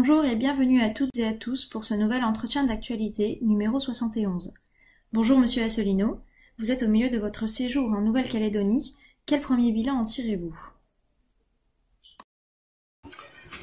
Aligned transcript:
Bonjour 0.00 0.24
et 0.24 0.36
bienvenue 0.36 0.80
à 0.80 0.90
toutes 0.90 1.16
et 1.16 1.26
à 1.26 1.32
tous 1.32 1.66
pour 1.66 1.84
ce 1.84 1.92
nouvel 1.92 2.22
entretien 2.22 2.62
d'actualité 2.62 3.40
numéro 3.42 3.80
71. 3.80 4.52
Bonjour 5.12 5.40
Monsieur 5.40 5.64
Assolino, 5.64 6.20
vous 6.60 6.70
êtes 6.70 6.84
au 6.84 6.88
milieu 6.88 7.08
de 7.08 7.18
votre 7.18 7.48
séjour 7.48 7.90
en 7.90 8.00
Nouvelle-Calédonie. 8.02 8.94
Quel 9.26 9.40
premier 9.40 9.72
bilan 9.72 9.94
en 9.94 10.04
tirez-vous? 10.04 10.56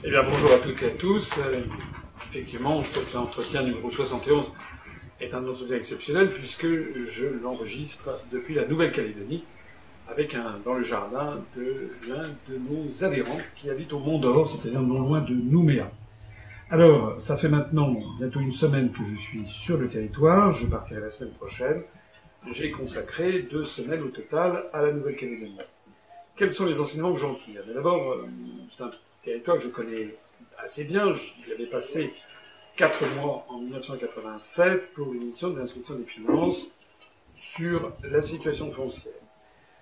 Eh 0.03 0.09
bien 0.09 0.23
bonjour 0.23 0.51
à 0.51 0.57
toutes 0.57 0.83
et 0.83 0.87
à 0.87 0.89
tous. 0.89 1.31
Euh, 1.37 1.61
effectivement, 2.29 2.83
cet 2.83 3.15
entretien 3.15 3.63
numéro 3.63 3.89
71 3.89 4.51
est 5.21 5.33
un 5.33 5.47
entretien 5.47 5.77
exceptionnel 5.77 6.31
puisque 6.31 6.67
je 6.67 7.27
l'enregistre 7.41 8.09
depuis 8.33 8.55
la 8.55 8.67
Nouvelle-Calédonie 8.67 9.45
avec 10.09 10.35
un, 10.35 10.59
dans 10.65 10.73
le 10.73 10.83
jardin 10.83 11.41
de 11.55 11.91
l'un 12.09 12.27
de 12.49 12.57
nos 12.57 13.05
adhérents 13.05 13.39
qui 13.55 13.69
habite 13.69 13.93
au 13.93 13.99
Mont 13.99 14.19
d'Or, 14.19 14.49
c'est-à-dire 14.51 14.81
non 14.81 14.99
loin 14.99 15.21
de 15.21 15.33
Nouméa. 15.33 15.89
Alors, 16.71 17.21
ça 17.21 17.37
fait 17.37 17.47
maintenant 17.47 17.95
bientôt 18.17 18.39
une 18.39 18.51
semaine 18.51 18.91
que 18.91 19.05
je 19.05 19.15
suis 19.15 19.45
sur 19.45 19.77
le 19.77 19.87
territoire, 19.87 20.51
je 20.51 20.65
partirai 20.65 20.99
la 20.99 21.11
semaine 21.11 21.33
prochaine. 21.33 21.83
J'ai 22.51 22.71
consacré 22.71 23.43
deux 23.43 23.65
semaines 23.65 24.01
au 24.01 24.09
total 24.09 24.65
à 24.73 24.81
la 24.81 24.91
Nouvelle-Calédonie. 24.91 25.59
Quels 26.35 26.53
sont 26.53 26.65
les 26.65 26.79
enseignements 26.79 27.13
que 27.13 27.19
j'en 27.19 27.35
tire? 27.35 27.61
D'abord, 27.71 28.13
euh, 28.13 28.27
c'est 28.75 28.83
un 28.83 28.89
territoire 29.23 29.57
que 29.57 29.63
je 29.63 29.69
connais 29.69 30.15
assez 30.57 30.85
bien. 30.85 31.13
J'y 31.13 31.51
avais 31.53 31.67
passé 31.67 32.13
quatre 32.75 33.05
mois 33.15 33.45
en 33.47 33.59
1987 33.59 34.93
pour 34.93 35.13
une 35.13 35.27
mission 35.27 35.51
de 35.51 35.59
l'inspection 35.59 35.95
des 35.95 36.05
finances 36.05 36.71
sur 37.35 37.93
la 38.03 38.23
situation 38.23 38.71
foncière. 38.71 39.13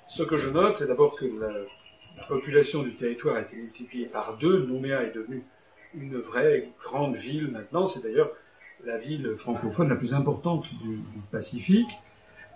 Ce 0.08 0.22
que 0.22 0.36
je 0.36 0.50
note, 0.50 0.76
c'est 0.76 0.88
d'abord 0.88 1.16
que 1.16 1.26
la, 1.26 2.28
population 2.28 2.84
du 2.84 2.94
territoire 2.96 3.38
a 3.38 3.42
été 3.42 3.56
multipliée 3.56 4.06
par 4.06 4.38
deux. 4.38 4.66
Nouméa 4.66 5.04
est 5.04 5.12
devenue 5.12 5.44
une 5.96 6.18
vraie 6.18 6.70
grande 6.84 7.16
ville 7.16 7.50
maintenant. 7.50 7.86
C'est 7.86 8.04
d'ailleurs 8.04 8.32
la 8.86 8.98
ville 8.98 9.36
francophone 9.38 9.90
la 9.90 9.96
plus 9.96 10.14
importante 10.14 10.68
du, 10.82 11.00
Pacifique. 11.32 11.90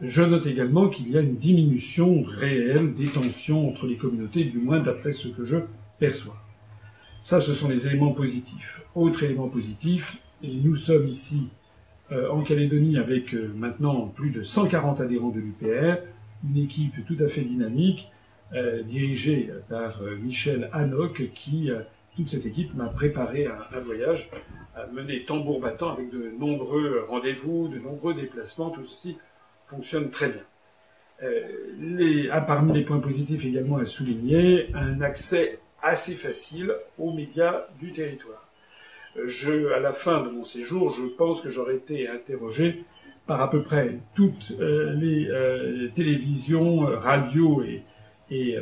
Je 0.02 0.22
note 0.22 0.46
également 0.46 0.90
qu'il 0.90 1.10
y 1.10 1.18
a 1.18 1.22
une 1.22 1.38
diminution 1.38 2.22
réelle 2.22 2.94
des 2.94 3.08
tensions 3.08 3.68
entre 3.68 3.88
les 3.88 3.98
communautés, 3.98 4.44
du 4.44 4.60
moins 4.60 4.80
d'après 4.80 5.12
ce 5.12 5.28
que 5.28 5.46
je 5.46 5.58
perçois. 5.98 6.38
Ça, 7.24 7.42
ce 7.42 7.54
sont 7.54 7.68
les 7.68 7.88
éléments 7.88 8.12
positifs. 8.12 8.82
Autre 8.94 9.24
élément 9.24 9.48
positif, 9.48 10.18
nous 10.44 10.76
sommes 10.76 11.08
ici 11.08 11.50
euh, 12.12 12.30
en 12.30 12.42
Calédonie 12.44 12.98
avec 12.98 13.34
euh, 13.34 13.52
maintenant 13.56 14.08
plus 14.08 14.30
de 14.30 14.44
140 14.44 15.02
adhérents 15.02 15.32
de 15.32 15.40
l'UPR 15.40 15.98
une 16.48 16.58
équipe 16.58 17.06
tout 17.06 17.18
à 17.20 17.28
fait 17.28 17.42
dynamique, 17.42 18.10
euh, 18.54 18.84
dirigée 18.84 19.50
par 19.70 20.00
Michel 20.22 20.70
Hanoc, 20.72 21.32
qui, 21.34 21.72
toute 22.18 22.30
cette 22.30 22.46
équipe, 22.46 22.74
m'a 22.76 22.88
préparé 22.88 23.46
un, 23.46 23.78
un 23.78 23.80
voyage 23.80 24.30
mené 24.92 25.24
tambour 25.24 25.62
battant 25.62 25.94
avec 25.94 26.10
de 26.12 26.32
nombreux 26.38 27.06
rendez-vous, 27.08 27.68
de 27.70 27.80
nombreux 27.80 28.14
déplacements. 28.14 28.70
Tout 28.70 28.86
ceci 28.86 29.18
fonctionne 29.68 30.10
très 30.10 30.30
bien. 30.30 30.44
Ah, 32.32 32.42
parmi 32.42 32.74
les 32.74 32.84
points 32.84 33.00
positifs 33.00 33.46
également 33.46 33.78
à 33.78 33.86
souligner, 33.86 34.70
un 34.76 35.02
accès 35.02 35.60
assez 35.82 36.14
facile 36.14 36.74
aux 36.98 37.12
médias 37.12 37.66
du 37.80 37.92
territoire. 37.92 38.48
À 39.16 39.80
la 39.80 39.94
fin 39.94 40.24
de 40.24 40.30
mon 40.30 40.44
séjour, 40.44 40.92
je 40.92 41.06
pense 41.06 41.42
que 41.42 41.50
j'aurais 41.50 41.78
été 41.78 42.08
interrogé 42.08 42.84
par 43.26 43.42
à 43.42 43.50
peu 43.50 43.64
près 43.64 43.98
toutes 44.16 44.54
euh, 44.60 44.94
les 44.94 45.28
euh, 45.30 45.90
télévisions, 45.96 46.88
euh, 46.88 46.98
radios 46.98 47.64
et 48.30 48.58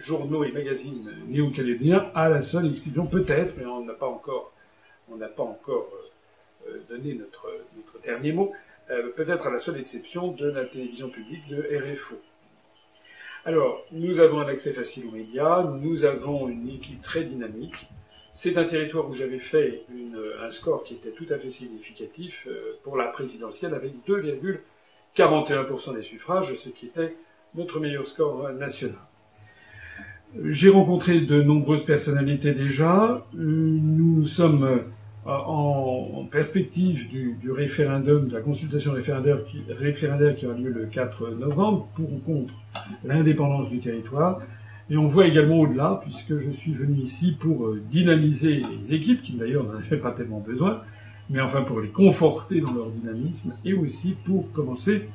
journaux 0.00 0.44
et 0.44 0.52
magazines 0.52 1.10
néo-calédoniens, 1.26 2.10
à 2.14 2.28
la 2.28 2.42
seule 2.42 2.66
exception, 2.70 3.06
peut-être, 3.06 3.54
mais 3.56 3.64
on 3.66 3.84
n'a 3.84 3.94
pas 3.94 4.06
encore, 4.06 4.52
on 5.10 5.16
n'a 5.16 5.28
pas 5.28 5.42
encore 5.42 5.88
donné 6.88 7.14
notre, 7.14 7.48
notre, 7.76 8.02
dernier 8.04 8.32
mot, 8.32 8.52
peut-être 9.16 9.46
à 9.46 9.50
la 9.50 9.58
seule 9.58 9.78
exception 9.78 10.32
de 10.32 10.48
la 10.48 10.64
télévision 10.66 11.08
publique 11.08 11.46
de 11.48 11.62
RFO. 11.82 12.16
Alors, 13.44 13.84
nous 13.92 14.20
avons 14.20 14.40
un 14.40 14.48
accès 14.48 14.72
facile 14.72 15.06
aux 15.06 15.12
médias, 15.12 15.62
nous 15.62 16.04
avons 16.04 16.48
une 16.48 16.68
équipe 16.68 17.00
très 17.00 17.24
dynamique, 17.24 17.88
c'est 18.40 18.56
un 18.56 18.64
territoire 18.64 19.08
où 19.10 19.14
j'avais 19.14 19.40
fait 19.40 19.82
un 20.40 20.48
score 20.48 20.84
qui 20.84 20.94
était 20.94 21.10
tout 21.10 21.26
à 21.30 21.38
fait 21.38 21.50
significatif 21.50 22.46
euh, 22.46 22.78
pour 22.84 22.96
la 22.96 23.06
présidentielle 23.06 23.74
avec 23.74 23.94
2,41% 24.06 25.96
des 25.96 26.02
suffrages, 26.02 26.54
ce 26.54 26.68
qui 26.68 26.86
était 26.86 27.16
notre 27.56 27.80
meilleur 27.80 28.06
score 28.06 28.50
national. 28.50 28.94
J'ai 30.44 30.68
rencontré 30.68 31.20
de 31.20 31.42
nombreuses 31.42 31.84
personnalités 31.84 32.52
déjà. 32.52 33.24
Nous 33.34 34.26
sommes 34.26 34.62
euh, 34.62 35.30
en 35.30 36.26
perspective 36.30 37.08
du, 37.08 37.50
référendum, 37.50 38.28
de 38.28 38.34
la 38.34 38.40
consultation 38.40 38.92
référendaire 38.92 39.38
qui, 39.44 39.62
aura 39.70 40.54
lieu 40.54 40.70
le 40.70 40.86
4 40.86 41.30
novembre 41.30 41.88
pour 41.94 42.12
ou 42.12 42.18
contre 42.18 42.52
l'indépendance 43.04 43.70
du 43.70 43.78
territoire. 43.78 44.40
Et 44.90 44.96
on 44.98 45.06
voit 45.06 45.26
également 45.26 45.60
au-delà, 45.60 46.00
puisque 46.02 46.36
je 46.36 46.50
suis 46.50 46.72
venu 46.72 46.98
ici 47.00 47.36
pour 47.38 47.66
euh, 47.66 47.82
dynamiser 47.90 48.62
les 48.80 48.94
équipes, 48.94 49.22
qui 49.22 49.32
d'ailleurs 49.32 49.64
n'en 49.64 49.78
avaient 49.78 49.96
pas 49.96 50.12
tellement 50.12 50.40
besoin, 50.40 50.82
mais 51.30 51.40
enfin 51.40 51.62
pour 51.62 51.80
les 51.80 51.88
conforter 51.88 52.60
dans 52.60 52.72
leur 52.72 52.90
dynamisme, 52.90 53.54
et 53.64 53.72
aussi 53.72 54.14
pour 54.24 54.50
commencer 54.52 55.08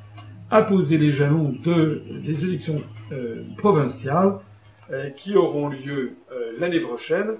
à 0.50 0.62
poser 0.62 0.98
les 0.98 1.12
jalons 1.12 1.54
de, 1.64 2.02
des 2.24 2.44
élections 2.44 2.82
euh, 3.12 3.42
provinciales 3.56 4.34
qui 5.16 5.36
auront 5.36 5.68
lieu 5.68 6.16
l'année 6.58 6.80
prochaine, 6.80 7.38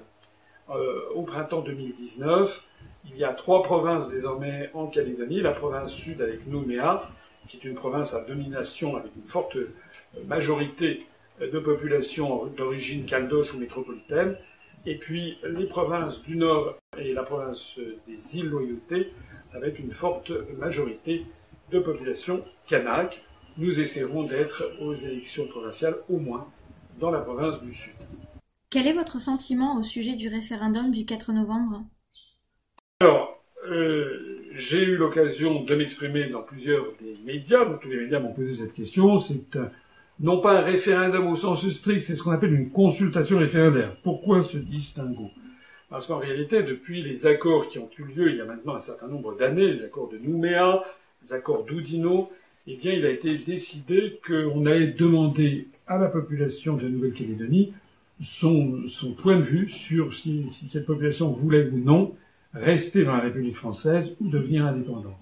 au 1.13 1.21
printemps 1.23 1.61
2019. 1.61 2.63
Il 3.07 3.17
y 3.17 3.23
a 3.23 3.33
trois 3.33 3.61
provinces 3.61 4.09
désormais 4.09 4.71
en 4.73 4.87
Calédonie, 4.87 5.41
la 5.41 5.51
province 5.51 5.91
sud 5.93 6.21
avec 6.21 6.47
Nouméa, 6.47 7.09
qui 7.47 7.57
est 7.57 7.65
une 7.65 7.75
province 7.75 8.15
à 8.15 8.21
domination 8.21 8.95
avec 8.97 9.11
une 9.15 9.27
forte 9.27 9.57
majorité 10.25 11.05
de 11.39 11.59
population 11.59 12.47
d'origine 12.47 13.05
caldoche 13.05 13.53
ou 13.53 13.59
métropolitaine, 13.59 14.37
et 14.87 14.95
puis 14.95 15.37
les 15.43 15.65
provinces 15.65 16.23
du 16.23 16.37
Nord 16.37 16.77
et 16.97 17.13
la 17.13 17.23
province 17.23 17.77
des 18.07 18.37
îles 18.37 18.49
Loyauté, 18.49 19.11
avec 19.53 19.79
une 19.79 19.91
forte 19.91 20.31
majorité 20.57 21.25
de 21.71 21.79
population 21.79 22.43
kanak. 22.67 23.23
Nous 23.57 23.79
essaierons 23.79 24.23
d'être 24.23 24.63
aux 24.81 24.93
élections 24.93 25.47
provinciales 25.47 25.97
au 26.09 26.17
moins 26.17 26.47
dans 26.99 27.11
la 27.11 27.19
province 27.19 27.61
du 27.61 27.73
Sud. 27.73 27.93
Quel 28.69 28.87
est 28.87 28.93
votre 28.93 29.21
sentiment 29.21 29.77
au 29.79 29.83
sujet 29.83 30.15
du 30.15 30.27
référendum 30.27 30.91
du 30.91 31.05
4 31.05 31.31
novembre? 31.33 31.83
Alors, 32.99 33.41
euh, 33.67 34.41
j'ai 34.53 34.83
eu 34.83 34.97
l'occasion 34.97 35.63
de 35.63 35.75
m'exprimer 35.75 36.27
dans 36.27 36.41
plusieurs 36.41 36.85
des 37.01 37.15
médias, 37.25 37.65
tous 37.81 37.89
les 37.89 37.97
médias 37.97 38.19
m'ont 38.19 38.33
posé 38.33 38.53
cette 38.53 38.73
question. 38.73 39.19
C'est 39.19 39.57
non 40.19 40.39
pas 40.39 40.59
un 40.59 40.61
référendum 40.61 41.27
au 41.27 41.35
sens 41.35 41.67
strict, 41.69 42.01
c'est 42.01 42.15
ce 42.15 42.23
qu'on 42.23 42.31
appelle 42.31 42.53
une 42.53 42.69
consultation 42.69 43.37
référendaire. 43.37 43.97
Pourquoi 44.01 44.43
ce 44.43 44.57
distinguo? 44.57 45.29
Parce 45.89 46.07
qu'en 46.07 46.19
réalité, 46.19 46.63
depuis 46.63 47.01
les 47.01 47.27
accords 47.27 47.67
qui 47.67 47.79
ont 47.79 47.89
eu 47.97 48.03
lieu 48.03 48.31
il 48.31 48.37
y 48.37 48.41
a 48.41 48.45
maintenant 48.45 48.75
un 48.75 48.79
certain 48.79 49.07
nombre 49.07 49.35
d'années, 49.35 49.67
les 49.67 49.83
accords 49.83 50.09
de 50.09 50.17
Nouméa, 50.17 50.83
les 51.23 51.33
accords 51.33 51.63
d'Oudinot, 51.63 52.29
eh 52.67 52.77
bien, 52.77 52.93
il 52.93 53.05
a 53.05 53.09
été 53.09 53.37
décidé 53.37 54.19
qu'on 54.25 54.65
allait 54.65 54.87
demander 54.87 55.67
à 55.87 55.97
la 55.97 56.07
population 56.07 56.75
de 56.75 56.87
Nouvelle-Calédonie 56.87 57.73
son, 58.21 58.87
point 59.17 59.37
de 59.37 59.41
vue 59.41 59.67
sur 59.67 60.13
si, 60.13 60.47
si 60.49 60.69
cette 60.69 60.85
population 60.85 61.29
voulait 61.29 61.67
ou 61.67 61.77
non 61.77 62.15
rester 62.53 63.03
dans 63.03 63.15
la 63.15 63.23
République 63.23 63.55
française 63.55 64.15
ou 64.21 64.29
devenir 64.29 64.65
indépendante. 64.65 65.17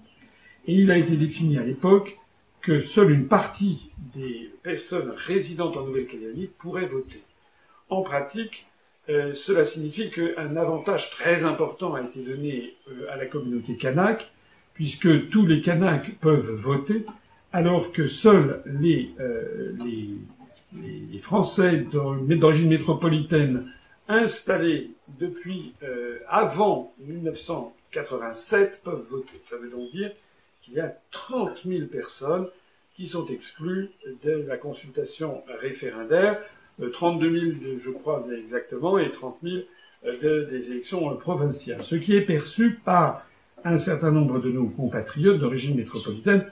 Et 0.66 0.74
il 0.74 0.90
a 0.90 0.98
été 0.98 1.16
défini 1.16 1.58
à 1.58 1.64
l'époque 1.64 2.16
que 2.60 2.80
seule 2.80 3.10
une 3.10 3.26
partie 3.26 3.90
des 4.14 4.50
personnes 4.62 5.12
résidentes 5.16 5.76
en 5.76 5.84
Nouvelle-Calédonie 5.84 6.48
pourraient 6.58 6.86
voter. 6.86 7.22
En 7.90 8.02
pratique, 8.02 8.66
euh, 9.10 9.34
cela 9.34 9.64
signifie 9.64 10.10
qu'un 10.10 10.56
avantage 10.56 11.10
très 11.10 11.44
important 11.44 11.94
a 11.94 12.00
été 12.00 12.20
donné 12.20 12.74
euh, 12.88 13.12
à 13.12 13.16
la 13.16 13.26
communauté 13.26 13.76
kanak, 13.76 14.32
puisque 14.72 15.28
tous 15.28 15.44
les 15.44 15.60
kanaks 15.60 16.18
peuvent 16.20 16.52
voter, 16.52 17.04
alors 17.52 17.92
que 17.92 18.08
seuls 18.08 18.62
les, 18.80 19.10
euh, 19.20 19.72
les, 19.84 20.08
les 20.74 21.18
Français 21.18 21.86
d'origine 21.90 22.68
métropolitaine 22.68 23.72
installés 24.08 24.90
depuis 25.20 25.74
avant 26.28 26.92
1987 26.98 28.82
peuvent 28.84 29.06
voter. 29.10 29.40
Ça 29.42 29.56
veut 29.56 29.70
donc 29.70 29.90
dire 29.92 30.12
qu'il 30.62 30.74
y 30.74 30.80
a 30.80 30.96
30 31.10 31.62
000 31.66 31.86
personnes 31.86 32.48
qui 32.96 33.06
sont 33.06 33.26
exclues 33.26 33.90
de 34.22 34.44
la 34.46 34.56
consultation 34.56 35.42
référendaire, 35.60 36.40
32 36.92 37.26
euh, 37.26 37.54
000, 37.60 37.78
je 37.78 37.90
crois 37.90 38.24
exactement, 38.36 38.98
et 38.98 39.10
30 39.10 39.36
000 39.42 39.56
euh, 40.06 40.50
des 40.50 40.70
élections 40.70 41.10
euh, 41.10 41.14
provinciales. 41.14 41.82
Ce 41.82 41.96
qui 41.96 42.16
est 42.16 42.24
perçu 42.24 42.78
par 42.84 43.26
un 43.64 43.78
certain 43.78 44.10
nombre 44.10 44.38
de 44.38 44.50
nos 44.50 44.66
compatriotes 44.66 45.38
d'origine 45.38 45.76
métropolitaine 45.76 46.46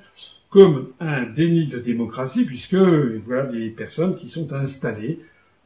comme 0.52 0.92
un 1.00 1.22
déni 1.22 1.66
de 1.66 1.78
démocratie, 1.78 2.44
puisque 2.44 2.74
voilà 2.74 3.46
des 3.46 3.70
personnes 3.70 4.14
qui 4.14 4.28
sont 4.28 4.52
installées 4.52 5.18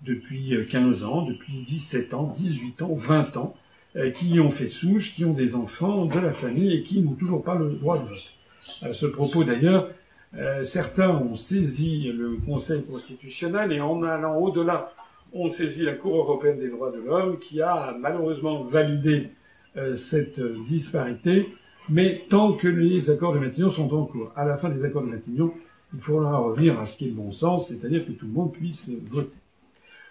depuis 0.03 0.55
15 0.71 1.03
ans, 1.03 1.23
depuis 1.23 1.65
17 1.67 2.15
ans, 2.15 2.33
18 2.37 2.83
ans, 2.83 2.94
20 2.94 3.37
ans, 3.37 3.56
qui 4.15 4.38
ont 4.38 4.53
fait 4.53 4.69
souche, 4.69 5.15
qui 5.15 5.25
ont 5.25 5.33
des 5.33 5.56
enfants 5.56 6.06
de 6.06 6.21
la 6.21 6.33
famille 6.33 6.73
et 6.73 6.83
qui 6.85 7.03
n'ont 7.03 7.15
toujours 7.15 7.43
pas 7.43 7.56
le 7.56 7.71
droit 7.71 7.99
de 7.99 8.09
vote. 8.09 8.33
À 8.81 8.93
ce 8.93 9.06
propos 9.06 9.43
d'ailleurs, 9.43 9.91
certains 10.62 11.11
ont 11.11 11.35
saisi 11.35 12.12
le 12.12 12.37
Conseil 12.47 12.85
constitutionnel 12.85 13.73
et 13.73 13.81
en 13.81 14.05
allant 14.05 14.37
au-delà, 14.37 14.93
ont 15.33 15.49
saisi 15.49 15.83
la 15.83 15.94
Cour 15.94 16.17
européenne 16.17 16.61
des 16.61 16.69
droits 16.69 16.93
de 16.93 17.00
l'homme 17.00 17.41
qui 17.41 17.61
a 17.61 17.97
malheureusement 17.99 18.62
validé 18.62 19.31
cette 19.97 20.41
disparité 20.69 21.49
mais 21.88 22.25
tant 22.29 22.53
que 22.55 22.69
les 22.69 23.11
accords 23.11 23.33
de 23.33 23.38
Matignon 23.38 23.71
sont 23.71 23.93
en 23.94 24.05
cours. 24.05 24.33
À 24.37 24.44
la 24.44 24.56
fin 24.56 24.69
des 24.69 24.85
accords 24.85 25.03
de 25.03 25.09
Matignon, 25.09 25.55
il 25.94 26.00
faudra 26.00 26.38
revenir 26.38 26.79
à 26.81 26.87
ce 26.87 26.97
qui 26.97 27.06
est 27.06 27.09
le 27.09 27.15
bon 27.15 27.33
sens, 27.33 27.69
c'est-à-dire 27.69 28.05
que 28.05 28.12
tout 28.12 28.27
le 28.27 28.33
monde 28.33 28.53
puisse 28.53 28.91
voter. 29.11 29.37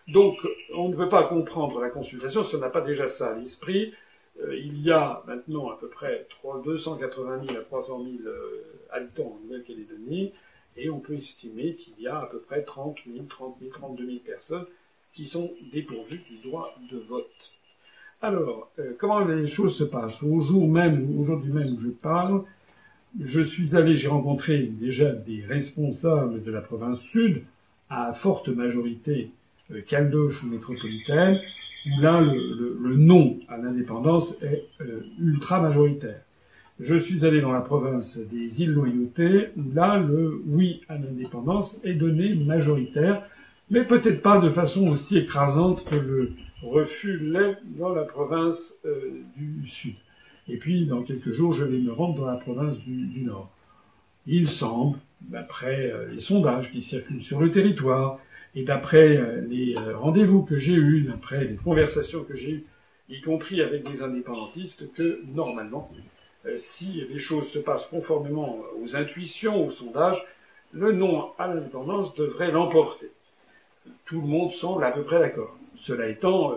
Donc, 0.07 0.38
on 0.74 0.89
ne 0.89 0.95
peut 0.95 1.10
pas 1.10 1.24
comprendre 1.24 1.80
la 1.80 1.89
consultation 1.89 2.44
si 2.44 2.56
on 2.56 2.60
n'a 2.60 2.69
pas 2.69 2.81
déjà 2.81 3.10
ça 3.10 3.31
à 3.31 3.36
l'esprit. 3.36 3.94
Euh, 4.42 4.56
il 4.56 4.81
y 4.81 4.92
a 4.92 5.24
maintenant 5.27 5.69
à 5.69 5.77
peu 5.77 5.88
près 5.88 6.27
280 6.44 7.48
000 7.48 7.60
à 7.60 7.63
300 7.63 8.04
000 8.04 8.27
euh, 8.27 8.63
habitants 8.92 9.38
en 9.38 9.39
Nouvelle-Calédonie, 9.44 10.33
et 10.77 10.89
on 10.89 11.00
peut 11.00 11.13
estimer 11.13 11.75
qu'il 11.75 12.00
y 12.00 12.07
a 12.07 12.19
à 12.19 12.25
peu 12.25 12.39
près 12.39 12.63
30 12.63 13.00
000, 13.07 13.25
30 13.27 13.57
000, 13.60 13.72
32 13.72 14.06
000 14.06 14.18
personnes 14.25 14.66
qui 15.13 15.27
sont 15.27 15.54
dépourvues 15.72 16.22
du 16.30 16.38
droit 16.38 16.75
de 16.92 16.98
vote. 16.98 17.51
Alors, 18.21 18.71
euh, 18.79 18.94
comment 18.97 19.19
les 19.19 19.45
choses 19.45 19.75
se 19.75 19.83
passent? 19.83 20.23
Au 20.23 20.39
jour 20.39 20.67
même, 20.67 21.19
aujourd'hui 21.19 21.51
même 21.51 21.73
où 21.73 21.79
je 21.79 21.89
parle, 21.89 22.44
je 23.21 23.41
suis 23.41 23.75
allé, 23.75 23.95
j'ai 23.95 24.07
rencontré 24.07 24.63
déjà 24.63 25.12
des 25.12 25.44
responsables 25.47 26.41
de 26.44 26.51
la 26.51 26.62
province 26.62 27.01
sud, 27.01 27.44
à 27.89 28.13
forte 28.13 28.47
majorité 28.47 29.31
euh, 29.71 29.81
caldoche 29.81 30.44
ou 30.44 30.47
métropolitaine, 30.47 31.39
où 31.85 32.01
là, 32.01 32.21
le, 32.21 32.95
non 32.95 33.38
à 33.47 33.57
l'indépendance 33.57 34.41
est 34.41 34.63
euh, 34.81 35.01
ultra 35.19 35.62
majoritaire. 35.62 36.21
Je 36.79 36.95
suis 36.95 37.25
allé 37.25 37.41
dans 37.41 37.53
la 37.53 37.62
province 37.62 38.17
des 38.17 38.62
îles 38.62 38.71
Loyauté, 38.71 39.50
où 39.56 39.73
là, 39.73 39.97
le 39.97 40.41
oui 40.47 40.81
à 40.89 40.97
l'indépendance 40.97 41.79
est 41.83 41.94
donné 41.94 42.33
majoritaire, 42.33 43.23
mais 43.69 43.83
peut-être 43.83 44.21
pas 44.21 44.39
de 44.39 44.50
façon 44.50 44.88
aussi 44.88 45.17
écrasante 45.17 45.85
que 45.85 45.95
le 45.95 46.33
refus 46.69 47.17
l'est 47.19 47.57
dans 47.65 47.89
la 47.89 48.03
province 48.03 48.75
euh, 48.85 49.21
du 49.35 49.67
Sud. 49.67 49.95
Et 50.47 50.57
puis, 50.57 50.85
dans 50.85 51.03
quelques 51.03 51.31
jours, 51.31 51.53
je 51.53 51.63
vais 51.63 51.77
me 51.77 51.91
rendre 51.91 52.15
dans 52.15 52.25
la 52.25 52.38
province 52.38 52.77
du, 52.79 53.21
Nord. 53.21 53.50
Il 54.27 54.50
semble, 54.50 54.97
d'après 55.21 55.91
euh, 55.91 56.12
les 56.12 56.19
sondages 56.19 56.71
qui 56.71 56.81
circulent 56.81 57.21
sur 57.21 57.39
le 57.39 57.51
territoire, 57.51 58.19
et 58.56 58.63
d'après 58.63 59.17
euh, 59.17 59.41
les 59.47 59.75
rendez-vous 59.77 60.44
que 60.44 60.57
j'ai 60.57 60.75
eus, 60.75 61.03
d'après 61.03 61.45
les 61.45 61.56
conversations 61.56 62.23
que 62.23 62.35
j'ai 62.35 62.51
eues, 62.51 62.65
y 63.09 63.21
compris 63.21 63.62
avec 63.62 63.88
des 63.88 64.01
indépendantistes, 64.01 64.91
que 64.94 65.21
normalement, 65.33 65.91
si 66.57 67.03
les 67.07 67.19
choses 67.19 67.47
se 67.47 67.59
passent 67.59 67.85
conformément 67.85 68.59
aux 68.81 68.95
intuitions, 68.95 69.67
aux 69.67 69.71
sondages, 69.71 70.25
le 70.71 70.91
non 70.91 71.31
à 71.38 71.47
l'indépendance 71.47 72.15
devrait 72.15 72.51
l'emporter. 72.51 73.12
Tout 74.05 74.21
le 74.21 74.27
monde 74.27 74.51
semble 74.51 74.83
à 74.83 74.91
peu 74.91 75.03
près 75.03 75.19
d'accord. 75.19 75.55
Cela 75.79 76.07
étant, 76.07 76.51
euh, 76.51 76.55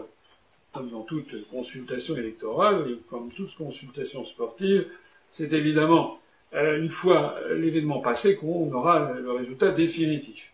comme 0.73 0.91
dans 0.91 1.03
toute 1.03 1.49
consultation 1.51 2.17
électorale, 2.17 2.87
et 2.91 2.99
comme 3.09 3.31
toute 3.31 3.55
consultation 3.57 4.25
sportive, 4.25 4.87
c'est 5.31 5.53
évidemment 5.53 6.19
euh, 6.55 6.81
une 6.81 6.89
fois 6.89 7.35
l'événement 7.51 8.01
passé 8.01 8.37
qu'on 8.37 8.73
aura 8.73 9.13
le 9.13 9.33
résultat 9.33 9.71
définitif. 9.71 10.53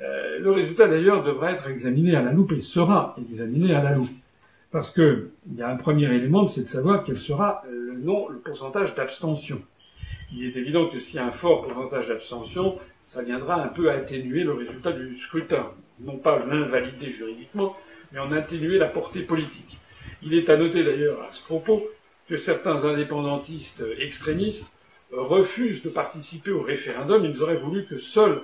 Euh, 0.00 0.38
le 0.38 0.50
résultat 0.50 0.88
d'ailleurs 0.88 1.22
devra 1.22 1.52
être 1.52 1.68
examiné 1.68 2.14
à 2.14 2.22
la 2.22 2.32
loupe 2.32 2.52
et 2.52 2.60
sera 2.60 3.16
examiné 3.30 3.74
à 3.74 3.82
la 3.82 3.92
loupe. 3.92 4.10
Parce 4.70 4.90
que 4.90 5.30
il 5.50 5.56
y 5.56 5.62
a 5.62 5.70
un 5.70 5.76
premier 5.76 6.12
élément, 6.14 6.46
c'est 6.46 6.62
de 6.62 6.68
savoir 6.68 7.02
quel 7.02 7.16
sera 7.16 7.62
le, 7.70 7.94
le 7.94 8.38
pourcentage 8.44 8.94
d'abstention. 8.94 9.62
Il 10.34 10.44
est 10.44 10.56
évident 10.56 10.88
que 10.88 10.98
s'il 10.98 11.16
y 11.16 11.18
a 11.18 11.26
un 11.26 11.30
fort 11.30 11.62
pourcentage 11.62 12.08
d'abstention, 12.08 12.78
ça 13.06 13.22
viendra 13.22 13.62
un 13.62 13.68
peu 13.68 13.90
atténuer 13.90 14.42
le 14.42 14.52
résultat 14.52 14.92
du 14.92 15.16
scrutin. 15.16 15.70
Non 16.00 16.16
pas 16.16 16.44
l'invalider 16.44 17.10
juridiquement, 17.10 17.76
mais 18.12 18.18
en 18.18 18.32
atténuer 18.32 18.78
la 18.78 18.88
portée 18.88 19.22
politique. 19.22 19.78
Il 20.22 20.34
est 20.34 20.48
à 20.50 20.56
noter 20.56 20.84
d'ailleurs 20.84 21.22
à 21.22 21.32
ce 21.32 21.42
propos 21.42 21.88
que 22.28 22.36
certains 22.36 22.84
indépendantistes 22.84 23.84
extrémistes 23.98 24.70
refusent 25.12 25.82
de 25.82 25.88
participer 25.88 26.50
au 26.50 26.62
référendum. 26.62 27.24
Ils 27.24 27.42
auraient 27.42 27.56
voulu 27.56 27.84
que 27.84 27.98
seuls 27.98 28.42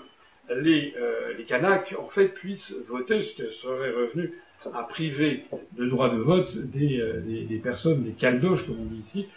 les, 0.56 0.94
euh, 0.99 1.32
Kanaks, 1.46 1.94
en 1.99 2.08
fait, 2.08 2.28
puissent 2.28 2.75
voter, 2.88 3.20
ce 3.20 3.34
qui 3.34 3.43
serait 3.52 3.90
revenu 3.90 4.32
à 4.72 4.84
priver 4.84 5.43
de 5.72 5.87
droit 5.87 6.08
de 6.08 6.19
vote 6.19 6.56
des, 6.56 7.00
euh, 7.00 7.20
des, 7.20 7.58
personnes, 7.58 8.04
des 8.04 8.12
caldoches, 8.12 8.66
comme 8.66 8.81
on 8.81 8.84
dit 8.84 9.00
ici, 9.00 9.28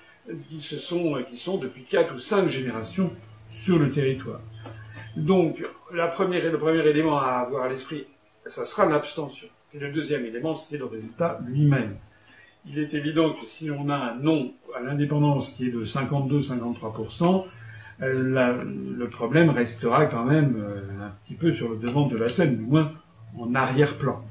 qui, 0.50 0.62
se 0.62 0.78
sont, 0.78 1.24
qui 1.28 1.38
sont 1.38 1.58
depuis 1.58 1.84
quatre 1.84 2.14
ou 2.14 2.20
cinq 2.20 2.48
générations 2.48 3.12
sur 3.50 3.80
le 3.80 3.90
territoire. 3.90 4.42
Donc, 5.16 5.64
le 5.92 6.10
premier 6.14 6.86
élément 6.88 7.20
à 7.20 7.46
avoir 7.46 7.64
à 7.64 7.70
l'esprit, 7.70 8.06
ça 8.46 8.66
sera 8.66 8.86
l'abstention. 8.86 9.48
Et 9.74 9.80
le 9.80 9.92
deuxième 9.92 10.26
élément, 10.26 10.56
c'est 10.56 10.78
le 10.78 10.86
résultat 10.86 11.40
lui-même. 11.46 11.96
Il 12.68 12.80
est 12.80 12.94
évident 12.94 13.34
que 13.34 13.46
si 13.46 13.70
on 13.70 13.90
a 13.90 13.96
un 13.96 14.16
non 14.16 14.54
à 14.76 14.82
l'indépendance 14.82 15.50
qui 15.52 15.68
est 15.68 15.72
de 15.72 15.86
52-53%, 15.86 17.46
euh, 18.02 18.64
le 18.98 19.10
problème 19.10 19.50
restera 19.50 20.06
quand 20.08 20.26
même 20.26 20.56
euh, 20.58 21.06
un 21.06 21.12
petit 21.24 21.36
peu 21.36 21.54
sur 21.54 21.70
le 21.70 21.78
devant 21.78 22.08
de 22.08 22.18
la 22.18 22.28
scène, 22.28 22.58
du 22.58 22.64
moins 22.64 22.92
en 23.38 23.56
arrière-plan. 23.56 24.22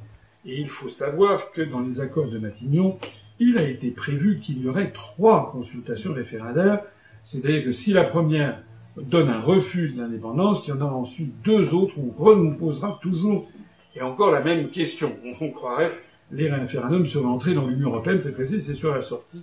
Et 0.44 0.60
il 0.60 0.69
faut 0.69 0.90
savoir 0.90 1.50
que 1.52 1.62
dans 1.62 1.81
les 1.81 2.00
accords 2.00 2.28
de 2.28 2.38
Matignon, 2.38 2.98
il 3.38 3.56
a 3.56 3.62
été 3.62 3.90
prévu 3.90 4.40
qu'il 4.40 4.60
y 4.62 4.69
aurait 4.69 4.92
trois 4.92 5.50
consultations 5.50 6.12
référendaires, 6.12 6.81
c'est-à-dire 7.25 7.64
que 7.64 7.72
si 7.72 7.92
la 7.92 8.04
première 8.04 8.58
donne 8.96 9.29
un 9.29 9.41
refus 9.41 9.91
de 9.91 10.00
l'indépendance, 10.00 10.67
il 10.67 10.70
y 10.70 10.73
en 10.73 10.81
a 10.81 10.85
ensuite 10.85 11.41
deux 11.43 11.75
autres 11.75 11.94
où 11.99 12.14
on 12.17 12.25
reposera 12.25 12.99
toujours 13.02 13.49
et 13.96 14.02
encore 14.02 14.31
la 14.31 14.41
même 14.41 14.70
question. 14.70 15.17
On 15.41 15.50
croirait 15.50 15.93
les 16.31 16.50
référendums 16.50 17.06
sur 17.06 17.23
l'entrée 17.23 17.55
dans 17.55 17.67
l'Union 17.67 17.91
européenne, 17.91 18.20
cette 18.20 18.37
fois-ci, 18.37 18.61
c'est 18.61 18.75
sur 18.75 18.94
la 18.94 19.02
sortie 19.02 19.43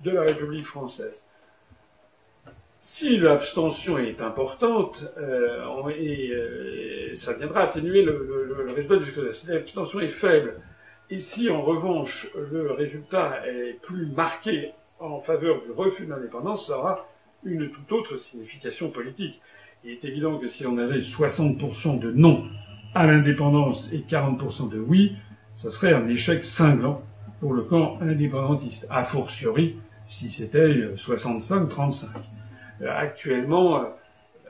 de 0.00 0.10
la 0.10 0.22
République 0.22 0.66
française. 0.66 1.24
Si 2.80 3.16
l'abstention 3.18 3.98
est 3.98 4.20
importante, 4.20 5.04
euh, 5.18 5.64
euh, 5.88 7.14
ça 7.14 7.32
viendra 7.32 7.62
atténuer 7.62 8.02
le, 8.02 8.54
le, 8.56 8.72
résultat 8.72 8.96
du 8.96 9.06
scrutin. 9.06 9.32
Si 9.32 9.46
l'abstention 9.48 10.00
est 10.00 10.08
faible, 10.08 10.60
et 11.10 11.18
si 11.18 11.50
en 11.50 11.62
revanche 11.62 12.28
le 12.50 12.72
résultat 12.72 13.42
est 13.46 13.80
plus 13.82 14.06
marqué 14.06 14.72
en 15.00 15.20
faveur 15.20 15.62
du 15.62 15.72
refus 15.72 16.06
de 16.06 16.10
l'indépendance, 16.10 16.68
ça 16.68 16.78
aura 16.78 17.08
une 17.44 17.70
toute 17.70 17.90
autre 17.92 18.16
signification 18.16 18.90
politique. 18.90 19.40
Il 19.84 19.90
est 19.90 20.04
évident 20.04 20.38
que 20.38 20.48
si 20.48 20.66
on 20.66 20.78
avait 20.78 21.00
60% 21.00 21.98
de 21.98 22.10
non 22.10 22.44
à 22.94 23.06
l'indépendance 23.06 23.92
et 23.92 23.98
40% 23.98 24.70
de 24.70 24.78
oui, 24.78 25.16
ça 25.54 25.70
serait 25.70 25.92
un 25.92 26.08
échec 26.08 26.44
cinglant 26.44 27.02
pour 27.40 27.54
le 27.54 27.62
camp 27.62 27.98
indépendantiste. 28.00 28.86
A 28.90 29.04
fortiori, 29.04 29.76
si 30.08 30.28
c'était 30.28 30.94
65-35. 30.96 32.06
Euh, 32.82 32.90
actuellement, 32.90 33.80
euh, 33.80 33.84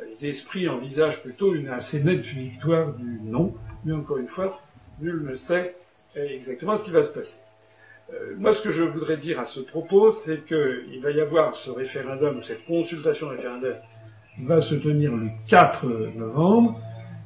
les 0.09 0.27
esprits 0.27 0.69
envisagent 0.69 1.23
plutôt 1.23 1.55
une 1.55 1.69
assez 1.69 2.03
nette 2.03 2.25
victoire 2.25 2.93
du 2.95 3.21
non, 3.23 3.55
mais 3.85 3.93
encore 3.93 4.19
une 4.19 4.29
fois, 4.29 4.61
nul 5.01 5.25
ne 5.25 5.35
sait 5.35 5.77
exactement 6.15 6.77
ce 6.79 6.85
qui 6.85 6.91
va 6.91 7.03
se 7.03 7.13
passer. 7.13 7.39
Euh, 8.13 8.35
moi, 8.39 8.53
ce 8.53 8.63
que 8.63 8.71
je 8.71 8.83
voudrais 8.83 9.17
dire 9.17 9.41
à 9.41 9.47
ce 9.47 9.61
propos, 9.61 10.11
c'est 10.11 10.45
qu'il 10.47 11.01
va 11.03 11.11
y 11.11 11.21
avoir 11.21 11.55
ce 11.55 11.71
référendum, 11.71 12.41
cette 12.43 12.65
consultation 12.65 13.29
référendaire 13.29 13.81
va 14.43 14.61
se 14.61 14.75
tenir 14.75 15.17
le 15.17 15.29
4 15.49 15.87
novembre. 16.17 16.79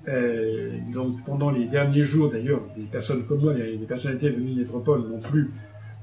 Euh, 0.09 0.79
donc 0.93 1.23
pendant 1.27 1.51
les 1.51 1.67
derniers 1.67 2.05
jours, 2.05 2.31
d'ailleurs, 2.31 2.63
des 2.77 2.85
personnes 2.85 3.27
comme 3.27 3.43
moi, 3.43 3.53
des 3.53 3.77
personnalités 3.87 4.31
venues 4.31 4.55
de 4.55 4.61
métropole 4.61 5.07
n'ont 5.07 5.21
plus 5.21 5.51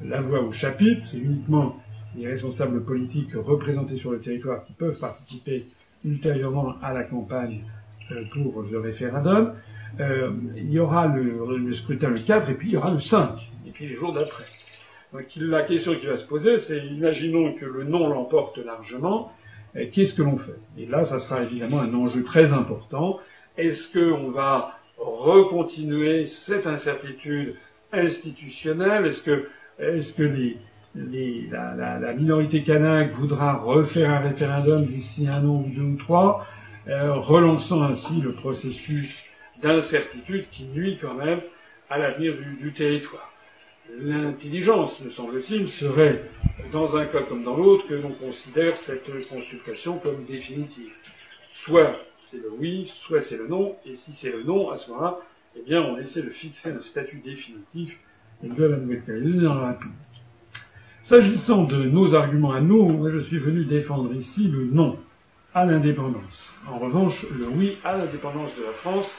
la 0.04 0.22
voix 0.22 0.42
au 0.42 0.52
chapitre. 0.52 1.04
C'est 1.04 1.20
uniquement 1.20 1.78
les 2.16 2.28
responsables 2.28 2.84
politiques 2.84 3.34
représentés 3.34 3.98
sur 3.98 4.12
le 4.12 4.20
territoire 4.20 4.64
qui 4.66 4.74
peuvent 4.74 5.00
participer 5.00 5.66
ultérieurement 6.06 6.76
à 6.84 6.94
la 6.94 7.04
campagne 7.04 7.64
euh, 8.12 8.24
pour 8.32 8.62
le 8.62 8.80
référendum. 8.80 9.54
Il 10.00 10.70
y 10.70 10.78
aura 10.78 11.08
le, 11.08 11.58
le, 11.58 11.74
scrutin 11.74 12.10
le 12.10 12.20
4 12.20 12.50
et 12.50 12.54
puis 12.54 12.68
il 12.68 12.74
y 12.74 12.78
aura 12.78 12.92
le 12.92 13.00
5, 13.00 13.30
et 13.66 13.72
puis 13.72 13.88
les 13.88 13.96
jours 13.96 14.14
d'après. 14.14 14.44
Donc 15.14 15.26
la 15.38 15.64
question 15.64 15.96
qui 15.96 16.06
va 16.06 16.18
se 16.18 16.26
poser, 16.26 16.60
c'est 16.60 16.86
imaginons 16.86 17.54
que 17.54 17.66
le 17.66 17.84
non 17.84 18.08
l'emporte 18.10 18.58
largement, 18.58 19.32
qu'est-ce 19.92 20.14
que 20.14 20.22
l'on 20.22 20.38
fait? 20.38 20.60
Et 20.78 20.86
là, 20.86 21.06
ça 21.06 21.20
sera 21.20 21.44
évidemment 21.44 21.80
un 21.80 21.94
enjeu 21.94 22.24
très 22.24 22.52
important. 22.52 23.20
Est-ce 23.58 23.92
qu'on 23.92 24.32
va 24.32 24.78
recontinuer 24.98 26.26
cette 26.26 26.68
incertitude 26.68 27.56
institutionnelle? 27.92 29.06
Est-ce 29.06 29.22
que, 29.22 29.48
la, 30.96 32.14
minorité 32.14 32.64
kanak 32.64 33.12
voudra 33.12 33.54
refaire 33.54 34.10
un 34.10 34.20
référendum 34.20 34.86
d'ici 34.86 35.28
un 35.28 35.46
an 35.46 35.64
ou 35.66 35.72
deux 35.74 35.82
ou 35.82 35.96
trois, 35.96 36.46
euh, 36.88 37.14
relançant 37.14 37.84
ainsi 37.84 38.22
le 38.22 38.34
processus 38.34 39.24
d'incertitude 39.62 40.46
qui 40.52 40.66
nuit 40.66 40.98
quand 41.02 41.14
même 41.14 41.40
à 41.90 41.98
l'avenir 41.98 42.34
du, 42.62 42.72
territoire? 42.74 43.32
L'intelligence, 44.00 45.01
me 45.01 45.10
semble-t-il, 45.10 45.70
serait, 45.70 46.24
dans 46.72 46.98
un 46.98 47.06
cas 47.06 47.22
comme 47.22 47.44
dans 47.44 47.56
l'autre, 47.56 47.88
que 47.88 47.94
l'on 47.94 48.12
considère 48.12 48.75
cette 48.75 49.08
consultation 49.29 49.98
comme 49.98 50.24
définitive. 50.25 50.91
Soit 51.50 51.96
c'est 52.17 52.38
le 52.38 52.51
oui, 52.60 52.86
soit 52.86 53.22
c'est 53.22 53.38
le 53.38 53.48
non, 53.48 53.75
et 53.86 53.96
si 53.96 54.12
c'est 54.12 54.32
le 54.32 54.44
non, 54.44 54.70
à 54.70 54.77
ce 54.77 54.91
moment-là, 54.91 55.20
eh 55.56 55.62
bien, 55.62 55.82
on 55.82 55.98
essaie 55.98 56.22
de 56.22 56.29
fixer 56.29 56.72
un 56.72 56.82
statut 56.82 57.22
définitif 57.24 57.98
de 58.44 58.65
la 58.65 58.77
Nouvelle-Calédonie 58.77 59.44
dans. 59.44 59.75
S'agissant 61.03 61.63
de 61.63 61.84
nos 61.86 62.13
arguments 62.15 62.51
à 62.51 62.60
nous, 62.60 63.10
je 63.10 63.20
suis 63.20 63.39
venu 63.39 63.63
défendre 63.63 64.13
ici 64.13 64.48
le 64.50 64.65
non 64.65 65.00
à 65.53 65.65
l'indépendance. 65.65 66.53
En 66.70 66.77
revanche, 66.77 67.25
le 67.39 67.48
oui 67.48 67.77
à 67.84 67.98
l'indépendance 67.98 68.53
de 68.58 68.63
la 68.63 68.72
France 68.72 69.12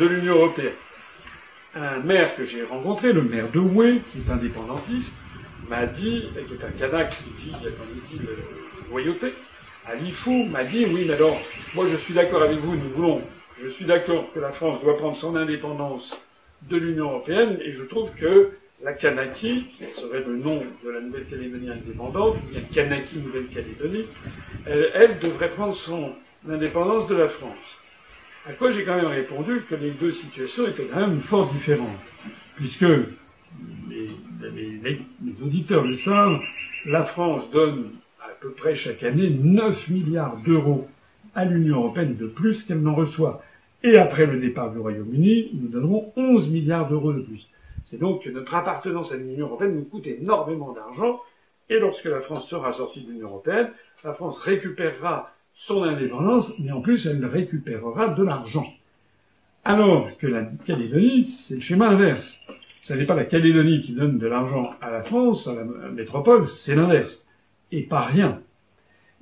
de 0.00 0.06
l'Union 0.06 0.34
européenne. 0.36 0.72
Un 1.78 1.98
maire 1.98 2.34
que 2.34 2.46
j'ai 2.46 2.62
rencontré, 2.62 3.12
le 3.12 3.20
maire 3.20 3.50
de 3.52 3.58
Houé, 3.58 4.00
qui 4.10 4.20
est 4.26 4.32
indépendantiste, 4.32 5.14
m'a 5.68 5.84
dit, 5.84 6.24
qui 6.48 6.54
est 6.54 6.64
un 6.64 6.70
Kanak 6.70 7.10
qui 7.10 7.44
vit 7.44 7.52
comme 7.52 7.98
ici 7.98 8.18
le 8.18 8.34
loyauté, 8.90 9.34
à 9.86 9.94
l'IFO, 9.94 10.32
m'a 10.44 10.64
dit, 10.64 10.86
oui, 10.86 11.04
mais 11.06 11.12
alors, 11.12 11.38
moi 11.74 11.84
je 11.90 11.96
suis 11.96 12.14
d'accord 12.14 12.42
avec 12.42 12.60
vous, 12.60 12.76
nous 12.76 12.88
voulons, 12.88 13.20
je 13.62 13.68
suis 13.68 13.84
d'accord 13.84 14.32
que 14.32 14.40
la 14.40 14.52
France 14.52 14.80
doit 14.82 14.96
prendre 14.96 15.18
son 15.18 15.36
indépendance 15.36 16.16
de 16.62 16.78
l'Union 16.78 17.10
européenne, 17.10 17.58
et 17.62 17.72
je 17.72 17.82
trouve 17.82 18.10
que 18.14 18.52
la 18.82 18.94
Kanaki, 18.94 19.66
qui 19.76 19.84
serait 19.84 20.24
le 20.26 20.36
nom 20.36 20.62
de 20.82 20.90
la 20.90 21.00
Nouvelle-Calédonie 21.00 21.68
indépendante, 21.68 22.36
y 22.54 22.56
a 22.56 22.60
Kanaki 22.72 23.18
Nouvelle-Calédonie, 23.18 24.06
elle, 24.64 24.90
elle, 24.94 25.18
devrait 25.18 25.50
prendre 25.50 25.74
son 25.74 26.14
indépendance 26.48 27.06
de 27.06 27.16
la 27.16 27.28
France. 27.28 27.80
À 28.48 28.52
quoi 28.52 28.70
j'ai 28.70 28.84
quand 28.84 28.94
même 28.94 29.06
répondu 29.06 29.62
que 29.68 29.74
les 29.74 29.90
deux 29.90 30.12
situations 30.12 30.68
étaient 30.68 30.84
quand 30.84 31.00
même 31.00 31.18
fort 31.18 31.50
différentes, 31.50 31.98
puisque 32.54 32.86
les, 33.90 34.08
les, 34.84 35.42
auditeurs 35.42 35.82
le 35.82 35.96
savent, 35.96 36.38
la 36.84 37.02
France 37.02 37.50
donne 37.50 37.90
à 38.20 38.28
peu 38.40 38.50
près 38.50 38.76
chaque 38.76 39.02
année 39.02 39.30
9 39.30 39.88
milliards 39.88 40.36
d'euros 40.36 40.86
à 41.34 41.44
l'Union 41.44 41.78
européenne 41.78 42.14
de 42.14 42.28
plus 42.28 42.62
qu'elle 42.62 42.82
n'en 42.82 42.94
reçoit. 42.94 43.42
Et 43.82 43.98
après 43.98 44.26
le 44.26 44.38
départ 44.38 44.70
du 44.70 44.78
Royaume-Uni, 44.78 45.50
nous 45.54 45.68
donnerons 45.68 46.12
11 46.14 46.50
milliards 46.50 46.88
d'euros 46.88 47.12
de 47.12 47.22
plus. 47.22 47.50
C'est 47.84 47.98
donc 47.98 48.22
que 48.22 48.30
notre 48.30 48.54
appartenance 48.54 49.10
à 49.10 49.16
l'Union 49.16 49.46
européenne 49.48 49.74
nous 49.74 49.84
coûte 49.84 50.06
énormément 50.06 50.72
d'argent, 50.72 51.20
et 51.68 51.80
lorsque 51.80 52.04
la 52.04 52.20
France 52.20 52.48
sera 52.48 52.70
sortie 52.70 53.02
de 53.02 53.10
l'Union 53.10 53.26
européenne, 53.26 53.70
la 54.04 54.12
France 54.12 54.38
récupérera 54.38 55.32
son 55.56 55.82
indépendance, 55.82 56.52
mais 56.60 56.70
en 56.70 56.80
plus 56.80 57.06
elle 57.06 57.24
récupérera 57.24 58.08
de 58.08 58.22
l'argent. 58.22 58.72
Alors 59.64 60.16
que 60.18 60.28
la 60.28 60.44
Calédonie, 60.64 61.24
c'est 61.24 61.56
le 61.56 61.60
schéma 61.60 61.88
inverse. 61.88 62.40
Ce 62.82 62.94
n'est 62.94 63.06
pas 63.06 63.16
la 63.16 63.24
Calédonie 63.24 63.80
qui 63.80 63.92
donne 63.92 64.18
de 64.18 64.26
l'argent 64.28 64.74
à 64.80 64.92
la 64.92 65.02
France, 65.02 65.48
à 65.48 65.54
la 65.54 65.64
métropole, 65.90 66.46
c'est 66.46 66.76
l'inverse. 66.76 67.26
Et 67.72 67.82
pas 67.82 68.02
rien. 68.02 68.40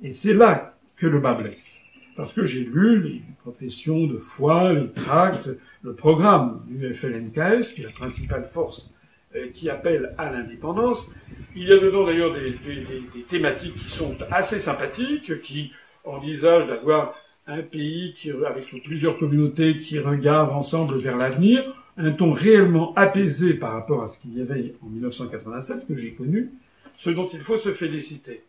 Et 0.03 0.11
c'est 0.11 0.35
là 0.35 0.75
que 0.97 1.07
le 1.07 1.19
bas 1.19 1.33
blesse 1.33 1.81
parce 2.15 2.33
que 2.33 2.45
j'ai 2.45 2.63
lu 2.63 3.01
les 3.01 3.21
professions 3.41 4.07
de 4.07 4.17
foi, 4.17 4.73
les 4.73 4.89
tracts, 4.89 5.49
le 5.83 5.93
programme 5.93 6.61
du 6.67 6.93
FLNKS, 6.93 7.73
qui 7.73 7.81
est 7.81 7.85
la 7.85 7.91
principale 7.91 8.45
force 8.45 8.93
euh, 9.35 9.49
qui 9.53 9.69
appelle 9.69 10.15
à 10.17 10.31
l'indépendance. 10.31 11.13
Il 11.55 11.67
y 11.67 11.73
a 11.73 11.77
dedans 11.77 12.05
d'ailleurs 12.05 12.33
des, 12.33 12.51
des, 12.51 13.21
thématiques 13.27 13.75
qui 13.75 13.89
sont 13.89 14.15
assez 14.31 14.59
sympathiques, 14.59 15.41
qui 15.41 15.73
envisagent 16.05 16.67
d'avoir 16.67 17.15
un 17.47 17.61
pays 17.61 18.13
qui, 18.15 18.31
avec 18.31 18.65
plusieurs 18.83 19.17
communautés 19.19 19.79
qui 19.79 19.99
regardent 19.99 20.51
ensemble 20.51 20.97
vers 20.99 21.17
l'avenir, 21.17 21.63
un 21.97 22.11
ton 22.11 22.33
réellement 22.33 22.93
apaisé 22.95 23.53
par 23.53 23.73
rapport 23.73 24.03
à 24.03 24.07
ce 24.07 24.19
qu'il 24.19 24.37
y 24.37 24.41
avait 24.41 24.75
en 24.83 24.87
1987, 24.89 25.87
que 25.87 25.95
j'ai 25.95 26.11
connu, 26.11 26.51
ce 26.97 27.09
dont 27.09 27.27
il 27.27 27.39
faut 27.39 27.57
se 27.57 27.71
féliciter. 27.71 28.41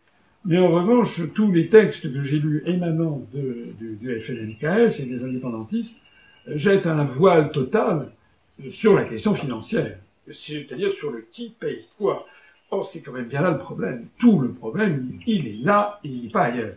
Mais 0.45 0.57
en 0.57 0.69
revanche, 0.69 1.21
tous 1.33 1.51
les 1.51 1.67
textes 1.67 2.11
que 2.13 2.21
j'ai 2.21 2.39
lus 2.39 2.63
émanant 2.65 3.25
du, 3.33 4.21
FLNKS 4.21 4.99
et 4.99 5.05
des 5.05 5.23
indépendantistes 5.23 5.97
jettent 6.47 6.87
un 6.87 7.03
voile 7.03 7.51
total 7.51 8.11
sur 8.69 8.95
la 8.95 9.03
question 9.03 9.35
financière, 9.35 9.97
c'est-à-dire 10.31 10.91
sur 10.91 11.11
le 11.11 11.25
qui 11.31 11.53
paye 11.59 11.85
quoi. 11.97 12.25
Or, 12.69 12.85
c'est 12.85 13.01
quand 13.01 13.13
même 13.13 13.27
bien 13.27 13.41
là 13.41 13.51
le 13.51 13.57
problème. 13.57 14.07
Tout 14.17 14.39
le 14.39 14.49
problème, 14.49 15.09
il 15.25 15.47
est 15.47 15.63
là 15.63 15.99
et 16.03 16.09
il 16.09 16.23
n'est 16.23 16.29
pas 16.29 16.43
ailleurs. 16.43 16.75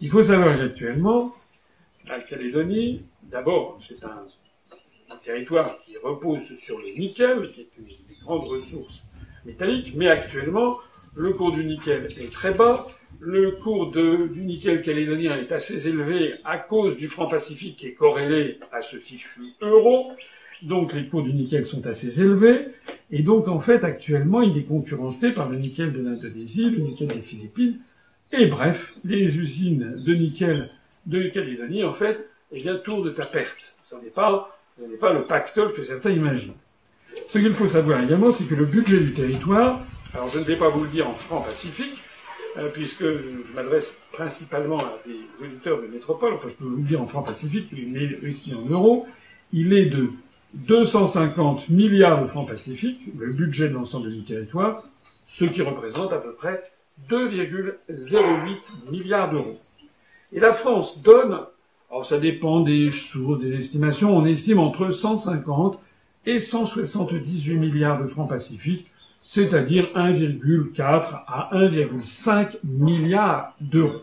Il 0.00 0.10
faut 0.10 0.22
savoir 0.22 0.58
qu'actuellement, 0.58 1.34
la 2.06 2.20
Calédonie, 2.20 3.02
d'abord, 3.22 3.78
c'est 3.80 4.04
un, 4.04 4.26
territoire 5.24 5.74
qui 5.84 5.96
repose 5.96 6.56
sur 6.58 6.78
le 6.78 6.88
nickel, 6.98 7.50
qui 7.52 7.62
est 7.62 7.78
une 7.78 7.84
des 7.86 8.16
grandes 8.22 8.46
ressources 8.46 9.02
métalliques, 9.44 9.94
mais 9.96 10.08
actuellement, 10.08 10.76
le 11.16 11.32
cours 11.32 11.52
du 11.52 11.64
nickel 11.64 12.14
est 12.18 12.30
très 12.30 12.52
bas, 12.52 12.86
le 13.20 13.52
cours 13.52 13.90
du 13.90 14.42
nickel 14.44 14.82
calédonien 14.82 15.36
est 15.38 15.50
assez 15.50 15.88
élevé 15.88 16.34
à 16.44 16.58
cause 16.58 16.98
du 16.98 17.08
franc 17.08 17.28
pacifique 17.28 17.78
qui 17.78 17.86
est 17.86 17.94
corrélé 17.94 18.60
à 18.70 18.82
ce 18.82 18.98
fichu 18.98 19.54
euro. 19.62 20.12
Donc 20.62 20.92
les 20.92 21.06
cours 21.08 21.22
du 21.22 21.32
nickel 21.32 21.64
sont 21.64 21.86
assez 21.86 22.20
élevés. 22.20 22.68
Et 23.10 23.22
donc 23.22 23.48
en 23.48 23.60
fait 23.60 23.84
actuellement 23.84 24.42
il 24.42 24.56
est 24.58 24.64
concurrencé 24.64 25.32
par 25.32 25.48
le 25.48 25.58
nickel 25.58 25.92
de 25.92 26.02
l'Indonésie, 26.02 26.70
le 26.70 26.78
nickel 26.78 27.08
des 27.08 27.22
Philippines. 27.22 27.80
Et 28.32 28.46
bref, 28.46 28.94
les 29.04 29.38
usines 29.38 30.02
de 30.04 30.14
nickel 30.14 30.70
de 31.06 31.28
Calédonie 31.28 31.84
en 31.84 31.92
fait, 31.92 32.28
eh 32.52 32.60
bien 32.60 32.76
tournent 32.76 33.14
à 33.18 33.26
perte. 33.26 33.74
Ce 33.84 33.94
n'est 33.96 34.10
pas, 34.10 34.52
le 34.78 35.22
pactole 35.26 35.72
que 35.74 35.82
certains 35.82 36.10
imaginent. 36.10 36.54
Ce 37.28 37.38
qu'il 37.38 37.54
faut 37.54 37.68
savoir 37.68 38.02
également, 38.02 38.32
c'est 38.32 38.44
que 38.44 38.54
le 38.54 38.66
budget 38.66 38.98
du 38.98 39.14
territoire, 39.14 39.80
alors 40.12 40.30
je 40.30 40.38
ne 40.38 40.44
vais 40.44 40.56
pas 40.56 40.68
vous 40.68 40.82
le 40.82 40.88
dire 40.88 41.08
en 41.08 41.14
franc 41.14 41.40
pacifique, 41.40 41.98
euh, 42.58 42.68
puisque 42.72 43.04
je 43.04 43.54
m'adresse 43.54 43.96
principalement 44.12 44.78
à 44.78 44.98
des 45.06 45.44
auditeurs 45.44 45.80
de 45.80 45.86
métropole, 45.86 46.34
enfin 46.34 46.48
je 46.48 46.54
peux 46.54 46.64
vous 46.64 46.76
le 46.76 46.82
dire 46.82 47.00
en 47.00 47.06
franc 47.06 47.22
pacifique, 47.22 47.72
mais 47.72 48.28
aussi 48.28 48.54
en 48.54 48.64
euros, 48.66 49.06
il 49.52 49.72
est 49.72 49.86
de 49.86 50.10
250 50.54 51.68
milliards 51.68 52.22
de 52.22 52.26
francs 52.26 52.48
pacifiques, 52.48 53.00
le 53.16 53.32
budget 53.32 53.68
de 53.68 53.74
l'ensemble 53.74 54.10
du 54.10 54.24
territoire, 54.24 54.84
ce 55.26 55.44
qui 55.44 55.62
représente 55.62 56.12
à 56.12 56.18
peu 56.18 56.32
près 56.32 56.62
2,08 57.08 58.90
milliards 58.90 59.30
d'euros. 59.30 59.58
Et 60.32 60.40
la 60.40 60.52
France 60.52 61.02
donne, 61.02 61.38
alors 61.90 62.06
ça 62.06 62.18
dépend 62.18 62.60
des 62.60 62.90
sources, 62.90 63.40
des 63.40 63.54
estimations, 63.54 64.16
on 64.16 64.24
estime 64.24 64.58
entre 64.58 64.90
150 64.90 65.78
et 66.26 66.40
178 66.40 67.56
milliards 67.56 68.02
de 68.02 68.06
francs 68.06 68.28
pacifiques 68.28 68.86
c'est-à-dire 69.28 69.86
1,4 69.96 70.80
à 71.26 71.50
1,5 71.52 72.58
milliard 72.62 73.56
d'euros. 73.60 74.02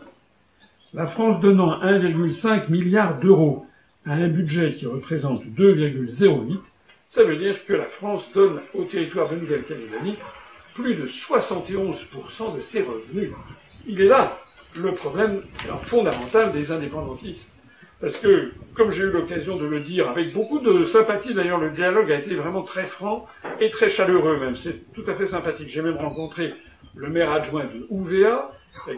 La 0.92 1.06
France 1.06 1.40
donnant 1.40 1.80
1,5 1.82 2.70
milliard 2.70 3.20
d'euros 3.20 3.64
à 4.04 4.12
un 4.12 4.28
budget 4.28 4.74
qui 4.74 4.84
représente 4.84 5.42
2,08, 5.46 6.58
ça 7.08 7.24
veut 7.24 7.36
dire 7.36 7.64
que 7.64 7.72
la 7.72 7.86
France 7.86 8.30
donne 8.34 8.60
au 8.74 8.84
territoire 8.84 9.30
de 9.30 9.36
Nouvelle-Calédonie 9.36 10.18
plus 10.74 10.94
de 10.94 11.06
71% 11.06 12.56
de 12.56 12.60
ses 12.60 12.82
revenus. 12.82 13.30
Il 13.86 14.00
est 14.00 14.08
là 14.08 14.36
le 14.76 14.92
problème 14.92 15.42
fondamental 15.82 16.52
des 16.52 16.72
indépendantistes. 16.72 17.50
Parce 18.00 18.16
que, 18.16 18.52
comme 18.74 18.90
j'ai 18.90 19.04
eu 19.04 19.10
l'occasion 19.10 19.56
de 19.56 19.64
le 19.64 19.80
dire, 19.80 20.08
avec 20.08 20.32
beaucoup 20.34 20.58
de 20.58 20.84
sympathie, 20.84 21.32
d'ailleurs 21.32 21.60
le 21.60 21.70
dialogue 21.70 22.10
a 22.10 22.18
été 22.18 22.34
vraiment 22.34 22.62
très 22.62 22.84
franc 22.84 23.26
et 23.60 23.70
très 23.70 23.88
chaleureux 23.88 24.38
même, 24.38 24.56
c'est 24.56 24.92
tout 24.92 25.04
à 25.06 25.14
fait 25.14 25.26
sympathique. 25.26 25.68
J'ai 25.68 25.80
même 25.80 25.96
rencontré 25.96 26.52
le 26.96 27.08
maire 27.08 27.32
adjoint 27.32 27.64
de 27.64 27.86
Ouvéa, 27.90 28.50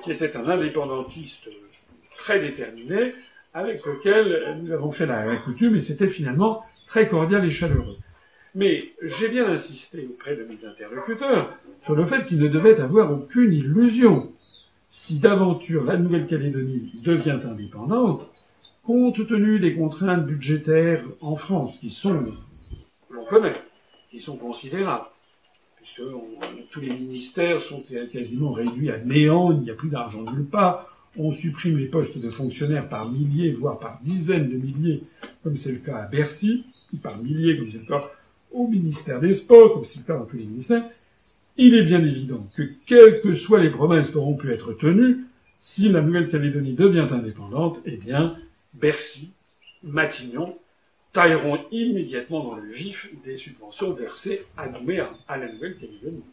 qui 0.02 0.12
était 0.12 0.36
un 0.36 0.48
indépendantiste 0.48 1.48
très 2.16 2.40
déterminé, 2.40 3.14
avec 3.54 3.84
lequel 3.84 4.58
nous 4.62 4.72
avons 4.72 4.90
fait 4.90 5.06
la, 5.06 5.36
coutume, 5.36 5.76
et 5.76 5.80
c'était 5.80 6.08
finalement 6.08 6.62
très 6.86 7.08
cordial 7.08 7.44
et 7.44 7.50
chaleureux. 7.50 7.96
Mais 8.56 8.94
j'ai 9.02 9.28
bien 9.28 9.46
insisté 9.50 10.08
auprès 10.08 10.34
de 10.34 10.42
mes 10.44 10.64
interlocuteurs 10.64 11.52
sur 11.84 11.94
le 11.94 12.06
fait 12.06 12.26
qu'il 12.26 12.38
ne 12.38 12.48
devait 12.48 12.80
avoir 12.80 13.12
aucune 13.12 13.52
illusion. 13.52 14.32
Si 14.88 15.18
d'aventure 15.18 15.84
la 15.84 15.98
Nouvelle-Calédonie 15.98 16.90
devient 17.04 17.38
indépendante, 17.44 18.30
compte 18.82 19.26
tenu 19.26 19.60
des 19.60 19.74
contraintes 19.74 20.24
budgétaires 20.24 21.04
en 21.20 21.36
France, 21.36 21.76
qui 21.80 21.90
sont, 21.90 22.32
l'on 23.10 23.26
connaît, 23.26 23.60
qui 24.10 24.20
sont 24.20 24.38
considérables, 24.38 25.04
puisque 25.76 26.00
tous 26.70 26.80
les 26.80 26.94
ministères 26.94 27.60
sont 27.60 27.84
quasiment 28.10 28.52
réduits 28.52 28.90
à 28.90 28.96
néant, 28.96 29.52
il 29.52 29.60
n'y 29.60 29.70
a 29.70 29.74
plus 29.74 29.90
d'argent 29.90 30.22
nulle 30.22 30.46
part, 30.46 30.96
on 31.18 31.30
supprime 31.30 31.76
les 31.76 31.88
postes 31.88 32.16
de 32.16 32.30
fonctionnaires 32.30 32.88
par 32.88 33.06
milliers, 33.06 33.52
voire 33.52 33.78
par 33.78 34.00
dizaines 34.02 34.48
de 34.48 34.56
milliers, 34.56 35.02
comme 35.42 35.58
c'est 35.58 35.72
le 35.72 35.78
cas 35.78 35.98
à 35.98 36.08
Bercy, 36.08 36.64
par 37.02 37.18
milliers, 37.18 37.58
comme 37.58 37.70
c'est 37.70 37.80
le 37.80 37.84
cas 37.84 38.10
au 38.56 38.66
ministère 38.66 39.20
des 39.20 39.34
Sports, 39.34 39.74
comme 39.74 39.84
c'est 39.84 40.00
le 40.00 40.04
cas 40.04 40.16
dans 40.16 40.24
tous 40.24 40.36
les 40.36 40.44
ministères, 40.44 40.84
il 41.58 41.74
est 41.74 41.84
bien 41.84 42.04
évident 42.04 42.46
que 42.56 42.62
quelles 42.86 43.20
que 43.20 43.34
soient 43.34 43.60
les 43.60 43.70
promesses 43.70 44.10
qui 44.10 44.16
auront 44.16 44.34
pu 44.34 44.52
être 44.52 44.72
tenues, 44.72 45.24
si 45.60 45.88
la 45.88 46.00
Nouvelle-Calédonie 46.00 46.74
devient 46.74 47.06
indépendante, 47.10 47.78
eh 47.84 47.96
bien, 47.96 48.36
Bercy, 48.74 49.30
Matignon, 49.82 50.56
tailleront 51.12 51.58
immédiatement 51.70 52.44
dans 52.44 52.56
le 52.56 52.70
vif 52.70 53.08
des 53.24 53.36
subventions 53.36 53.92
versées 53.92 54.44
à 54.56 54.66
la 54.66 54.78
Nouvelle-Calédonie. 54.78 56.24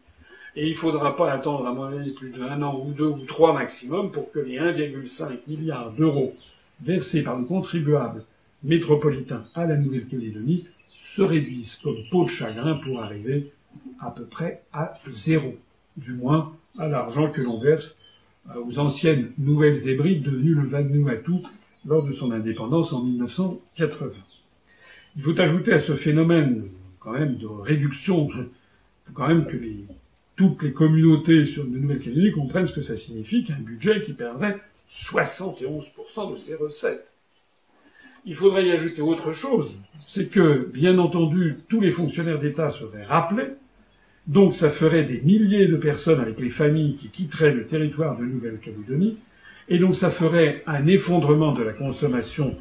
Et 0.55 0.67
il 0.67 0.71
ne 0.71 0.77
faudra 0.77 1.15
pas 1.15 1.31
attendre 1.31 1.65
à 1.65 1.73
mon 1.73 1.89
plus 2.13 2.29
d'un 2.29 2.61
an 2.61 2.79
ou 2.85 2.91
deux 2.91 3.07
ou 3.07 3.25
trois 3.25 3.53
maximum 3.53 4.11
pour 4.11 4.31
que 4.31 4.39
les 4.39 4.59
1,5 4.59 5.39
milliards 5.47 5.91
d'euros 5.93 6.33
versés 6.81 7.23
par 7.23 7.39
le 7.39 7.45
contribuable 7.45 8.23
métropolitain 8.63 9.45
à 9.55 9.65
la 9.65 9.77
Nouvelle-Calédonie 9.77 10.67
se 11.15 11.21
réduisent 11.21 11.75
comme 11.83 11.97
peau 12.09 12.25
de 12.25 12.29
chagrin 12.29 12.73
pour 12.75 13.03
arriver 13.03 13.51
à 13.99 14.09
peu 14.09 14.25
près 14.25 14.63
à 14.73 14.95
zéro, 15.11 15.55
du 15.95 16.13
moins 16.13 16.57
à 16.79 16.87
l'argent 16.87 17.29
que 17.29 17.41
l'on 17.41 17.59
verse 17.59 17.95
euh, 18.49 18.63
aux 18.65 18.79
anciennes 18.79 19.31
Nouvelles 19.37 19.87
Hébrides 19.87 20.23
devenues 20.23 20.55
le 20.55 20.67
Vanuatu 20.67 21.33
lors 21.85 22.03
de 22.03 22.11
son 22.11 22.31
indépendance 22.31 22.93
en 22.93 23.03
1980. 23.03 24.09
Il 25.15 25.21
faut 25.21 25.39
ajouter 25.39 25.73
à 25.73 25.79
ce 25.79 25.95
phénomène 25.95 26.67
quand 26.99 27.11
même 27.11 27.37
de 27.37 27.45
réduction, 27.45 28.27
il 28.29 28.45
faut 29.05 29.13
quand 29.13 29.27
même 29.27 29.45
que 29.45 29.57
toutes 30.35 30.63
les 30.63 30.73
communautés 30.73 31.45
sur 31.45 31.65
de 31.65 31.77
Nouvelle-Calédonie 31.77 32.31
comprennent 32.31 32.65
ce 32.65 32.73
que 32.73 32.81
ça 32.81 32.97
signifie 32.97 33.43
qu'un 33.43 33.59
budget 33.59 34.03
qui 34.03 34.13
perdrait 34.13 34.59
71% 34.89 36.33
de 36.33 36.37
ses 36.37 36.55
recettes. 36.55 37.12
Il 38.25 38.35
faudrait 38.35 38.65
y 38.65 38.71
ajouter 38.71 39.01
autre 39.01 39.33
chose, 39.33 39.75
c'est 40.01 40.29
que, 40.29 40.71
bien 40.71 40.97
entendu, 40.97 41.57
tous 41.67 41.81
les 41.81 41.91
fonctionnaires 41.91 42.39
d'État 42.39 42.69
seraient 42.69 43.03
rappelés, 43.03 43.49
donc 44.27 44.53
ça 44.53 44.69
ferait 44.69 45.03
des 45.03 45.19
milliers 45.19 45.67
de 45.67 45.75
personnes 45.75 46.21
avec 46.21 46.39
les 46.39 46.49
familles 46.49 46.95
qui 46.95 47.09
quitteraient 47.09 47.53
le 47.53 47.67
territoire 47.67 48.17
de 48.17 48.23
Nouvelle-Calédonie, 48.23 49.17
et 49.67 49.77
donc 49.77 49.95
ça 49.95 50.09
ferait 50.09 50.63
un 50.67 50.87
effondrement 50.87 51.51
de 51.51 51.63
la 51.63 51.73
consommation, 51.73 52.57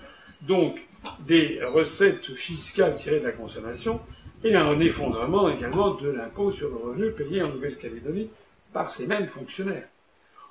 donc 0.48 0.80
des 1.28 1.60
recettes 1.64 2.32
fiscales 2.34 2.96
tirées 2.96 3.20
de 3.20 3.24
la 3.24 3.32
consommation, 3.32 4.00
et 4.42 4.56
un 4.56 4.80
effondrement 4.80 5.48
également 5.48 5.94
de 5.94 6.08
l'impôt 6.08 6.50
sur 6.50 6.70
le 6.70 6.76
revenu 6.76 7.12
payé 7.12 7.42
en 7.42 7.50
Nouvelle-Calédonie 7.50 8.30
par 8.72 8.90
ces 8.90 9.06
mêmes 9.06 9.28
fonctionnaires. 9.28 9.86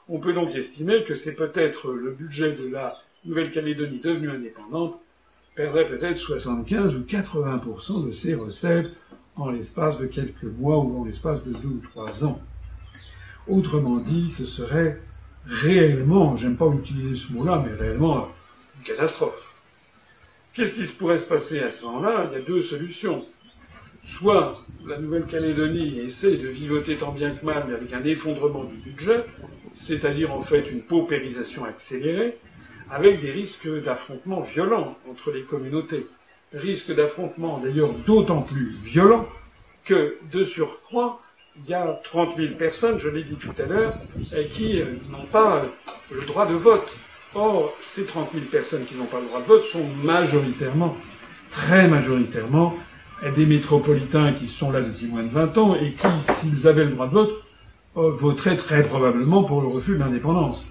On 0.07 0.19
peut 0.19 0.33
donc 0.33 0.55
estimer 0.55 1.03
que 1.03 1.15
c'est 1.15 1.35
peut-être 1.35 1.91
le 1.91 2.11
budget 2.11 2.53
de 2.53 2.67
la 2.69 2.97
Nouvelle-Calédonie 3.25 4.01
devenue 4.01 4.31
indépendante 4.31 4.99
perdrait 5.55 5.87
peut-être 5.87 6.17
75 6.17 6.95
ou 6.95 7.01
80% 7.01 8.07
de 8.07 8.11
ses 8.11 8.33
recettes 8.33 8.91
en 9.35 9.51
l'espace 9.51 9.99
de 9.99 10.07
quelques 10.07 10.43
mois 10.43 10.79
ou 10.79 10.99
en 10.99 11.05
l'espace 11.05 11.43
de 11.45 11.51
deux 11.51 11.67
ou 11.67 11.81
trois 11.81 12.23
ans. 12.23 12.41
Autrement 13.47 13.97
dit, 13.97 14.31
ce 14.31 14.45
serait 14.45 14.99
réellement, 15.45 16.35
j'aime 16.35 16.57
pas 16.57 16.67
utiliser 16.67 17.15
ce 17.15 17.31
mot-là, 17.33 17.63
mais 17.65 17.73
réellement 17.73 18.27
une 18.77 18.83
catastrophe. 18.83 19.47
Qu'est-ce 20.53 20.73
qui 20.73 20.85
pourrait 20.85 21.19
se 21.19 21.27
passer 21.27 21.59
à 21.59 21.71
ce 21.71 21.85
moment-là? 21.85 22.27
Il 22.31 22.39
y 22.39 22.41
a 22.41 22.45
deux 22.45 22.61
solutions. 22.61 23.23
Soit 24.03 24.57
la 24.87 24.99
Nouvelle-Calédonie 24.99 25.99
essaie 25.99 26.37
de 26.37 26.47
vivoter 26.47 26.97
tant 26.97 27.11
bien 27.11 27.35
que 27.35 27.45
mal, 27.45 27.65
mais 27.67 27.75
avec 27.75 27.93
un 27.93 28.03
effondrement 28.03 28.63
du 28.63 28.75
budget, 28.77 29.25
c'est-à-dire 29.75 30.33
en 30.33 30.41
fait 30.41 30.71
une 30.71 30.85
paupérisation 30.87 31.65
accélérée, 31.65 32.37
avec 32.91 33.21
des 33.21 33.31
risques 33.31 33.69
d'affrontements 33.83 34.41
violents 34.41 34.97
entre 35.09 35.31
les 35.31 35.43
communautés. 35.43 36.07
Risques 36.53 36.93
d'affrontements 36.93 37.59
d'ailleurs 37.59 37.93
d'autant 38.05 38.41
plus 38.41 38.75
violents 38.83 39.27
que, 39.85 40.17
de 40.31 40.43
surcroît, 40.43 41.21
il 41.63 41.69
y 41.69 41.73
a 41.73 41.99
30 42.03 42.35
000 42.37 42.55
personnes, 42.55 42.99
je 42.99 43.09
l'ai 43.09 43.23
dit 43.23 43.35
tout 43.35 43.53
à 43.57 43.65
l'heure, 43.65 43.93
qui 44.51 44.81
euh, 44.81 44.85
n'ont 45.09 45.25
pas 45.31 45.57
euh, 45.57 45.65
le 46.11 46.25
droit 46.25 46.45
de 46.45 46.53
vote. 46.53 46.93
Or, 47.33 47.73
ces 47.81 48.05
30 48.05 48.29
000 48.33 48.45
personnes 48.51 48.85
qui 48.85 48.95
n'ont 48.95 49.05
pas 49.05 49.19
le 49.19 49.27
droit 49.27 49.39
de 49.39 49.45
vote 49.45 49.63
sont 49.63 49.85
majoritairement, 50.03 50.95
très 51.49 51.87
majoritairement, 51.87 52.77
des 53.35 53.45
métropolitains 53.45 54.33
qui 54.33 54.47
sont 54.47 54.71
là 54.71 54.81
depuis 54.81 55.07
moins 55.07 55.23
de 55.23 55.29
20 55.29 55.57
ans 55.57 55.75
et 55.75 55.93
qui, 55.93 56.33
s'ils 56.33 56.67
avaient 56.67 56.85
le 56.85 56.91
droit 56.91 57.07
de 57.07 57.13
vote, 57.13 57.31
euh, 57.97 58.11
voteraient 58.11 58.57
très 58.57 58.83
probablement 58.83 59.43
pour 59.43 59.61
le 59.61 59.67
refus 59.67 59.93
de 59.93 59.99
l'indépendance. 59.99 60.70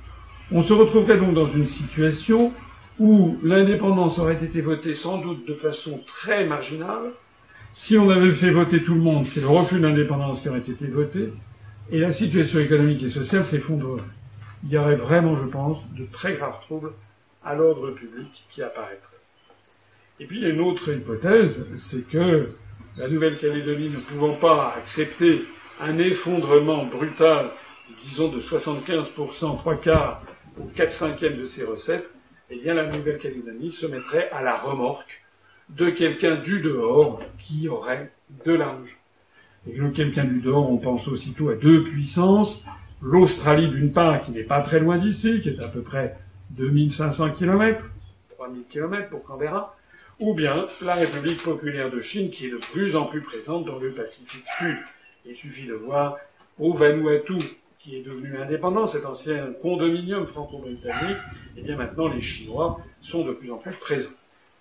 On 0.52 0.62
se 0.62 0.72
retrouverait 0.72 1.16
donc 1.16 1.32
dans 1.34 1.46
une 1.46 1.68
situation 1.68 2.52
où 2.98 3.38
l'indépendance 3.44 4.18
aurait 4.18 4.42
été 4.42 4.60
votée 4.60 4.94
sans 4.94 5.18
doute 5.18 5.46
de 5.46 5.54
façon 5.54 6.00
très 6.06 6.44
marginale. 6.44 7.12
Si 7.72 7.96
on 7.96 8.10
avait 8.10 8.32
fait 8.32 8.50
voter 8.50 8.82
tout 8.82 8.94
le 8.94 9.00
monde, 9.00 9.28
c'est 9.28 9.40
le 9.40 9.46
refus 9.46 9.76
de 9.76 9.86
l'indépendance 9.86 10.40
qui 10.40 10.48
aurait 10.48 10.58
été 10.58 10.86
voté, 10.88 11.32
et 11.92 12.00
la 12.00 12.10
situation 12.10 12.58
économique 12.58 13.00
et 13.04 13.08
sociale 13.08 13.46
s'effondrerait. 13.46 14.02
Il 14.64 14.70
y 14.70 14.76
aurait 14.76 14.96
vraiment, 14.96 15.36
je 15.36 15.46
pense, 15.46 15.88
de 15.92 16.04
très 16.10 16.34
graves 16.34 16.60
troubles 16.62 16.92
à 17.44 17.54
l'ordre 17.54 17.92
public 17.92 18.44
qui 18.50 18.60
apparaîtraient. 18.60 18.98
Et 20.18 20.26
puis 20.26 20.38
il 20.38 20.42
y 20.42 20.46
a 20.46 20.50
une 20.50 20.60
autre 20.60 20.92
hypothèse, 20.92 21.64
c'est 21.78 22.08
que 22.08 22.48
la 22.96 23.08
Nouvelle-Calédonie 23.08 23.90
ne 23.90 24.00
pouvant 24.00 24.34
pas 24.34 24.74
accepter 24.76 25.44
un 25.80 25.96
effondrement 25.98 26.84
brutal, 26.84 27.46
disons 28.04 28.28
de 28.28 28.40
75%, 28.40 29.58
trois 29.58 29.76
quarts 29.76 30.20
ou 30.60 30.70
quatre 30.74 30.92
cinquièmes 30.92 31.38
de 31.38 31.46
ses 31.46 31.64
recettes, 31.64 32.08
eh 32.50 32.56
bien 32.56 32.74
la 32.74 32.86
Nouvelle-Calédonie 32.86 33.72
se 33.72 33.86
mettrait 33.86 34.28
à 34.30 34.42
la 34.42 34.56
remorque 34.56 35.22
de 35.70 35.88
quelqu'un 35.88 36.36
du 36.36 36.60
dehors 36.60 37.22
qui 37.38 37.68
aurait 37.68 38.10
de 38.44 38.52
l'argent. 38.52 38.96
Et 39.68 39.72
que 39.72 39.88
quelqu'un 39.88 40.24
du 40.24 40.40
dehors, 40.40 40.70
on 40.70 40.78
pense 40.78 41.06
aussitôt 41.08 41.50
à 41.50 41.54
deux 41.54 41.84
puissances, 41.84 42.64
l'Australie 43.02 43.68
d'une 43.68 43.92
part, 43.92 44.22
qui 44.22 44.32
n'est 44.32 44.42
pas 44.42 44.60
très 44.60 44.80
loin 44.80 44.98
d'ici, 44.98 45.40
qui 45.40 45.50
est 45.50 45.60
à 45.60 45.68
peu 45.68 45.82
près 45.82 46.16
2500 46.50 47.32
km, 47.32 47.84
3000 48.30 48.64
km 48.68 49.08
pour 49.10 49.22
Canberra, 49.22 49.76
ou 50.18 50.34
bien 50.34 50.66
la 50.82 50.94
République 50.94 51.42
populaire 51.42 51.90
de 51.90 52.00
Chine, 52.00 52.30
qui 52.30 52.46
est 52.46 52.50
de 52.50 52.56
plus 52.56 52.96
en 52.96 53.04
plus 53.04 53.22
présente 53.22 53.64
dans 53.64 53.78
le 53.78 53.92
Pacifique 53.92 54.44
Sud. 54.58 54.76
Il 55.24 55.34
suffit 55.34 55.66
de 55.66 55.74
voir 55.74 56.18
au 56.58 56.74
Vanuatu, 56.74 57.38
qui 57.82 57.96
est 57.96 58.02
devenu 58.02 58.36
indépendant, 58.36 58.86
cet 58.86 59.06
ancien 59.06 59.52
condominium 59.62 60.26
franco-britannique, 60.26 61.16
et 61.56 61.60
eh 61.60 61.62
bien 61.62 61.76
maintenant 61.76 62.08
les 62.08 62.20
Chinois 62.20 62.78
sont 63.00 63.24
de 63.24 63.32
plus 63.32 63.50
en 63.50 63.56
plus 63.56 63.74
présents. 63.74 64.10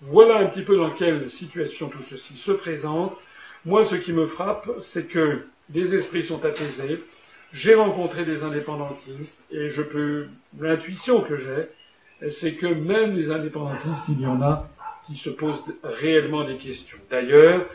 Voilà 0.02 0.38
un 0.38 0.46
petit 0.46 0.62
peu 0.62 0.78
dans 0.78 0.90
quelle 0.90 1.30
situation 1.30 1.90
tout 1.90 2.02
ceci 2.02 2.36
se 2.36 2.52
présente. 2.52 3.18
Moi, 3.66 3.84
ce 3.84 3.96
qui 3.96 4.14
me 4.14 4.26
frappe, 4.26 4.70
c'est 4.80 5.08
que 5.08 5.42
des 5.68 5.94
esprits 5.94 6.24
sont 6.24 6.46
apaisés. 6.46 7.04
J'ai 7.52 7.76
rencontré 7.76 8.24
des 8.24 8.44
indépendantistes 8.44 9.44
et 9.52 9.68
je 9.68 9.82
peux, 9.82 10.28
l'intuition 10.58 11.20
que 11.20 11.38
j'ai, 11.38 12.30
c'est 12.30 12.56
que 12.56 12.68
même 12.68 13.16
les 13.16 13.32
indépendantistes, 13.32 14.06
il 14.08 14.22
y 14.22 14.28
en 14.28 14.42
a 14.42 14.70
qui 15.08 15.16
se 15.16 15.30
posent 15.30 15.64
réellement 15.84 16.46
des 16.46 16.56
questions. 16.56 17.00
D'ailleurs, 17.10 17.66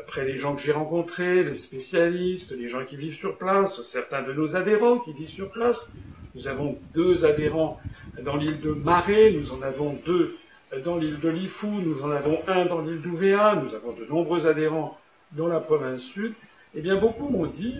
D'après 0.00 0.24
les 0.24 0.38
gens 0.38 0.56
que 0.56 0.62
j'ai 0.62 0.72
rencontrés, 0.72 1.44
les 1.44 1.58
spécialistes, 1.58 2.56
les 2.56 2.68
gens 2.68 2.86
qui 2.86 2.96
vivent 2.96 3.14
sur 3.14 3.36
place, 3.36 3.82
certains 3.82 4.22
de 4.22 4.32
nos 4.32 4.56
adhérents 4.56 4.98
qui 4.98 5.12
vivent 5.12 5.28
sur 5.28 5.50
place, 5.50 5.90
nous 6.34 6.48
avons 6.48 6.78
deux 6.94 7.26
adhérents 7.26 7.78
dans 8.22 8.36
l'île 8.36 8.62
de 8.62 8.70
Marais, 8.70 9.30
nous 9.30 9.52
en 9.52 9.60
avons 9.60 9.92
deux 10.06 10.38
dans 10.86 10.96
l'île 10.96 11.20
de 11.20 11.28
Lifou, 11.28 11.82
nous 11.84 12.02
en 12.02 12.10
avons 12.10 12.40
un 12.48 12.64
dans 12.64 12.80
l'île 12.80 13.02
d'Ouvéa, 13.02 13.62
nous 13.62 13.74
avons 13.74 13.92
de 13.92 14.06
nombreux 14.06 14.46
adhérents 14.46 14.98
dans 15.32 15.48
la 15.48 15.60
province 15.60 16.00
sud. 16.00 16.32
Eh 16.74 16.80
bien, 16.80 16.96
beaucoup 16.96 17.28
m'ont 17.28 17.44
dit, 17.44 17.74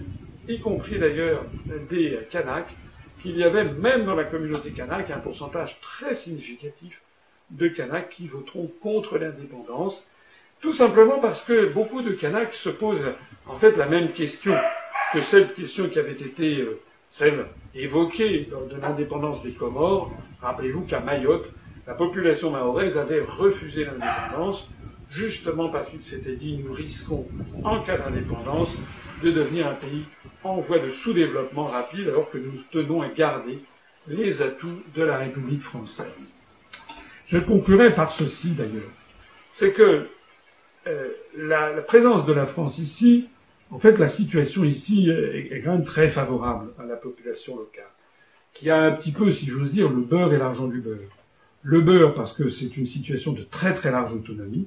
y 0.47 0.61
compris 0.61 0.99
d'ailleurs 0.99 1.43
des 1.89 2.19
Kanaks, 2.31 2.77
qu'il 3.23 3.39
y 3.39 3.45
avait 3.45 3.65
même 3.65 4.05
dans 4.05 4.15
la 4.15 4.25
communauté 4.25 4.73
kanak 4.73 5.11
un 5.11 5.21
pourcentage 5.21 5.81
très 5.81 6.15
significatif 6.15 7.01
de 7.51 7.67
Kanaks 7.69 8.11
qui 8.11 8.27
voteront 8.27 8.71
contre 8.83 9.17
l'indépendance 9.17 10.07
tout 10.61 10.73
simplement 10.73 11.19
parce 11.19 11.43
que 11.43 11.67
beaucoup 11.67 12.03
de 12.03 12.13
Kanaks 12.13 12.55
se 12.55 12.69
posent 12.69 13.13
en 13.47 13.57
fait 13.57 13.77
la 13.77 13.87
même 13.87 14.13
question 14.13 14.55
que 15.13 15.21
cette 15.21 15.55
question 15.55 15.89
qui 15.89 15.99
avait 15.99 16.13
été 16.13 16.61
euh, 16.61 16.81
celle 17.09 17.47
évoquée 17.75 18.49
de 18.71 18.81
l'indépendance 18.81 19.43
des 19.43 19.53
Comores. 19.53 20.13
Rappelez-vous 20.41 20.83
qu'à 20.83 21.01
Mayotte, 21.01 21.51
la 21.87 21.95
population 21.95 22.51
mahoraise 22.51 22.97
avait 22.97 23.23
refusé 23.23 23.85
l'indépendance 23.85 24.69
justement 25.11 25.69
parce 25.69 25.91
qu'il 25.91 26.03
s'était 26.03 26.37
dit 26.37 26.61
nous 26.65 26.73
risquons, 26.73 27.27
en 27.65 27.83
cas 27.83 27.99
d'indépendance, 27.99 28.77
de 29.25 29.31
devenir 29.31 29.67
un 29.67 29.75
pays 29.75 30.05
en 30.45 30.61
voie 30.61 30.79
de 30.79 30.91
sous-développement 30.91 31.65
rapide 31.65 32.09
alors 32.09 32.31
que 32.31 32.39
nous 32.39 32.63
tenons 32.71 33.03
à 33.03 33.09
garder 33.09 33.59
les 34.07 34.41
atouts 34.43 34.83
de 34.95 35.03
la 35.03 35.19
République 35.19 35.63
française. 35.63 36.33
Je 37.27 37.39
conclurai 37.39 37.93
par 37.93 38.13
ceci 38.13 38.51
d'ailleurs. 38.51 38.91
C'est 39.51 39.73
que 39.73 40.07
euh, 40.91 41.09
la, 41.37 41.83
présence 41.83 42.27
de 42.27 42.33
la 42.33 42.47
France 42.47 42.79
ici, 42.79 43.29
en 43.71 43.79
fait, 43.79 43.99
la 43.99 44.09
situation 44.09 44.65
ici 44.65 45.11
est, 45.11 45.61
quand 45.63 45.73
même 45.73 45.85
très 45.85 46.09
favorable 46.09 46.73
à 46.79 46.85
la 46.85 46.97
population 46.97 47.57
locale, 47.57 47.85
qui 48.53 48.69
a 48.69 48.83
un 48.83 48.93
petit 48.93 49.13
peu, 49.13 49.31
si 49.31 49.47
j'ose 49.47 49.73
dire, 49.73 49.89
le 49.89 50.03
beurre 50.03 50.33
et 50.33 50.39
l'argent 50.39 50.67
du 50.67 50.81
beurre. 50.81 50.99
Le 51.63 51.81
beurre 51.81 52.15
parce 52.15 52.33
que 52.33 52.49
c'est 52.49 52.77
une 52.77 52.87
situation 52.87 53.33
de 53.33 53.43
très 53.43 53.75
très 53.75 53.91
large 53.91 54.13
autonomie. 54.13 54.67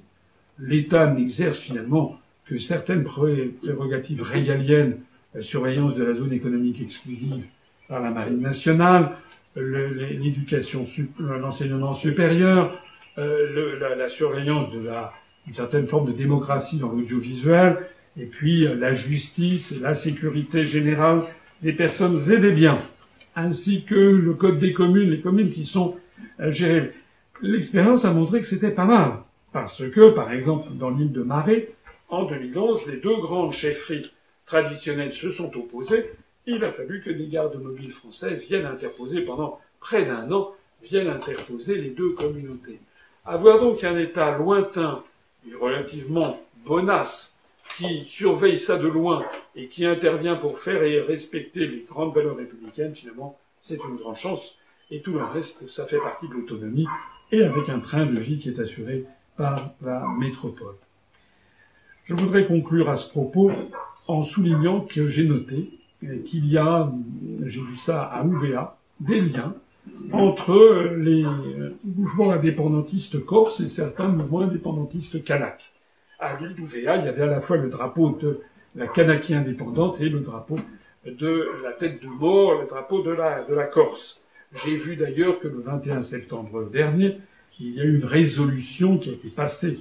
L'État 0.60 1.08
n'exerce 1.08 1.60
finalement 1.60 2.20
que 2.46 2.58
certaines 2.58 3.04
prérogatives 3.04 4.22
régaliennes, 4.22 5.00
la 5.34 5.42
surveillance 5.42 5.96
de 5.96 6.04
la 6.04 6.14
zone 6.14 6.32
économique 6.32 6.82
exclusive 6.82 7.46
par 7.88 8.02
la 8.02 8.12
Marine 8.12 8.40
nationale, 8.40 9.18
l'éducation, 9.56 10.86
l'enseignement 11.20 11.94
supérieur, 11.94 12.80
euh, 13.18 13.78
la, 13.80 13.96
la, 13.96 14.10
surveillance 14.10 14.72
de 14.72 14.88
la 14.88 15.14
une 15.48 15.54
certaine 15.54 15.88
forme 15.88 16.08
de 16.08 16.12
démocratie 16.14 16.78
dans 16.78 16.90
l'audiovisuel, 16.90 17.86
et 18.18 18.26
puis 18.26 18.66
euh, 18.66 18.76
la 18.76 18.94
justice, 18.94 19.74
la 19.80 19.96
sécurité 19.96 20.66
générale 20.66 21.24
des 21.62 21.74
personnes 21.74 22.22
et 22.32 22.38
des 22.38 22.52
biens, 22.52 22.80
ainsi 23.36 23.84
que 23.84 23.96
le 23.96 24.34
code 24.34 24.60
des 24.60 24.74
communes, 24.74 25.10
les 25.10 25.22
communes 25.22 25.52
qui 25.52 25.66
sont 25.66 25.98
euh, 26.40 26.52
gérées. 26.52 26.92
L'expérience 27.42 28.06
a 28.06 28.12
montré 28.12 28.40
que 28.40 28.48
c'était 28.48 28.72
pas 28.72 28.86
mal, 28.86 29.14
parce 29.52 29.88
que, 29.90 30.10
par 30.10 30.32
exemple, 30.32 30.70
dans 30.74 30.90
l'île 30.90 31.12
de 31.12 31.24
Marais, 31.24 31.70
en 32.10 32.26
2011, 32.26 32.88
les 32.88 32.98
deux 32.98 33.18
grandes 33.18 33.54
chefferies 33.54 34.12
traditionnelles 34.46 35.14
se 35.14 35.32
sont 35.32 35.56
opposées. 35.58 36.12
Il 36.46 36.64
a 36.64 36.72
fallu 36.72 37.02
que 37.02 37.10
des 37.10 37.28
gardes 37.28 37.60
mobiles 37.62 37.92
françaises 37.92 38.42
viennent 38.48 38.66
interposer 38.66 39.22
pendant 39.22 39.60
près 39.80 40.06
d'un 40.06 40.32
an, 40.32 40.52
viennent 40.84 41.10
interposer 41.10 41.76
les 41.76 41.90
deux 41.90 42.12
communautés. 42.12 42.80
Avoir 43.26 43.60
donc 43.60 43.84
un 43.84 43.98
État 43.98 44.38
lointain 44.38 45.02
relativement 45.60 46.40
bonasse 46.66 47.38
qui 47.78 48.04
surveille 48.06 48.60
ça 48.60 48.78
de 48.78 48.88
loin 48.88 49.24
et 49.56 49.68
qui 49.68 49.86
intervient 49.86 50.36
pour 50.36 50.60
faire 50.60 50.84
et 50.84 51.02
respecter 51.02 51.68
les 51.68 51.86
grandes 51.90 52.14
valeurs 52.14 52.38
républicaines, 52.38 52.96
finalement, 52.96 53.38
c'est 53.62 53.80
une 53.84 53.96
grande 53.96 54.16
chance. 54.16 54.58
Et 54.92 55.02
tout 55.02 55.14
le 55.14 55.24
reste, 55.24 55.68
ça 55.70 55.86
fait 55.86 55.98
partie 55.98 56.28
de 56.28 56.34
l'autonomie 56.34 56.88
et 57.32 57.44
avec 57.44 57.70
un 57.70 57.80
train 57.80 58.06
de 58.06 58.20
vie 58.20 58.38
qui 58.38 58.50
est 58.50 58.60
assuré 58.60 59.06
par 59.38 59.72
la 59.82 60.06
métropole. 60.20 60.76
Je 62.06 62.14
voudrais 62.14 62.46
conclure 62.46 62.90
à 62.90 62.98
ce 62.98 63.10
propos 63.10 63.52
en 64.08 64.24
soulignant 64.24 64.82
que 64.82 65.08
j'ai 65.08 65.26
noté 65.26 65.80
qu'il 66.26 66.46
y 66.48 66.58
a, 66.58 66.92
j'ai 67.46 67.62
vu 67.62 67.78
ça 67.78 68.04
à 68.04 68.24
Ouvéa, 68.24 68.78
des 69.00 69.22
liens 69.22 69.56
entre 70.12 70.94
les 70.98 71.26
mouvements 71.84 72.32
indépendantistes 72.32 73.24
corses 73.26 73.60
et 73.60 73.68
certains 73.68 74.08
mouvements 74.08 74.42
indépendantistes 74.42 75.24
kanaks. 75.24 75.72
À 76.20 76.40
l'île 76.40 76.56
d'Ouvéa, 76.56 76.98
il 76.98 77.06
y 77.06 77.08
avait 77.08 77.24
à 77.24 77.28
la 77.28 77.40
fois 77.42 77.58
le 77.58 77.70
drapeau 77.70 78.18
de 78.22 78.40
la 78.76 78.88
Kanaki 78.88 79.36
indépendante 79.36 80.00
et 80.00 80.10
le 80.10 80.22
drapeau 80.22 80.56
de 81.06 81.50
la 81.64 81.72
tête 81.74 82.02
de 82.02 82.08
mort, 82.08 82.62
le 82.62 82.68
drapeau 82.68 83.02
de 83.04 83.12
la, 83.12 83.66
Corse. 83.66 84.22
J'ai 84.64 84.76
vu 84.76 84.96
d'ailleurs 84.96 85.40
que 85.40 85.48
le 85.48 85.60
21 85.60 86.02
septembre 86.02 86.70
dernier, 86.72 87.18
il 87.60 87.76
y 87.76 87.82
a 87.82 87.84
eu 87.84 87.98
une 87.98 88.06
résolution 88.06 88.98
qui 88.98 89.10
a 89.10 89.14
été 89.14 89.30
passée 89.30 89.80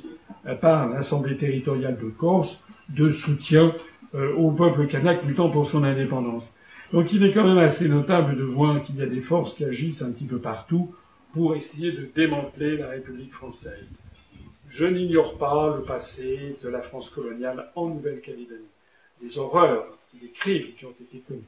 par 0.60 0.88
l'Assemblée 0.88 1.36
territoriale 1.36 1.96
de 2.02 2.08
Corse 2.08 2.60
de 2.88 3.10
soutien 3.10 3.74
euh, 4.14 4.34
au 4.34 4.50
peuple 4.50 4.86
kanak 4.86 5.24
luttant 5.24 5.48
pour 5.48 5.68
son 5.68 5.84
indépendance. 5.84 6.54
Donc 6.92 7.11
il 7.12 7.24
est 7.24 7.33
quand 7.33 7.44
même 7.44 7.59
assez 7.59 7.88
notable 7.88 8.37
de 8.37 8.42
voir 8.42 8.83
qu'il 8.83 8.96
y 8.96 9.02
a 9.02 9.07
des 9.07 9.22
forces 9.22 9.55
qui 9.55 9.64
agissent 9.64 10.02
un 10.02 10.12
petit 10.12 10.26
peu 10.26 10.38
partout 10.38 10.94
pour 11.33 11.57
essayer 11.57 11.92
de 11.92 12.07
démanteler 12.14 12.76
la 12.76 12.90
République 12.90 13.33
française. 13.33 13.90
Je 14.68 14.85
n'ignore 14.85 15.38
pas 15.38 15.74
le 15.74 15.83
passé 15.83 16.57
de 16.62 16.68
la 16.68 16.83
France 16.83 17.09
coloniale 17.09 17.70
en 17.76 17.88
Nouvelle-Calédonie, 17.88 18.68
les 19.22 19.38
horreurs, 19.38 19.87
les 20.20 20.28
crimes 20.28 20.68
qui 20.78 20.85
ont 20.85 20.94
été 21.00 21.22
commis, 21.26 21.42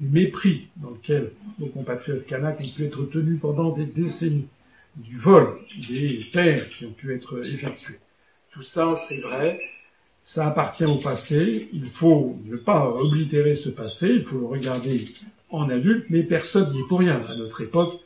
le 0.00 0.08
mépris 0.08 0.68
dans 0.76 0.90
lequel 0.90 1.32
nos 1.58 1.66
compatriotes 1.66 2.26
kanaks 2.26 2.60
ont 2.60 2.76
pu 2.76 2.84
être 2.84 3.04
tenus 3.06 3.40
pendant 3.40 3.70
des 3.70 3.86
décennies, 3.86 4.48
du 4.94 5.16
vol 5.16 5.58
des 5.88 6.24
terres 6.32 6.68
qui 6.70 6.86
ont 6.86 6.92
pu 6.92 7.12
être 7.12 7.44
effectuées. 7.44 7.98
Tout 8.52 8.62
ça, 8.62 8.94
c'est 8.96 9.20
vrai, 9.20 9.60
ça 10.26 10.48
appartient 10.48 10.84
au 10.84 10.98
passé, 10.98 11.68
il 11.72 11.86
faut 11.86 12.36
ne 12.46 12.56
pas 12.56 12.90
oblitérer 12.90 13.54
ce 13.54 13.68
passé, 13.68 14.08
il 14.08 14.22
faut 14.24 14.40
le 14.40 14.46
regarder 14.46 15.04
en 15.50 15.70
adulte, 15.70 16.06
mais 16.10 16.24
personne 16.24 16.72
n'y 16.72 16.80
est 16.80 16.88
pour 16.88 16.98
rien. 16.98 17.22
À 17.22 17.36
notre 17.36 17.60
époque, 17.60 18.00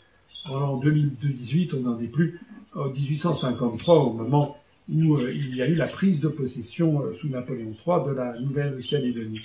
en 0.45 0.77
2018, 0.77 1.73
on 1.75 1.81
n'en 1.81 1.99
est 1.99 2.13
plus 2.13 2.39
en 2.77 2.91
1853, 2.91 3.95
au 3.95 4.13
moment 4.13 4.59
où 4.93 5.17
euh, 5.17 5.33
il 5.33 5.57
y 5.57 5.63
a 5.63 5.69
eu 5.69 5.75
la 5.75 5.89
prise 5.89 6.21
de 6.21 6.29
possession 6.29 7.03
euh, 7.03 7.15
sous 7.15 7.31
Napoléon 7.31 7.75
III 7.87 8.05
de 8.07 8.13
la 8.13 8.39
Nouvelle-Calédonie. 8.39 9.41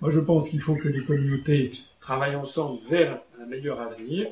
Moi, 0.00 0.12
je 0.12 0.20
pense 0.20 0.50
qu'il 0.50 0.60
faut 0.60 0.76
que 0.76 0.88
les 0.88 1.04
communautés 1.04 1.72
travaillent 2.00 2.36
ensemble 2.36 2.78
vers 2.88 3.18
un 3.42 3.46
meilleur 3.46 3.80
avenir. 3.80 4.28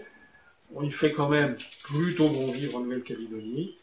On 0.73 0.85
y 0.85 0.91
fait 0.93 1.11
quand 1.11 1.29
même 1.29 1.57
plutôt 1.83 2.29
bon 2.29 2.53
vivre 2.53 2.77
en 2.77 2.81
Nouvelle-Calédonie 2.83 3.75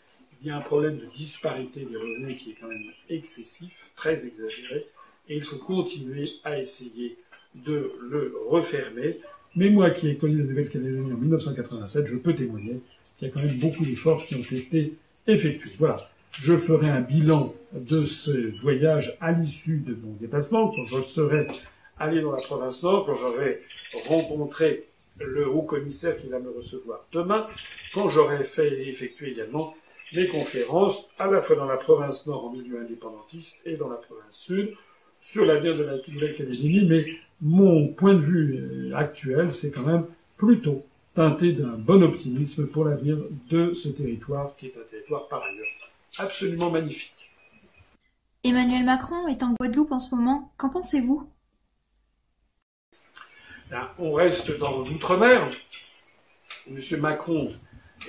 il 0.46 0.50
y 0.50 0.52
a 0.52 0.58
un 0.58 0.62
problème 0.62 0.98
de 0.98 1.06
disparité 1.08 1.88
des 1.90 1.98
revenus 1.98 2.38
qui 2.38 2.52
est 2.52 2.56
quand 2.62 2.68
même 2.68 2.92
excessif, 3.10 3.72
très 3.96 4.28
exagéré, 4.28 4.86
et 5.28 5.38
il 5.38 5.44
faut 5.44 5.58
continuer 5.58 6.28
à 6.44 6.60
essayer 6.60 7.18
de 7.56 7.92
le 8.12 8.32
refermer. 8.48 9.22
Mais 9.56 9.72
moi 9.72 9.90
qui 9.90 10.08
ai 10.08 10.18
connu 10.18 10.38
la 10.38 10.44
Nouvelle-Calédonie 10.44 11.14
en 11.14 11.18
1987, 11.18 12.06
je 12.06 12.18
peux 12.18 12.36
témoigner 12.36 12.80
qu'il 13.18 13.28
y 13.28 13.32
a 13.32 13.34
quand 13.34 13.42
même 13.42 13.58
beaucoup 13.58 13.84
d'efforts 13.84 14.24
qui 14.28 14.36
ont 14.36 14.56
été 14.56 14.94
effectués. 15.26 15.74
Voilà. 15.80 15.96
Je 16.34 16.56
ferai 16.56 16.90
un 16.90 17.02
bilan 17.02 17.56
de 17.74 18.04
ce 18.04 18.62
voyage 18.62 19.18
à 19.22 19.32
l'issue 19.32 19.80
de 19.80 19.96
mon 19.96 20.14
déplacement, 20.14 20.72
quand 20.76 20.86
je 20.86 21.02
serai 21.02 21.48
allé 21.98 22.22
dans 22.22 22.34
la 22.34 22.42
province 22.44 22.84
Nord, 22.84 23.08
quand 23.08 23.16
j'aurai 23.16 23.62
rencontré 24.04 24.84
le 25.18 25.50
haut 25.50 25.64
commissaire 25.64 26.18
qui 26.18 26.28
va 26.28 26.40
me 26.40 26.52
recevoir 26.52 27.08
demain, 27.12 27.48
quand 27.96 28.10
j'aurai 28.10 28.44
fait 28.44 28.88
effectuer 28.90 29.32
également 29.32 29.74
les 30.15 30.30
conférences, 30.30 31.10
à 31.19 31.28
la 31.28 31.41
fois 31.41 31.56
dans 31.56 31.65
la 31.65 31.78
province 31.78 32.25
nord 32.25 32.45
en 32.45 32.51
milieu 32.51 32.80
indépendantiste 32.80 33.60
et 33.65 33.75
dans 33.75 33.89
la 33.89 33.97
province 33.97 34.36
sud, 34.36 34.73
sur 35.21 35.45
l'avenir 35.45 35.78
de 35.78 35.84
la 35.84 35.97
Nouvelle-Calédonie, 36.08 36.86
mais 36.88 37.06
mon 37.41 37.89
point 37.89 38.13
de 38.13 38.19
vue 38.19 38.58
euh, 38.58 38.95
actuel, 38.95 39.54
c'est 39.54 39.71
quand 39.71 39.86
même 39.86 40.06
plutôt 40.38 40.86
teinté 41.13 41.51
d'un 41.54 41.78
bon 41.78 42.01
optimisme 42.04 42.67
pour 42.67 42.86
l'avenir 42.86 43.17
de 43.49 43.73
ce 43.73 43.89
territoire, 43.89 44.56
qui 44.56 44.67
est 44.67 44.78
un 44.78 44.89
territoire 44.89 45.28
par 45.28 45.43
ailleurs 45.43 45.65
absolument 46.17 46.69
magnifique. 46.69 47.32
Emmanuel 48.43 48.84
Macron 48.84 49.28
est 49.28 49.41
en 49.43 49.54
Guadeloupe 49.54 49.91
en 49.91 49.99
ce 49.99 50.13
moment. 50.13 50.54
Qu'en 50.58 50.69
pensez-vous? 50.69 51.28
On 53.97 54.13
reste 54.13 54.58
dans 54.60 54.86
l'outre-mer. 54.86 55.51
Monsieur 56.67 56.97
Macron 56.97 57.51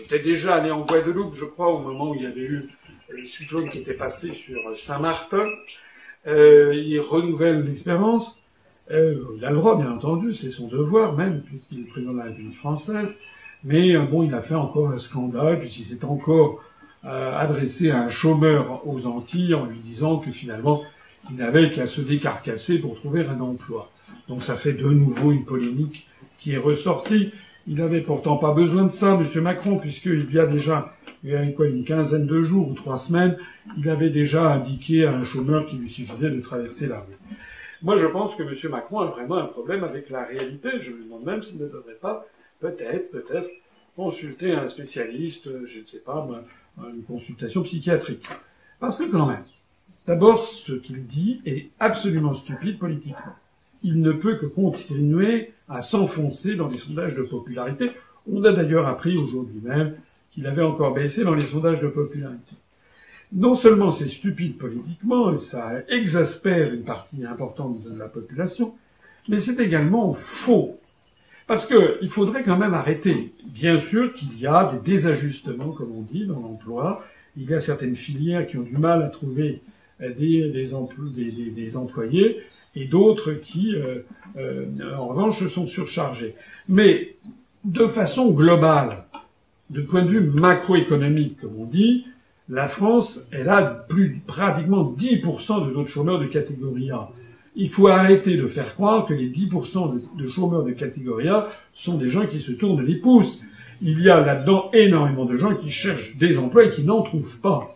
était 0.02 0.18
déjà 0.18 0.56
allé 0.56 0.70
en 0.70 0.84
Guadeloupe, 0.84 1.34
je 1.34 1.44
crois, 1.44 1.68
au 1.72 1.78
moment 1.78 2.10
où 2.10 2.14
il 2.14 2.22
y 2.22 2.26
avait 2.26 2.42
eu 2.42 2.68
le 3.08 3.24
cyclone 3.24 3.70
qui 3.70 3.78
était 3.78 3.94
passé 3.94 4.32
sur 4.32 4.60
Saint-Martin. 4.76 5.46
Euh, 6.26 6.74
il 6.74 6.98
renouvelle 7.00 7.64
l'expérience. 7.64 8.38
Euh, 8.90 9.16
il 9.36 9.44
a 9.44 9.50
le 9.50 9.56
droit, 9.56 9.76
bien 9.76 9.90
entendu, 9.90 10.34
c'est 10.34 10.50
son 10.50 10.68
devoir 10.68 11.14
même, 11.14 11.42
puisqu'il 11.42 11.80
est 11.80 11.84
président 11.84 12.12
de 12.12 12.18
la 12.18 12.24
République 12.24 12.56
française. 12.56 13.16
Mais 13.64 13.96
euh, 13.96 14.02
bon, 14.02 14.22
il 14.22 14.34
a 14.34 14.40
fait 14.40 14.54
encore 14.54 14.90
un 14.90 14.98
scandale, 14.98 15.58
puisqu'il 15.58 15.84
s'est 15.84 16.04
encore 16.04 16.62
euh, 17.04 17.36
adressé 17.36 17.90
à 17.90 18.02
un 18.02 18.08
chômeur 18.08 18.86
aux 18.86 19.06
Antilles 19.06 19.54
en 19.54 19.66
lui 19.66 19.78
disant 19.78 20.18
que 20.18 20.30
finalement, 20.30 20.82
il 21.30 21.36
n'avait 21.36 21.70
qu'à 21.70 21.86
se 21.86 22.00
décarcasser 22.00 22.78
pour 22.78 22.96
trouver 22.96 23.24
un 23.24 23.40
emploi. 23.40 23.90
Donc 24.28 24.42
ça 24.42 24.56
fait 24.56 24.72
de 24.72 24.88
nouveau 24.88 25.32
une 25.32 25.44
polémique 25.44 26.08
qui 26.38 26.52
est 26.52 26.58
ressortie. 26.58 27.32
Il 27.68 27.76
n'avait 27.76 28.00
pourtant 28.00 28.36
pas 28.36 28.52
besoin 28.52 28.84
de 28.84 28.92
ça, 28.92 29.18
M. 29.20 29.42
Macron, 29.42 29.78
puisqu'il 29.78 30.32
y 30.32 30.38
a 30.38 30.46
déjà 30.46 30.92
il 31.24 31.30
y 31.30 31.34
a 31.34 31.42
une 31.42 31.84
quinzaine 31.84 32.26
de 32.26 32.42
jours 32.42 32.68
ou 32.68 32.74
trois 32.74 32.98
semaines, 32.98 33.36
il 33.76 33.88
avait 33.90 34.10
déjà 34.10 34.52
indiqué 34.52 35.06
à 35.06 35.12
un 35.12 35.24
chômeur 35.24 35.66
qu'il 35.66 35.80
lui 35.80 35.90
suffisait 35.90 36.30
de 36.30 36.40
traverser 36.40 36.86
la 36.86 37.00
rue. 37.00 37.14
Moi, 37.82 37.96
je 37.96 38.06
pense 38.06 38.36
que 38.36 38.44
M. 38.44 38.54
Macron 38.70 39.00
a 39.00 39.06
vraiment 39.06 39.36
un 39.36 39.46
problème 39.46 39.82
avec 39.82 40.08
la 40.08 40.24
réalité. 40.24 40.68
Je 40.78 40.92
me 40.92 41.02
demande 41.02 41.24
même 41.24 41.42
s'il 41.42 41.58
ne 41.58 41.66
devrait 41.66 41.98
pas, 42.00 42.24
peut-être, 42.60 43.10
peut-être, 43.10 43.50
consulter 43.96 44.52
un 44.52 44.68
spécialiste, 44.68 45.50
je 45.66 45.80
ne 45.80 45.84
sais 45.84 46.04
pas, 46.04 46.28
une 46.78 47.02
consultation 47.02 47.62
psychiatrique. 47.62 48.28
Parce 48.78 48.96
que 48.96 49.04
quand 49.10 49.26
même, 49.26 49.44
d'abord, 50.06 50.38
ce 50.38 50.74
qu'il 50.74 51.06
dit 51.06 51.40
est 51.44 51.70
absolument 51.80 52.34
stupide 52.34 52.78
politiquement 52.78 53.34
il 53.82 54.00
ne 54.00 54.12
peut 54.12 54.36
que 54.36 54.46
continuer 54.46 55.52
à 55.68 55.80
s'enfoncer 55.80 56.54
dans 56.54 56.68
les 56.68 56.78
sondages 56.78 57.14
de 57.14 57.22
popularité. 57.22 57.90
On 58.30 58.42
a 58.44 58.52
d'ailleurs 58.52 58.86
appris 58.86 59.16
aujourd'hui 59.16 59.60
même 59.62 59.94
qu'il 60.32 60.46
avait 60.46 60.62
encore 60.62 60.94
baissé 60.94 61.24
dans 61.24 61.34
les 61.34 61.44
sondages 61.44 61.80
de 61.80 61.88
popularité. 61.88 62.54
Non 63.32 63.54
seulement 63.54 63.90
c'est 63.90 64.08
stupide 64.08 64.56
politiquement, 64.56 65.32
et 65.32 65.38
ça 65.38 65.82
exaspère 65.88 66.72
une 66.72 66.84
partie 66.84 67.24
importante 67.24 67.82
de 67.82 67.98
la 67.98 68.08
population, 68.08 68.74
mais 69.28 69.40
c'est 69.40 69.58
également 69.58 70.14
faux. 70.14 70.78
Parce 71.46 71.66
qu'il 71.66 72.08
faudrait 72.08 72.42
quand 72.42 72.58
même 72.58 72.74
arrêter. 72.74 73.32
Bien 73.44 73.78
sûr 73.78 74.12
qu'il 74.14 74.38
y 74.38 74.46
a 74.46 74.72
des 74.72 74.90
désajustements, 74.90 75.70
comme 75.70 75.92
on 75.92 76.02
dit, 76.02 76.26
dans 76.26 76.40
l'emploi. 76.40 77.04
Il 77.36 77.48
y 77.48 77.54
a 77.54 77.60
certaines 77.60 77.96
filières 77.96 78.46
qui 78.46 78.56
ont 78.56 78.62
du 78.62 78.76
mal 78.76 79.02
à 79.02 79.08
trouver 79.08 79.62
des, 80.00 80.50
des 80.50 81.76
employés 81.76 82.42
et 82.76 82.84
d'autres 82.84 83.32
qui, 83.32 83.74
euh, 83.74 84.00
euh, 84.36 84.66
en 84.96 85.08
revanche, 85.08 85.44
sont 85.48 85.66
surchargés. 85.66 86.34
Mais 86.68 87.16
de 87.64 87.86
façon 87.86 88.30
globale, 88.32 88.98
de 89.70 89.80
point 89.80 90.02
de 90.02 90.10
vue 90.10 90.20
macroéconomique, 90.20 91.40
comme 91.40 91.56
on 91.58 91.64
dit, 91.64 92.04
la 92.48 92.68
France, 92.68 93.26
elle 93.32 93.48
a 93.48 93.62
plus 93.88 94.20
pratiquement 94.28 94.84
10% 94.84 95.66
de 95.66 95.72
notre 95.72 95.88
chômeurs 95.88 96.20
de 96.20 96.26
catégorie 96.26 96.92
A. 96.92 97.08
Il 97.56 97.70
faut 97.70 97.88
arrêter 97.88 98.36
de 98.36 98.46
faire 98.46 98.74
croire 98.74 99.06
que 99.06 99.14
les 99.14 99.30
10% 99.30 99.94
de, 99.94 100.22
de, 100.22 100.28
chômeurs 100.28 100.62
de 100.62 100.72
catégorie 100.72 101.28
A 101.28 101.48
sont 101.74 101.96
des 101.96 102.10
gens 102.10 102.26
qui 102.26 102.40
se 102.40 102.52
tournent 102.52 102.84
les 102.84 102.96
pouces. 102.96 103.40
Il 103.80 104.00
y 104.00 104.10
a 104.10 104.20
là-dedans 104.20 104.70
énormément 104.74 105.24
de 105.24 105.36
gens 105.36 105.54
qui 105.54 105.70
cherchent 105.70 106.16
des 106.18 106.38
emplois 106.38 106.66
et 106.66 106.70
qui 106.70 106.84
n'en 106.84 107.02
trouvent 107.02 107.40
pas. 107.40 107.75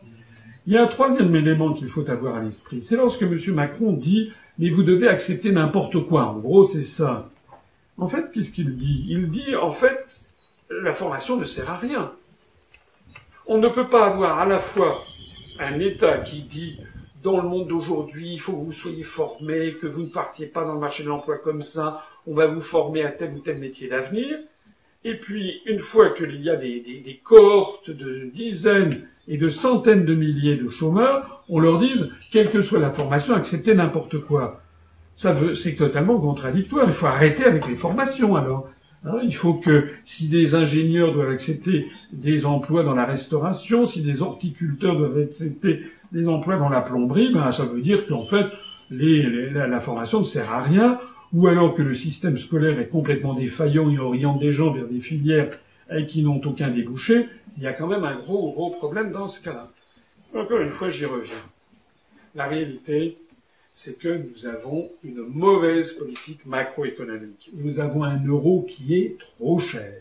Il 0.66 0.72
y 0.72 0.76
a 0.76 0.82
un 0.82 0.86
troisième 0.86 1.34
élément 1.34 1.72
qu'il 1.72 1.88
faut 1.88 2.08
avoir 2.08 2.36
à 2.36 2.42
l'esprit. 2.42 2.82
C'est 2.82 2.96
lorsque 2.96 3.22
M. 3.22 3.38
Macron 3.54 3.92
dit 3.92 4.32
mais 4.58 4.68
vous 4.68 4.82
devez 4.82 5.08
accepter 5.08 5.52
n'importe 5.52 6.06
quoi. 6.06 6.26
En 6.26 6.38
gros, 6.38 6.64
c'est 6.64 6.82
ça. 6.82 7.30
En 7.96 8.08
fait, 8.08 8.30
qu'est-ce 8.32 8.50
qu'il 8.50 8.76
dit? 8.76 9.06
Il 9.08 9.30
dit 9.30 9.56
en 9.56 9.72
fait 9.72 10.06
la 10.70 10.92
formation 10.92 11.36
ne 11.36 11.44
sert 11.44 11.70
à 11.70 11.76
rien. 11.76 12.12
On 13.46 13.58
ne 13.58 13.68
peut 13.68 13.88
pas 13.88 14.06
avoir 14.06 14.38
à 14.38 14.46
la 14.46 14.58
fois 14.58 15.02
un 15.58 15.80
État 15.80 16.18
qui 16.18 16.42
dit 16.42 16.78
dans 17.22 17.36
le 17.36 17.48
monde 17.48 17.68
d'aujourd'hui, 17.68 18.32
il 18.32 18.40
faut 18.40 18.52
que 18.52 18.64
vous 18.64 18.72
soyez 18.72 19.02
formés, 19.02 19.74
que 19.74 19.86
vous 19.86 20.04
ne 20.04 20.08
partiez 20.08 20.46
pas 20.46 20.64
dans 20.64 20.74
le 20.74 20.80
marché 20.80 21.02
de 21.02 21.08
l'emploi 21.08 21.36
comme 21.38 21.62
ça, 21.62 22.06
on 22.26 22.34
va 22.34 22.46
vous 22.46 22.60
former 22.60 23.04
à 23.04 23.10
tel 23.10 23.34
ou 23.34 23.40
tel 23.40 23.58
métier 23.58 23.88
d'avenir. 23.88 24.38
Et 25.04 25.16
puis, 25.16 25.60
une 25.66 25.78
fois 25.78 26.10
qu'il 26.10 26.36
y 26.36 26.50
a 26.50 26.56
des, 26.56 27.20
cohortes 27.24 27.90
de 27.90 28.30
dizaines 28.32 29.08
et 29.28 29.36
de 29.36 29.48
centaines 29.48 30.04
de 30.04 30.14
milliers 30.14 30.56
de 30.56 30.68
chômeurs, 30.68 31.44
on 31.48 31.58
leur 31.58 31.78
dise, 31.78 32.10
quelle 32.30 32.50
que 32.50 32.62
soit 32.62 32.78
la 32.78 32.90
formation, 32.90 33.34
acceptez 33.34 33.74
n'importe 33.74 34.18
quoi. 34.20 34.60
Ça 35.16 35.36
c'est 35.54 35.74
totalement 35.74 36.18
contradictoire. 36.18 36.86
Il 36.86 36.94
faut 36.94 37.06
arrêter 37.06 37.44
avec 37.44 37.68
les 37.68 37.76
formations, 37.76 38.36
alors. 38.36 38.68
Hein, 39.04 39.18
il 39.22 39.34
faut 39.34 39.54
que 39.54 39.88
si 40.04 40.28
des 40.28 40.54
ingénieurs 40.54 41.14
doivent 41.14 41.30
accepter 41.30 41.86
des 42.12 42.44
emplois 42.44 42.82
dans 42.82 42.94
la 42.94 43.06
restauration, 43.06 43.86
si 43.86 44.02
des 44.02 44.20
horticulteurs 44.20 44.96
doivent 44.96 45.18
accepter 45.18 45.80
des 46.12 46.28
emplois 46.28 46.56
dans 46.56 46.68
la 46.68 46.82
plomberie, 46.82 47.32
ben 47.32 47.50
ça 47.50 47.64
veut 47.64 47.80
dire 47.80 48.06
qu'en 48.06 48.24
fait 48.24 48.46
la, 48.90 49.80
formation 49.80 50.18
ne 50.18 50.24
sert 50.24 50.52
à 50.52 50.62
rien, 50.62 50.98
ou 51.32 51.46
alors 51.46 51.74
que 51.74 51.82
le 51.82 51.94
système 51.94 52.36
scolaire 52.36 52.78
est 52.78 52.88
complètement 52.88 53.34
défaillant 53.34 53.90
et 53.90 53.98
oriente 53.98 54.40
des 54.40 54.52
gens 54.52 54.72
vers 54.72 54.86
des 54.86 55.00
filières 55.00 55.50
qui 56.08 56.22
n'ont 56.22 56.40
aucun 56.44 56.68
débouché. 56.68 57.26
Il 57.56 57.62
y 57.62 57.66
a 57.66 57.72
quand 57.72 57.86
même 57.86 58.04
un 58.04 58.16
gros 58.16 58.52
gros 58.52 58.70
problème 58.70 59.12
dans 59.12 59.28
ce 59.28 59.42
cas-là. 59.42 59.68
Encore 60.34 60.60
une 60.60 60.70
fois, 60.70 60.90
j'y 60.90 61.06
reviens. 61.06 61.34
La 62.34 62.46
réalité, 62.46 63.18
c'est 63.74 63.98
que 63.98 64.08
nous 64.08 64.46
avons 64.46 64.88
une 65.02 65.26
mauvaise 65.26 65.92
politique 65.92 66.44
macroéconomique. 66.46 67.50
Nous 67.54 67.80
avons 67.80 68.04
un 68.04 68.24
euro 68.24 68.66
qui 68.68 68.94
est 68.94 69.16
trop 69.18 69.58
cher. 69.58 69.92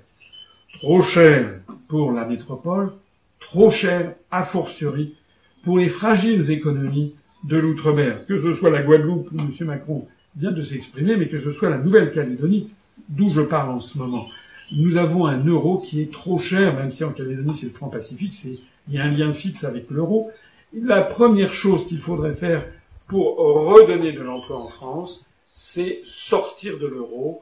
Trop 0.73 1.01
cher 1.01 1.61
pour 1.87 2.11
la 2.11 2.25
métropole, 2.25 2.91
trop 3.39 3.71
cher 3.71 4.15
a 4.29 4.43
fortiori 4.43 5.15
pour 5.63 5.79
les 5.79 5.89
fragiles 5.89 6.51
économies 6.51 7.15
de 7.43 7.57
l'outre-mer, 7.57 8.25
que 8.27 8.37
ce 8.37 8.53
soit 8.53 8.69
la 8.69 8.83
Guadeloupe 8.83 9.31
où 9.31 9.39
M. 9.39 9.51
Macron 9.61 10.07
vient 10.35 10.51
de 10.51 10.61
s'exprimer, 10.61 11.15
mais 11.15 11.29
que 11.29 11.39
ce 11.39 11.51
soit 11.51 11.69
la 11.69 11.79
Nouvelle-Calédonie, 11.79 12.71
d'où 13.07 13.29
je 13.29 13.41
parle 13.41 13.71
en 13.71 13.79
ce 13.79 13.97
moment. 13.97 14.25
Nous 14.71 14.97
avons 14.97 15.25
un 15.25 15.43
euro 15.45 15.79
qui 15.79 16.01
est 16.01 16.11
trop 16.11 16.37
cher, 16.37 16.75
même 16.75 16.91
si 16.91 17.03
en 17.03 17.11
Calédonie 17.11 17.55
c'est 17.55 17.65
le 17.65 17.71
franc 17.71 17.87
pacifique, 17.87 18.33
c'est, 18.33 18.59
il 18.87 18.93
y 18.93 18.99
a 18.99 19.03
un 19.03 19.11
lien 19.11 19.33
fixe 19.33 19.63
avec 19.63 19.89
l'euro. 19.89 20.31
La 20.73 21.01
première 21.01 21.53
chose 21.53 21.87
qu'il 21.87 21.99
faudrait 21.99 22.35
faire 22.35 22.63
pour 23.07 23.37
redonner 23.37 24.11
de 24.11 24.21
l'emploi 24.21 24.57
en 24.59 24.67
France, 24.67 25.25
c'est 25.55 26.01
sortir 26.05 26.77
de 26.77 26.85
l'euro, 26.85 27.41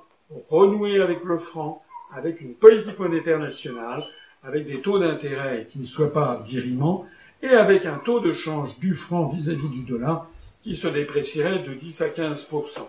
renouer 0.50 1.02
avec 1.02 1.24
le 1.26 1.38
franc, 1.38 1.84
avec 2.16 2.40
une 2.40 2.54
politique 2.54 2.98
monétaire 2.98 3.40
nationale, 3.40 4.04
avec 4.44 4.66
des 4.66 4.82
taux 4.82 4.98
d'intérêt 4.98 5.68
qui 5.70 5.80
ne 5.80 5.86
soient 5.86 6.14
pas 6.14 6.42
dirimants, 6.46 7.06
et 7.44 7.50
avec 7.50 7.86
un 7.86 7.98
taux 7.98 8.22
de 8.22 8.32
change 8.32 8.80
du 8.80 8.94
franc 8.94 9.26
vis-à-vis 9.26 9.70
du 9.70 9.84
dollar 9.84 10.30
qui 10.64 10.76
se 10.76 10.88
déprécierait 10.88 11.60
de 11.60 11.74
10 11.74 12.02
à 12.02 12.08
15% 12.08 12.80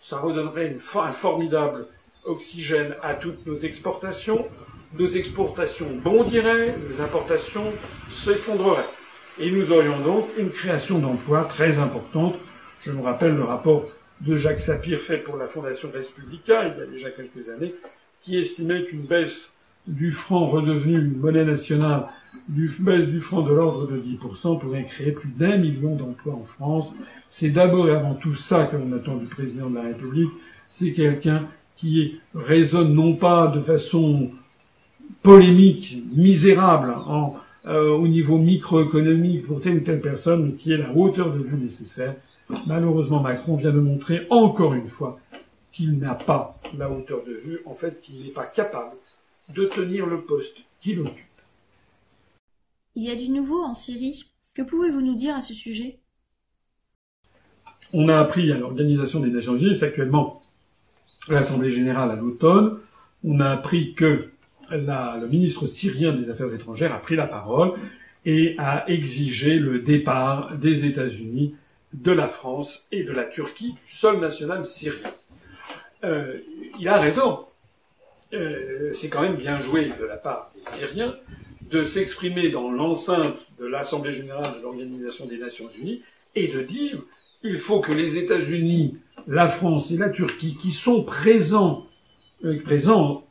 Ça 0.00 0.20
redonnerait 0.20 0.76
un 0.94 1.12
formidable 1.12 1.86
oxygène 2.28 2.94
à 3.02 3.14
toutes 3.14 3.44
nos 3.46 3.56
exportations. 3.56 4.46
Nos 4.98 5.08
exportations 5.08 5.88
bondiraient, 6.02 6.74
nos 6.88 7.02
importations 7.02 7.72
s'effondreraient. 8.10 8.88
Et 9.40 9.50
nous 9.50 9.72
aurions 9.72 9.98
donc 10.00 10.26
une 10.38 10.50
création 10.50 10.98
d'emplois 10.98 11.44
très 11.44 11.78
importante. 11.78 12.36
Je 12.82 12.92
me 12.92 13.02
rappelle 13.02 13.34
le 13.34 13.44
rapport 13.44 13.88
de 14.20 14.36
Jacques 14.36 14.60
Sapir 14.60 14.98
fait 14.98 15.18
pour 15.18 15.36
la 15.36 15.46
Fondation 15.46 15.90
Respublica 15.92 16.68
il 16.68 16.78
y 16.78 16.82
a 16.82 16.86
déjà 16.86 17.10
quelques 17.10 17.48
années, 17.48 17.74
qui 18.22 18.36
estimait 18.36 18.84
qu'une 18.84 19.02
baisse 19.02 19.52
du 19.86 20.10
franc 20.12 20.46
redevenu 20.46 20.98
une 20.98 21.16
monnaie 21.16 21.44
nationale, 21.44 22.06
du 22.48 22.70
baisse 22.80 23.06
du 23.06 23.20
franc 23.20 23.42
de 23.42 23.54
l'ordre 23.54 23.86
de 23.86 23.98
10% 23.98 24.58
pourrait 24.58 24.84
créer 24.84 25.12
plus 25.12 25.30
d'un 25.30 25.56
million 25.56 25.94
d'emplois 25.94 26.34
en 26.34 26.42
France. 26.42 26.94
C'est 27.28 27.50
d'abord 27.50 27.88
et 27.88 27.92
avant 27.92 28.14
tout 28.14 28.34
ça 28.34 28.66
que 28.66 28.76
l'on 28.76 28.92
attend 28.92 29.16
du 29.16 29.26
président 29.26 29.70
de 29.70 29.76
la 29.76 29.82
République. 29.82 30.30
C'est 30.68 30.92
quelqu'un 30.92 31.48
qui 31.78 32.20
raisonne 32.34 32.92
non 32.92 33.14
pas 33.14 33.46
de 33.46 33.60
façon 33.60 34.30
polémique, 35.22 36.02
misérable, 36.12 36.92
en, 37.06 37.36
euh, 37.66 37.90
au 37.90 38.08
niveau 38.08 38.38
microéconomique 38.38 39.46
pour 39.46 39.60
telle 39.60 39.76
ou 39.76 39.80
telle 39.80 40.00
personne, 40.00 40.44
mais 40.44 40.52
qui 40.52 40.72
est 40.72 40.76
la 40.76 40.92
hauteur 40.92 41.32
de 41.32 41.38
vue 41.38 41.56
nécessaire. 41.56 42.16
Malheureusement, 42.66 43.20
Macron 43.20 43.56
vient 43.56 43.72
de 43.72 43.80
montrer 43.80 44.26
encore 44.30 44.74
une 44.74 44.88
fois 44.88 45.20
qu'il 45.72 45.98
n'a 45.98 46.14
pas 46.14 46.58
la 46.76 46.90
hauteur 46.90 47.22
de 47.24 47.34
vue, 47.34 47.60
en 47.64 47.74
fait 47.74 48.00
qu'il 48.00 48.22
n'est 48.22 48.30
pas 48.30 48.46
capable 48.46 48.92
de 49.54 49.64
tenir 49.66 50.06
le 50.06 50.22
poste 50.22 50.56
qu'il 50.80 51.00
occupe. 51.00 51.24
Il 52.96 53.04
y 53.04 53.10
a 53.10 53.16
du 53.16 53.28
nouveau 53.28 53.62
en 53.62 53.74
Syrie. 53.74 54.24
Que 54.54 54.62
pouvez-vous 54.62 55.00
nous 55.00 55.14
dire 55.14 55.36
à 55.36 55.40
ce 55.40 55.54
sujet? 55.54 56.00
On 57.92 58.08
a 58.08 58.18
appris 58.18 58.50
à 58.50 58.58
l'Organisation 58.58 59.20
des 59.20 59.30
Nations 59.30 59.56
Unies, 59.56 59.76
c'est 59.78 59.92
l'Assemblée 61.30 61.70
générale 61.70 62.10
à 62.10 62.16
l'automne, 62.16 62.78
on 63.24 63.40
a 63.40 63.50
appris 63.50 63.94
que 63.94 64.30
le 64.70 65.26
ministre 65.26 65.66
syrien 65.66 66.12
des 66.12 66.30
Affaires 66.30 66.52
étrangères 66.54 66.94
a 66.94 67.00
pris 67.00 67.16
la 67.16 67.26
parole 67.26 67.72
et 68.24 68.54
a 68.58 68.88
exigé 68.88 69.58
le 69.58 69.78
départ 69.78 70.56
des 70.56 70.84
États-Unis, 70.84 71.54
de 71.94 72.12
la 72.12 72.28
France 72.28 72.86
et 72.92 73.02
de 73.02 73.12
la 73.12 73.24
Turquie 73.24 73.72
du 73.72 73.92
sol 73.92 74.20
national 74.20 74.66
syrien. 74.66 75.10
Euh, 76.04 76.38
il 76.78 76.86
a 76.86 77.00
raison. 77.00 77.46
Euh, 78.34 78.92
c'est 78.92 79.08
quand 79.08 79.22
même 79.22 79.36
bien 79.36 79.58
joué 79.58 79.90
de 79.98 80.04
la 80.04 80.18
part 80.18 80.52
des 80.54 80.70
Syriens 80.70 81.16
de 81.70 81.84
s'exprimer 81.84 82.50
dans 82.50 82.70
l'enceinte 82.70 83.52
de 83.58 83.66
l'Assemblée 83.66 84.12
générale 84.12 84.58
de 84.58 84.62
l'Organisation 84.62 85.26
des 85.26 85.38
Nations 85.38 85.68
Unies 85.78 86.02
et 86.34 86.48
de 86.48 86.60
dire 86.60 86.98
il 87.42 87.56
faut 87.56 87.80
que 87.80 87.92
les 87.92 88.18
États-Unis, 88.18 88.98
la 89.28 89.46
France 89.46 89.90
et 89.90 89.98
la 89.98 90.08
Turquie, 90.08 90.56
qui 90.56 90.72
sont 90.72 91.04
présents 91.04 91.86
euh, 92.44 92.58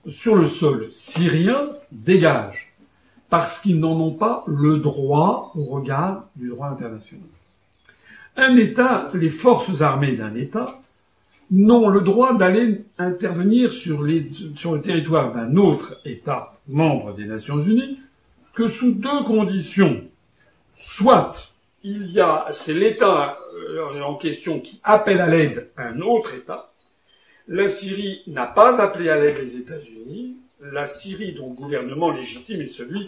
sur 0.07 0.35
le 0.35 0.47
sol 0.47 0.87
syrien 0.91 1.71
dégagent, 1.91 2.71
parce 3.29 3.59
qu'ils 3.59 3.79
n'en 3.79 3.99
ont 3.99 4.13
pas 4.13 4.43
le 4.47 4.77
droit 4.77 5.51
au 5.55 5.65
regard 5.65 6.25
du 6.35 6.49
droit 6.49 6.67
international. 6.67 7.27
Un 8.37 8.55
État, 8.57 9.09
les 9.15 9.31
forces 9.31 9.81
armées 9.81 10.15
d'un 10.15 10.35
État, 10.35 10.79
n'ont 11.49 11.87
le 11.87 12.01
droit 12.01 12.37
d'aller 12.37 12.83
intervenir 12.99 13.71
sur 13.71 14.03
le 14.03 14.81
territoire 14.81 15.33
d'un 15.33 15.55
autre 15.55 15.99
État 16.05 16.53
membre 16.67 17.15
des 17.15 17.25
Nations 17.25 17.59
Unies 17.59 17.99
que 18.53 18.67
sous 18.67 18.91
deux 18.91 19.23
conditions. 19.23 20.03
Soit 20.75 21.53
il 21.87 22.11
y 22.11 22.19
a, 22.19 22.47
c'est 22.51 22.73
l'État 22.73 23.37
euh, 23.69 24.01
en 24.01 24.15
question 24.15 24.59
qui 24.59 24.81
appelle 24.83 25.21
à 25.21 25.27
l'aide 25.27 25.69
un 25.77 26.01
autre 26.01 26.33
État, 26.33 26.69
la 27.47 27.69
Syrie 27.69 28.23
n'a 28.27 28.45
pas 28.45 28.81
appelé 28.81 29.09
à 29.09 29.17
l'aide 29.17 29.37
les 29.39 29.55
États-Unis. 29.55 30.35
La 30.59 30.85
Syrie, 30.85 31.33
dont 31.33 31.49
le 31.49 31.55
gouvernement 31.55 32.11
légitime, 32.11 32.61
est 32.61 32.67
celui 32.67 33.07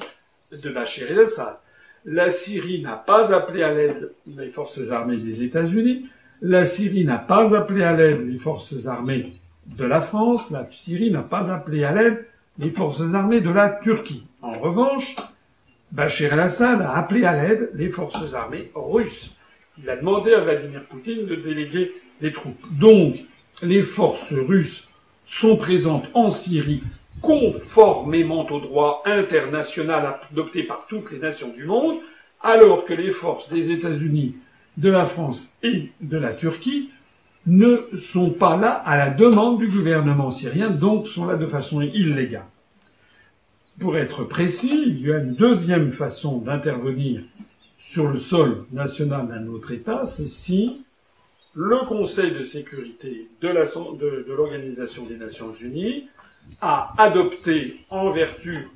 de 0.52 0.70
Bachar 0.70 1.12
el-Assad. 1.12 1.58
La 2.06 2.30
Syrie 2.30 2.82
n'a 2.82 2.96
pas 2.96 3.34
appelé 3.34 3.64
à 3.64 3.74
l'aide 3.74 4.14
les 4.28 4.50
forces 4.50 4.92
armées 4.92 5.18
des 5.18 5.44
États-Unis. 5.44 6.06
La 6.42 6.66
Syrie 6.66 7.04
n'a 7.04 7.18
pas 7.18 7.54
appelé 7.54 7.84
à 7.84 7.92
l'aide 7.92 8.26
les 8.30 8.38
forces 8.38 8.88
armées 8.88 9.34
de 9.66 9.84
la 9.84 10.00
France. 10.00 10.52
La 10.52 10.66
Syrie 10.70 11.12
n'a 11.12 11.24
pas 11.24 11.52
appelé 11.52 11.84
à 11.84 11.92
l'aide 11.92 12.26
les 12.60 12.72
forces 12.72 13.14
armées 13.14 13.42
de 13.42 13.50
la 13.50 13.70
Turquie. 13.70 14.24
En 14.42 14.58
revanche, 14.58 15.18
Bachar 15.92 16.34
el-Assad 16.34 16.82
a 16.82 16.98
appelé 16.98 17.26
à 17.26 17.34
l'aide 17.34 17.72
les 17.74 17.90
forces 17.90 18.34
armées 18.34 18.70
russes. 18.76 19.36
Il 19.82 19.90
a 19.90 19.96
demandé 19.96 20.34
à 20.34 20.42
Vladimir 20.42 20.84
Poutine 20.86 21.26
de 21.26 21.36
déléguer 21.36 21.92
des 22.22 22.32
troupes. 22.32 22.64
Donc, 22.72 23.16
les 23.64 23.82
forces 23.82 24.34
russes 24.34 24.88
sont 25.26 25.58
présentes 25.58 26.08
en 26.14 26.30
Syrie 26.30 26.84
conformément 27.22 28.46
au 28.50 28.60
droit 28.60 29.02
international 29.06 30.20
adopté 30.32 30.64
par 30.64 30.86
toutes 30.88 31.12
les 31.12 31.20
nations 31.20 31.50
du 31.50 31.66
monde, 31.66 31.98
alors 32.42 32.86
que 32.86 32.94
les 32.94 33.12
forces 33.12 33.50
des 33.50 33.72
États-Unis, 33.72 34.36
de 34.78 34.90
la 34.90 35.06
France 35.06 35.54
et 35.64 35.92
de 36.00 36.18
la 36.18 36.34
Turquie 36.34 36.92
ne 37.46 37.90
sont 37.98 38.30
pas 38.30 38.56
là 38.56 38.72
à 38.72 38.96
la 38.96 39.10
demande 39.10 39.58
du 39.60 39.68
gouvernement 39.68 40.32
syrien, 40.32 40.70
donc 40.70 41.08
sont 41.08 41.26
là 41.26 41.36
de 41.36 41.46
façon 41.46 41.82
illégale. 41.82 42.46
Pour 43.80 43.98
être 43.98 44.26
précis, 44.26 44.84
il 44.88 45.08
y 45.08 45.12
a 45.14 45.20
une 45.20 45.36
deuxième 45.36 45.94
façon 45.94 46.40
d'intervenir 46.40 47.22
sur 47.78 48.10
le 48.10 48.18
sol 48.18 48.66
national 48.74 49.28
d'un 49.30 49.48
autre 49.48 49.72
État, 49.72 50.06
c'est 50.06 50.28
si 50.28 50.82
le 51.54 51.86
Conseil 51.88 52.32
de 52.32 52.44
sécurité 52.44 53.30
de 53.42 54.34
l'Organisation 54.34 55.06
des 55.06 55.16
Nations 55.16 55.52
Unies 55.52 56.10
a 56.60 56.94
adopté, 56.98 57.86
en 57.90 58.12
vertu 58.12 58.68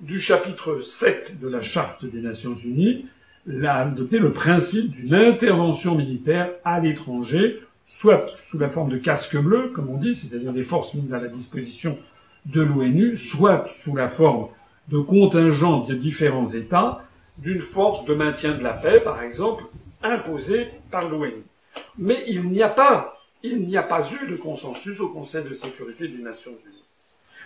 du 0.00 0.20
chapitre 0.20 0.80
7 0.80 1.40
de 1.40 1.48
la 1.48 1.62
Charte 1.62 2.04
des 2.04 2.20
Nations 2.20 2.56
Unies, 2.56 3.06
adopté 3.64 4.18
le 4.18 4.32
principe 4.32 4.90
d'une 4.90 5.14
intervention 5.14 5.94
militaire 5.94 6.50
à 6.64 6.80
l'étranger, 6.80 7.60
soit 7.86 8.26
sous 8.42 8.58
la 8.58 8.68
forme 8.68 8.90
de 8.90 8.98
casques 8.98 9.38
bleus, 9.38 9.70
comme 9.74 9.88
on 9.88 9.98
dit, 9.98 10.16
c'est-à-dire 10.16 10.52
des 10.52 10.64
forces 10.64 10.94
mises 10.94 11.14
à 11.14 11.20
la 11.20 11.28
disposition 11.28 11.96
de 12.48 12.62
l'ONU, 12.62 13.16
soit 13.16 13.66
sous 13.80 13.94
la 13.94 14.08
forme 14.08 14.48
de 14.88 14.98
contingents 14.98 15.80
de 15.80 15.94
différents 15.94 16.50
États, 16.52 17.02
d'une 17.38 17.60
force 17.60 18.04
de 18.04 18.14
maintien 18.14 18.54
de 18.54 18.62
la 18.62 18.72
paix, 18.72 19.00
par 19.00 19.22
exemple, 19.22 19.64
imposée 20.02 20.68
par 20.90 21.08
l'ONU. 21.08 21.44
Mais 21.98 22.24
il 22.26 22.48
n'y 22.48 22.62
a 22.62 22.68
pas, 22.68 23.20
il 23.42 23.66
n'y 23.66 23.76
a 23.76 23.82
pas 23.82 24.02
eu 24.10 24.30
de 24.30 24.36
consensus 24.36 25.00
au 25.00 25.08
Conseil 25.08 25.44
de 25.44 25.54
sécurité 25.54 26.08
des 26.08 26.22
Nations 26.22 26.52
Unies. 26.52 26.84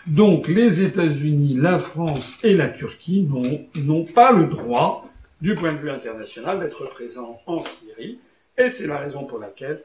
Donc 0.06 0.48
les 0.48 0.82
États-Unis, 0.82 1.54
la 1.54 1.78
France 1.78 2.34
et 2.42 2.54
la 2.54 2.68
Turquie 2.68 3.28
n'ont 3.76 4.04
pas 4.04 4.32
le 4.32 4.46
droit, 4.46 5.06
du 5.40 5.54
point 5.56 5.72
de 5.72 5.78
vue 5.78 5.90
international, 5.90 6.60
d'être 6.60 6.86
présents 6.86 7.40
en 7.46 7.60
Syrie, 7.60 8.18
et 8.56 8.68
c'est 8.68 8.86
la 8.86 8.98
raison 8.98 9.24
pour 9.24 9.38
laquelle 9.38 9.82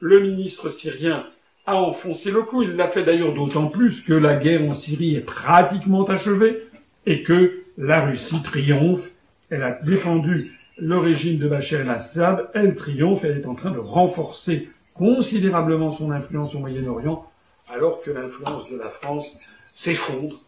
le 0.00 0.20
ministre 0.20 0.68
syrien 0.68 1.26
a 1.68 1.74
enfoncé 1.74 2.30
le 2.30 2.42
coup. 2.42 2.62
Il 2.62 2.76
l'a 2.76 2.88
fait 2.88 3.04
d'ailleurs 3.04 3.34
d'autant 3.34 3.66
plus 3.66 4.00
que 4.00 4.14
la 4.14 4.36
guerre 4.36 4.64
en 4.64 4.72
Syrie 4.72 5.16
est 5.16 5.20
pratiquement 5.20 6.04
achevée 6.04 6.66
et 7.04 7.22
que 7.22 7.62
la 7.76 8.06
Russie 8.06 8.42
triomphe. 8.42 9.10
Elle 9.50 9.62
a 9.62 9.72
défendu 9.82 10.58
le 10.78 10.98
régime 10.98 11.38
de 11.38 11.48
Bachar 11.48 11.82
el-Assad, 11.82 12.48
elle 12.54 12.74
triomphe, 12.74 13.24
elle 13.24 13.38
est 13.38 13.46
en 13.46 13.54
train 13.54 13.70
de 13.70 13.78
renforcer 13.78 14.70
considérablement 14.94 15.92
son 15.92 16.10
influence 16.10 16.54
au 16.54 16.58
Moyen-Orient, 16.58 17.24
alors 17.68 18.02
que 18.02 18.10
l'influence 18.10 18.68
de 18.70 18.76
la 18.76 18.88
France 18.88 19.36
s'effondre 19.74 20.40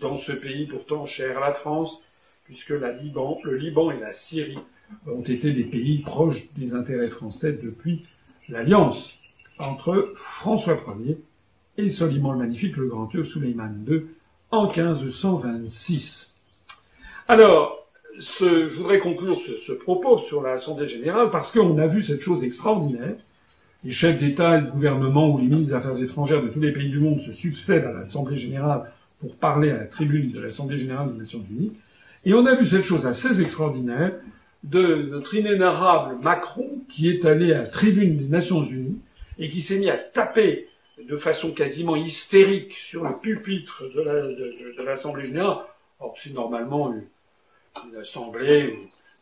dans 0.00 0.16
ce 0.16 0.32
pays 0.32 0.66
pourtant 0.66 1.06
cher 1.06 1.38
à 1.38 1.48
la 1.48 1.54
France, 1.54 2.00
puisque 2.44 2.70
le 2.70 3.56
Liban 3.56 3.90
et 3.90 4.00
la 4.00 4.12
Syrie 4.12 4.58
ont 5.06 5.22
été 5.22 5.52
des 5.52 5.64
pays 5.64 5.98
proches 5.98 6.42
des 6.56 6.74
intérêts 6.74 7.08
français 7.08 7.58
depuis 7.60 8.06
l'alliance 8.48 9.17
entre 9.58 10.12
François 10.16 10.78
Ier 10.98 11.18
et 11.76 11.90
Soliman 11.90 12.32
le 12.32 12.38
Magnifique, 12.38 12.76
le 12.76 12.86
grand 12.86 13.06
Turc 13.06 13.26
Suleiman 13.26 13.70
II, 13.86 14.02
en 14.50 14.66
1526. 14.66 16.32
Alors, 17.28 17.86
je 18.18 18.74
voudrais 18.76 18.98
conclure 18.98 19.38
ce, 19.38 19.72
propos 19.72 20.18
sur 20.18 20.42
l'Assemblée 20.42 20.88
générale 20.88 21.30
parce 21.30 21.52
qu'on 21.52 21.78
a 21.78 21.86
vu 21.86 22.02
cette 22.02 22.20
chose 22.20 22.42
extraordinaire. 22.42 23.16
Les 23.84 23.92
chefs 23.92 24.18
d'État 24.18 24.60
de 24.60 24.70
gouvernement 24.70 25.30
ou 25.30 25.38
les 25.38 25.44
ministres 25.44 25.68
des 25.68 25.74
Affaires 25.74 26.02
étrangères 26.02 26.42
de 26.42 26.48
tous 26.48 26.60
les 26.60 26.72
pays 26.72 26.88
du 26.88 26.98
monde 26.98 27.20
se 27.20 27.32
succèdent 27.32 27.84
à 27.84 27.92
l'Assemblée 27.92 28.36
générale 28.36 28.90
pour 29.20 29.36
parler 29.36 29.70
à 29.70 29.78
la 29.78 29.84
tribune 29.84 30.32
de 30.32 30.40
l'Assemblée 30.40 30.78
générale 30.78 31.12
des 31.12 31.20
Nations 31.20 31.42
unies. 31.48 31.76
Et 32.24 32.34
on 32.34 32.44
a 32.46 32.56
vu 32.56 32.66
cette 32.66 32.82
chose 32.82 33.06
assez 33.06 33.40
extraordinaire 33.40 34.14
de 34.64 35.08
notre 35.10 35.34
inénarrable 35.34 36.16
Macron 36.22 36.82
qui 36.88 37.08
est 37.08 37.24
allé 37.24 37.52
à 37.52 37.58
la 37.58 37.66
tribune 37.66 38.16
des 38.16 38.28
Nations 38.28 38.64
unies 38.64 38.98
et 39.38 39.50
qui 39.50 39.62
s'est 39.62 39.78
mis 39.78 39.90
à 39.90 39.96
taper 39.96 40.68
de 40.98 41.16
façon 41.16 41.52
quasiment 41.52 41.96
hystérique 41.96 42.72
sur 42.74 43.04
le 43.04 43.20
pupitre 43.20 43.84
de 43.94 44.82
l'Assemblée 44.82 45.22
la, 45.22 45.28
générale. 45.28 45.58
Or, 46.00 46.14
c'est 46.16 46.32
normalement 46.32 46.92
une, 46.92 47.04
une 47.88 47.96
assemblée 47.96 48.74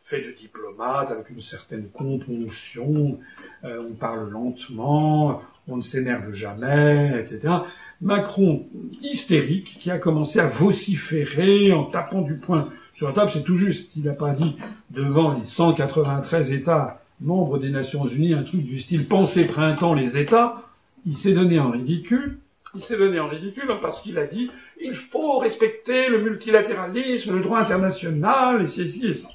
faite 0.03 0.25
de 0.25 0.31
diplomates 0.31 1.11
avec 1.11 1.29
une 1.29 1.41
certaine 1.41 1.89
componction, 1.89 3.19
euh, 3.65 3.83
on 3.89 3.95
parle 3.95 4.29
lentement, 4.29 5.41
on 5.67 5.77
ne 5.77 5.81
s'énerve 5.81 6.31
jamais, 6.31 7.19
etc. 7.19 7.53
Macron, 7.99 8.65
hystérique, 9.01 9.77
qui 9.81 9.91
a 9.91 9.97
commencé 9.97 10.39
à 10.39 10.47
vociférer 10.47 11.73
en 11.73 11.85
tapant 11.85 12.21
du 12.21 12.37
poing 12.37 12.69
sur 12.93 13.09
la 13.09 13.13
table, 13.13 13.31
c'est 13.33 13.43
tout 13.43 13.57
juste, 13.57 13.95
il 13.97 14.03
n'a 14.03 14.13
pas 14.13 14.33
dit 14.33 14.55
devant 14.91 15.37
les 15.37 15.45
193 15.45 16.51
États 16.53 17.01
membres 17.21 17.57
des 17.57 17.69
Nations 17.69 18.07
Unies 18.07 18.33
un 18.33 18.43
truc 18.43 18.61
du 18.61 18.79
style 18.79 19.07
pensez 19.07 19.45
printemps 19.45 19.93
les 19.93 20.17
États, 20.17 20.63
il 21.05 21.17
s'est 21.17 21.33
donné 21.33 21.59
en 21.59 21.71
ridicule, 21.71 22.39
il 22.75 22.81
s'est 22.81 22.97
donné 22.97 23.19
en 23.19 23.27
ridicule 23.27 23.71
parce 23.81 24.01
qu'il 24.01 24.17
a 24.17 24.27
dit 24.27 24.49
il 24.79 24.95
faut 24.95 25.39
respecter 25.39 26.09
le 26.09 26.21
multilatéralisme, 26.21 27.35
le 27.35 27.41
droit 27.41 27.59
international, 27.59 28.63
et 28.63 28.67
ceci 28.67 29.07
et 29.07 29.13
ça. 29.13 29.29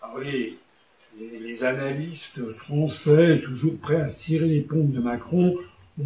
Ah 0.00 0.12
oui, 0.16 0.56
les, 1.18 1.38
les, 1.40 1.64
analystes 1.64 2.52
français, 2.52 3.40
toujours 3.42 3.76
prêts 3.78 4.00
à 4.00 4.08
cirer 4.08 4.46
les 4.46 4.60
pompes 4.60 4.92
de 4.92 5.00
Macron, 5.00 5.56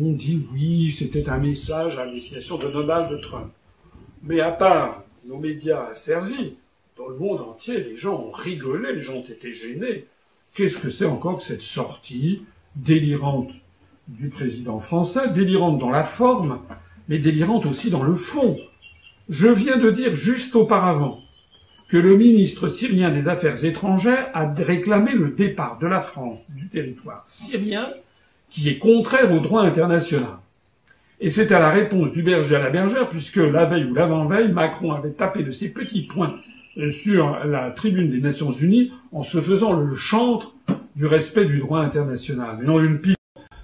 ont 0.01 0.13
dit 0.13 0.47
oui, 0.53 0.91
c'était 0.91 1.29
un 1.29 1.39
message 1.39 1.99
à 1.99 2.07
destination 2.07 2.57
de 2.57 2.69
Donald 2.69 3.21
Trump. 3.21 3.53
Mais 4.23 4.41
à 4.41 4.53
part 4.53 5.05
nos 5.25 5.39
médias 5.39 5.87
asservis, 5.87 6.57
dans 6.97 7.09
le 7.09 7.17
monde 7.17 7.41
entier, 7.41 7.83
les 7.83 7.97
gens 7.97 8.21
ont 8.21 8.31
rigolé, 8.31 8.95
les 8.95 9.03
gens 9.03 9.17
ont 9.17 9.25
été 9.25 9.53
gênés. 9.53 10.07
Qu'est-ce 10.55 10.79
que 10.79 10.91
c'est 10.91 11.07
encore 11.07 11.39
que 11.39 11.45
cette 11.45 11.63
sortie 11.63 12.43
délirante 12.75 13.51
du 14.09 14.31
président 14.31 14.81
français, 14.81 15.31
délirante 15.31 15.79
dans 15.79 15.91
la 15.91 16.05
forme, 16.05 16.61
mais 17.09 17.19
délirante 17.19 17.67
aussi 17.67 17.91
dans 17.91 18.03
le 18.03 18.17
fond? 18.17 18.59
Je 19.29 19.47
viens 19.47 19.79
de 19.79 19.91
dire 19.91 20.15
juste 20.15 20.57
auparavant 20.57 21.21
que 21.89 21.97
le 21.97 22.17
ministre 22.17 22.69
syrien 22.69 23.11
des 23.11 23.29
Affaires 23.29 23.65
étrangères 23.65 24.29
a 24.35 24.53
réclamé 24.53 25.13
le 25.13 25.31
départ 25.31 25.79
de 25.79 25.87
la 25.87 26.01
France 26.01 26.41
du 26.49 26.69
territoire 26.69 27.23
syrien 27.29 27.89
qui 28.49 28.69
est 28.69 28.79
contraire 28.79 29.33
au 29.33 29.39
droit 29.39 29.63
international. 29.63 30.39
Et 31.21 31.31
c'est 31.31 31.53
à 31.53 31.61
la 31.61 31.71
réponse 31.71 32.13
du 32.13 32.23
berger 32.23 32.57
à 32.57 32.61
la 32.61 32.71
bergère, 32.71 33.09
puisque 33.09 33.37
la 33.37 33.67
veille 33.67 33.85
ou 33.85 33.95
l'avant-veille, 33.95 34.51
Macron 34.51 34.93
avait 34.93 35.11
tapé 35.11 35.45
de 35.45 35.51
ses 35.51 35.69
petits 35.69 36.03
poings 36.03 36.37
sur 36.91 37.45
la 37.45 37.71
tribune 37.71 38.11
des 38.11 38.21
Nations 38.21 38.53
Unies 38.53 38.93
en 39.13 39.23
se 39.23 39.41
faisant 39.41 39.73
le 39.73 39.95
chantre 39.95 40.55
du 40.97 41.07
respect 41.07 41.45
du 41.45 41.59
droit 41.59 41.81
international. 41.81 42.57
Mais 42.61 42.67
non 42.67 42.81
une 42.81 43.01
pire 43.01 43.17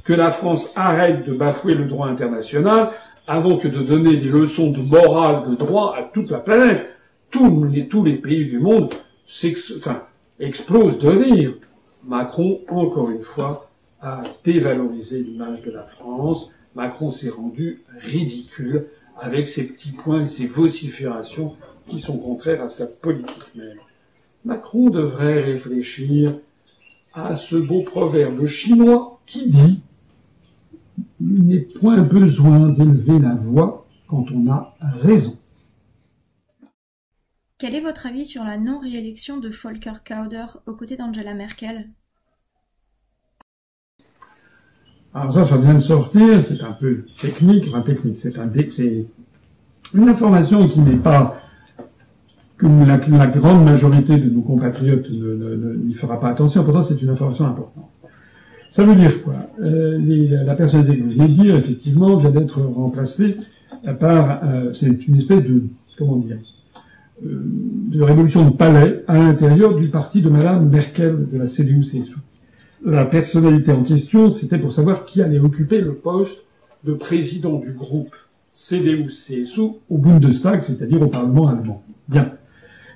que 0.05 0.13
la 0.13 0.31
France 0.31 0.71
arrête 0.77 1.27
de 1.27 1.35
bafouer 1.35 1.75
le 1.75 1.87
droit 1.87 2.09
international 2.09 2.91
avant 3.27 3.59
que 3.59 3.69
de 3.69 3.83
donner 3.83 4.17
des 4.17 4.29
leçons 4.29 4.71
de 4.71 4.81
morale, 4.81 5.51
de 5.51 5.57
droit 5.57 5.97
à 5.97 6.03
toute 6.03 6.31
la 6.31 6.39
planète. 6.39 6.87
Tous 7.31 7.65
les, 7.65 7.89
tous 7.89 8.05
les 8.05 8.17
pays 8.17 8.45
du 8.45 8.61
monde 8.61 8.95
explosent 10.39 10.99
de 10.99 11.09
rire. 11.09 11.55
Macron, 12.05 12.61
encore 12.69 13.11
une 13.11 13.23
fois, 13.23 13.69
a 14.01 14.23
dévalorisé 14.45 15.19
l'image 15.21 15.63
de 15.63 15.73
la 15.73 15.83
France. 15.83 16.53
Macron 16.77 17.11
s'est 17.11 17.31
rendu 17.31 17.83
ridicule 17.99 18.87
avec 19.21 19.49
ses 19.49 19.67
petits 19.67 19.93
points 19.93 20.25
et 20.25 20.29
ses 20.29 20.47
vociférations 20.47 21.57
qui 21.89 21.99
sont 21.99 22.19
contraires 22.19 22.63
à 22.63 22.69
sa 22.69 22.87
politique 22.87 23.55
même. 23.55 23.79
Macron 24.45 24.91
devrait 24.91 25.43
réfléchir 25.43 26.39
à 27.15 27.37
ce 27.37 27.57
beau 27.57 27.83
proverbe 27.83 28.47
chinois 28.47 29.21
qui 29.27 29.49
dit 29.49 29.81
il 31.21 31.47
n'est 31.47 31.61
point 31.61 32.01
besoin 32.03 32.69
d'élever 32.69 33.19
la 33.19 33.35
voix 33.35 33.87
quand 34.07 34.27
on 34.33 34.51
a 34.51 34.75
raison. 34.81 35.37
Quel 37.59 37.75
est 37.75 37.81
votre 37.81 38.07
avis 38.07 38.25
sur 38.25 38.45
la 38.45 38.59
non-réélection 38.59 39.39
de 39.39 39.49
Volker 39.49 40.05
Kauder 40.07 40.45
aux 40.67 40.75
côtés 40.75 40.97
d'Angela 40.97 41.35
Merkel? 41.35 41.89
Alors 45.15 45.33
ça, 45.33 45.45
ça 45.47 45.57
vient 45.57 45.73
de 45.73 45.79
sortir, 45.79 46.45
c'est 46.45 46.61
un 46.61 46.73
peu 46.73 47.07
technique, 47.19 47.65
enfin 47.69 47.81
technique, 47.81 48.19
c'est 48.19 48.39
un 48.39 48.53
c'est 48.71 49.07
une 49.95 50.09
information 50.11 50.69
qui 50.69 50.81
n'est 50.81 50.99
pas 50.99 51.41
que 52.59 52.67
la, 52.67 53.27
grande 53.27 53.65
majorité 53.65 54.17
de 54.17 54.31
nos 54.31 54.41
compatriotes 54.41 55.11
n'y 55.11 55.95
fera 55.95 56.19
pas 56.19 56.29
attention, 56.29 56.65
pourtant 56.65 56.83
c'est 56.83 57.01
une 57.03 57.11
information 57.11 57.47
importante. 57.47 57.91
Ça 58.71 58.85
veut 58.85 58.95
dire 58.95 59.23
quoi? 59.23 59.35
Euh, 59.61 60.45
La 60.45 60.55
personnalité 60.55 60.99
que 60.99 61.03
vous 61.05 61.11
venez 61.11 61.29
de 61.29 61.43
dire, 61.43 61.57
effectivement, 61.57 62.17
vient 62.17 62.31
d'être 62.31 62.61
remplacée 62.61 63.37
par... 64.01 64.41
Euh, 64.45 64.73
c'est 64.73 65.07
une 65.07 65.17
espèce 65.17 65.43
de... 65.43 65.65
comment 65.99 66.17
dire 66.17 66.39
euh, 67.25 67.43
de 67.89 68.03
révolution 68.03 68.45
de 68.45 68.51
palais 68.51 69.03
à 69.09 69.15
l'intérieur 69.15 69.75
du 69.75 69.89
parti 69.89 70.21
de 70.21 70.29
Madame 70.29 70.69
Merkel 70.69 71.27
de 71.33 71.39
la 71.39 71.47
CDU-CSU. 71.47 72.19
La 72.85 73.07
personnalité 73.07 73.73
en 73.73 73.85
question, 73.85 74.31
c'était 74.31 74.59
pour 74.59 74.71
savoir 74.71 75.07
qui 75.07 75.23
allait 75.23 75.39
occuper 75.39 75.81
le 75.81 75.95
poste 75.95 76.45
de 76.85 76.93
président 76.93 77.59
du 77.59 77.73
groupe 77.73 78.15
CDU-CSU 78.53 79.61
au 79.89 79.97
Bundestag, 79.97 80.61
c'est-à-dire 80.61 81.01
au 81.01 81.07
Parlement 81.07 81.49
allemand. 81.49 81.83
Bien. 82.07 82.33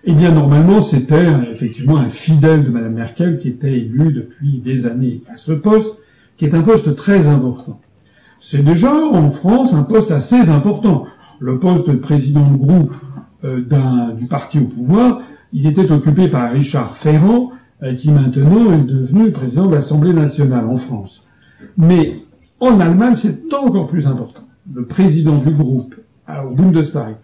Eh 0.04 0.12
bien, 0.12 0.32
normalement, 0.32 0.80
c'était 0.80 1.26
effectivement 1.52 1.98
un 1.98 2.08
fidèle 2.08 2.64
de 2.64 2.70
Mme 2.70 2.94
Merkel 2.94 3.38
qui 3.38 3.48
était 3.48 3.72
élu 3.72 4.12
depuis 4.12 4.58
des 4.58 4.86
années 4.86 5.22
à 5.32 5.36
ce 5.36 5.52
poste, 5.52 5.98
qui 6.36 6.46
est 6.46 6.54
un 6.54 6.62
poste 6.62 6.96
très 6.96 7.28
important. 7.28 7.80
C'est 8.40 8.64
déjà 8.64 8.94
en 8.94 9.30
France 9.30 9.74
un 9.74 9.82
poste 9.82 10.10
assez 10.10 10.48
important. 10.48 11.04
Le 11.38 11.58
poste 11.58 11.88
de 11.88 11.96
président 11.96 12.50
de 12.50 12.56
groupe 12.56 12.94
euh, 13.44 14.12
du 14.14 14.26
parti 14.26 14.58
au 14.58 14.64
pouvoir, 14.64 15.20
il 15.52 15.66
était 15.66 15.90
occupé 15.92 16.28
par 16.28 16.50
Richard 16.50 16.96
Ferrand, 16.96 17.50
euh, 17.82 17.94
qui 17.94 18.10
maintenant 18.10 18.72
est 18.72 18.84
devenu 18.84 19.30
président 19.32 19.66
de 19.66 19.74
l'Assemblée 19.74 20.14
nationale 20.14 20.66
en 20.66 20.76
France. 20.76 21.26
Mais 21.76 22.16
en 22.58 22.80
Allemagne, 22.80 23.16
c'est 23.16 23.52
encore 23.52 23.88
plus 23.88 24.06
important. 24.06 24.42
Le 24.72 24.86
président 24.86 25.38
du 25.38 25.50
groupe 25.50 25.94
au 26.28 26.54
Bundestag, 26.54 27.16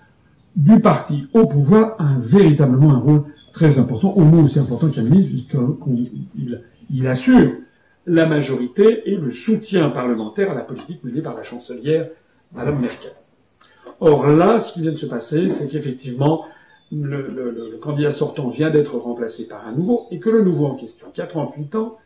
du 0.56 0.80
parti 0.80 1.28
au 1.34 1.46
pouvoir 1.46 1.96
a 2.00 2.16
véritablement 2.18 2.92
un 2.92 2.98
rôle 2.98 3.24
très 3.52 3.78
important, 3.78 4.12
au 4.12 4.20
moins 4.20 4.44
aussi 4.44 4.58
important 4.58 4.90
qu'un 4.90 5.02
ministre, 5.02 5.30
puisqu'il 5.30 6.62
il 6.90 7.06
assure 7.06 7.52
la 8.06 8.26
majorité 8.26 9.02
et 9.10 9.16
le 9.16 9.32
soutien 9.32 9.90
parlementaire 9.90 10.50
à 10.50 10.54
la 10.54 10.62
politique 10.62 11.04
menée 11.04 11.20
par 11.20 11.34
la 11.34 11.42
chancelière, 11.42 12.08
Madame 12.52 12.80
Merkel. 12.80 13.12
Or 14.00 14.26
là, 14.28 14.60
ce 14.60 14.72
qui 14.72 14.82
vient 14.82 14.92
de 14.92 14.96
se 14.96 15.06
passer, 15.06 15.50
c'est 15.50 15.68
qu'effectivement, 15.68 16.44
le, 16.92 17.22
le, 17.22 17.78
candidat 17.78 18.12
sortant 18.12 18.48
vient 18.48 18.70
d'être 18.70 18.96
remplacé 18.96 19.46
par 19.48 19.66
un 19.66 19.72
nouveau, 19.72 20.06
et 20.10 20.18
que 20.18 20.30
le 20.30 20.42
nouveau 20.42 20.66
en 20.66 20.74
question, 20.74 21.08
qui 21.12 21.20
a 21.20 21.26
38 21.26 21.74
ans, 21.74 21.98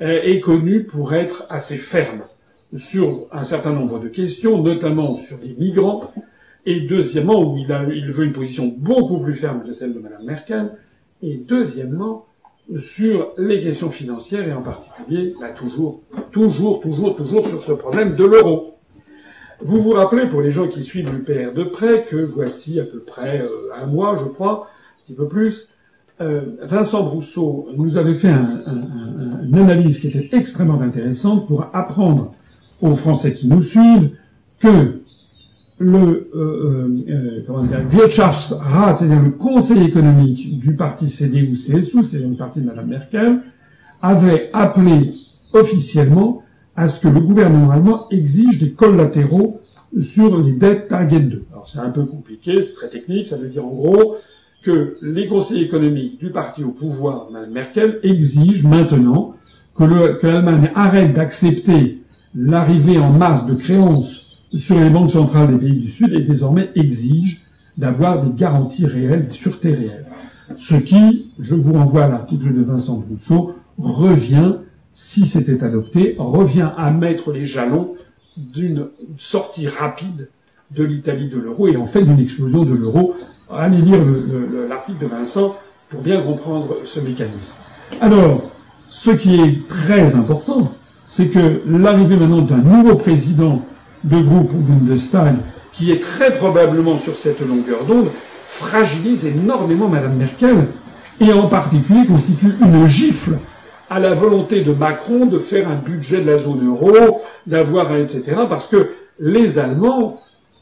est 0.00 0.40
connu 0.40 0.84
pour 0.84 1.14
être 1.14 1.46
assez 1.48 1.76
ferme 1.76 2.22
sur 2.74 3.28
un 3.30 3.44
certain 3.44 3.72
nombre 3.72 4.00
de 4.00 4.08
questions, 4.08 4.60
notamment 4.62 5.16
sur 5.16 5.36
les 5.42 5.54
migrants, 5.54 6.10
et 6.64 6.80
deuxièmement, 6.80 7.42
où 7.42 7.58
il, 7.58 7.72
a, 7.72 7.84
il 7.92 8.10
veut 8.12 8.24
une 8.24 8.32
position 8.32 8.72
beaucoup 8.76 9.18
plus 9.20 9.34
ferme 9.34 9.64
que 9.64 9.72
celle 9.72 9.94
de 9.94 9.98
Mme 9.98 10.24
Merkel, 10.24 10.72
et 11.22 11.38
deuxièmement, 11.48 12.26
sur 12.78 13.32
les 13.38 13.60
questions 13.60 13.90
financières, 13.90 14.46
et 14.48 14.52
en 14.52 14.62
particulier, 14.62 15.34
là, 15.40 15.50
toujours, 15.50 16.02
toujours, 16.30 16.80
toujours, 16.80 17.16
toujours 17.16 17.46
sur 17.46 17.62
ce 17.62 17.72
problème 17.72 18.16
de 18.16 18.24
l'euro. 18.24 18.76
Vous 19.60 19.82
vous 19.82 19.90
rappelez, 19.90 20.28
pour 20.28 20.40
les 20.40 20.52
gens 20.52 20.68
qui 20.68 20.82
suivent 20.82 21.12
l'UPR 21.12 21.52
de 21.52 21.64
près, 21.64 22.04
que 22.04 22.16
voici 22.16 22.80
à 22.80 22.84
peu 22.84 23.00
près 23.00 23.40
euh, 23.40 23.72
un 23.76 23.86
mois, 23.86 24.16
je 24.16 24.28
crois, 24.28 24.68
un 24.68 25.06
petit 25.06 25.14
peu 25.14 25.28
plus, 25.28 25.68
euh, 26.20 26.56
Vincent 26.62 27.02
Brousseau 27.02 27.68
nous 27.76 27.96
avait 27.96 28.14
fait 28.14 28.28
un, 28.28 28.62
un, 28.66 29.44
une 29.44 29.58
analyse 29.58 29.98
qui 29.98 30.08
était 30.08 30.28
extrêmement 30.36 30.80
intéressante 30.80 31.46
pour 31.46 31.66
apprendre 31.72 32.34
aux 32.80 32.94
Français 32.94 33.34
qui 33.34 33.48
nous 33.48 33.62
suivent 33.62 34.10
que 34.60 35.01
le 35.78 36.30
euh, 36.34 36.88
euh, 37.08 37.88
Wirtschaftsrat, 37.92 38.96
c'est-à-dire 38.96 39.22
le 39.22 39.30
Conseil 39.30 39.84
économique 39.84 40.58
du 40.58 40.74
parti 40.74 41.08
CDU-CSU, 41.08 42.04
c'est-à-dire 42.04 42.28
une 42.28 42.36
partie 42.36 42.60
de 42.60 42.66
Mme 42.66 42.88
Merkel, 42.88 43.40
avait 44.00 44.50
appelé 44.52 45.14
officiellement 45.52 46.42
à 46.76 46.86
ce 46.86 47.00
que 47.00 47.08
le 47.08 47.20
gouvernement 47.20 47.70
allemand 47.70 48.08
exige 48.10 48.58
des 48.58 48.72
collatéraux 48.72 49.60
sur 50.00 50.38
les 50.40 50.52
dettes 50.52 50.88
Target 50.88 51.20
2. 51.20 51.44
Alors 51.52 51.68
c'est 51.68 51.78
un 51.78 51.90
peu 51.90 52.04
compliqué, 52.04 52.62
c'est 52.62 52.74
très 52.74 52.88
technique, 52.88 53.26
ça 53.26 53.36
veut 53.36 53.48
dire 53.48 53.64
en 53.64 53.74
gros 53.74 54.16
que 54.62 54.94
les 55.02 55.26
conseils 55.26 55.62
économiques 55.62 56.18
du 56.18 56.30
parti 56.30 56.62
au 56.64 56.70
pouvoir, 56.70 57.28
Mme 57.30 57.50
Merkel, 57.50 58.00
exigent 58.02 58.66
maintenant 58.68 59.34
que 59.74 59.84
l'Allemagne 60.26 60.70
arrête 60.74 61.14
d'accepter 61.14 62.02
l'arrivée 62.34 62.98
en 62.98 63.10
masse 63.10 63.46
de 63.46 63.54
créances 63.54 64.21
sur 64.58 64.78
les 64.78 64.90
banques 64.90 65.10
centrales 65.10 65.52
des 65.52 65.58
pays 65.58 65.78
du 65.78 65.88
Sud 65.88 66.12
et 66.12 66.20
désormais 66.20 66.70
exige 66.74 67.42
d'avoir 67.76 68.22
des 68.22 68.34
garanties 68.36 68.86
réelles, 68.86 69.28
des 69.28 69.34
sûretés 69.34 69.72
réelles. 69.72 70.06
Ce 70.56 70.74
qui, 70.74 71.32
je 71.38 71.54
vous 71.54 71.72
renvoie 71.72 72.04
à 72.04 72.08
l'article 72.08 72.52
de 72.52 72.62
Vincent 72.62 73.02
Rousseau, 73.08 73.54
revient, 73.78 74.54
si 74.92 75.26
c'était 75.26 75.62
adopté, 75.64 76.16
revient 76.18 76.68
à 76.76 76.90
mettre 76.90 77.32
les 77.32 77.46
jalons 77.46 77.94
d'une 78.36 78.88
sortie 79.16 79.68
rapide 79.68 80.28
de 80.70 80.84
l'Italie 80.84 81.28
de 81.28 81.38
l'euro 81.38 81.68
et 81.68 81.76
en 81.76 81.86
fait 81.86 82.02
d'une 82.02 82.18
explosion 82.18 82.64
de 82.64 82.74
l'euro. 82.74 83.14
Allez 83.50 83.78
lire 83.82 84.00
l'article 84.68 84.98
de 85.02 85.06
Vincent 85.06 85.56
pour 85.88 86.00
bien 86.00 86.22
comprendre 86.22 86.76
ce 86.84 87.00
mécanisme. 87.00 87.54
Alors, 88.00 88.42
ce 88.88 89.10
qui 89.10 89.40
est 89.40 89.66
très 89.68 90.14
important, 90.14 90.72
c'est 91.08 91.28
que 91.28 91.60
l'arrivée 91.66 92.16
maintenant 92.16 92.40
d'un 92.40 92.58
nouveau 92.58 92.96
président 92.96 93.62
de 94.04 94.20
groupe 94.20 94.52
Bundestag, 94.52 95.36
qui 95.72 95.90
est 95.90 96.00
très 96.00 96.36
probablement 96.36 96.98
sur 96.98 97.16
cette 97.16 97.40
longueur 97.40 97.84
d'onde, 97.84 98.08
fragilise 98.46 99.24
énormément 99.24 99.88
Madame 99.88 100.16
Merkel, 100.16 100.66
et 101.20 101.32
en 101.32 101.46
particulier 101.46 102.06
constitue 102.06 102.54
une 102.60 102.86
gifle 102.86 103.38
à 103.88 104.00
la 104.00 104.14
volonté 104.14 104.62
de 104.62 104.72
Macron 104.72 105.26
de 105.26 105.38
faire 105.38 105.68
un 105.68 105.76
budget 105.76 106.20
de 106.20 106.30
la 106.30 106.38
zone 106.38 106.66
euro, 106.66 107.20
d'avoir, 107.46 107.94
etc., 107.96 108.22
parce 108.48 108.66
que 108.66 108.90
les 109.18 109.58
Allemands 109.58 110.20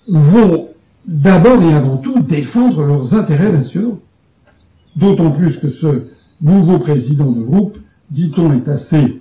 vont 0.09 0.69
d'abord 1.07 1.63
et 1.63 1.73
avant 1.73 1.99
tout 1.99 2.21
défendre 2.21 2.83
leurs 2.83 3.15
intérêts 3.15 3.53
nationaux. 3.53 4.01
D'autant 4.97 5.31
plus 5.31 5.57
que 5.57 5.71
ce 5.71 6.07
nouveau 6.41 6.79
président 6.79 7.31
de 7.31 7.41
groupe, 7.41 7.79
dit-on, 8.11 8.53
est 8.53 8.69
assez 8.69 9.21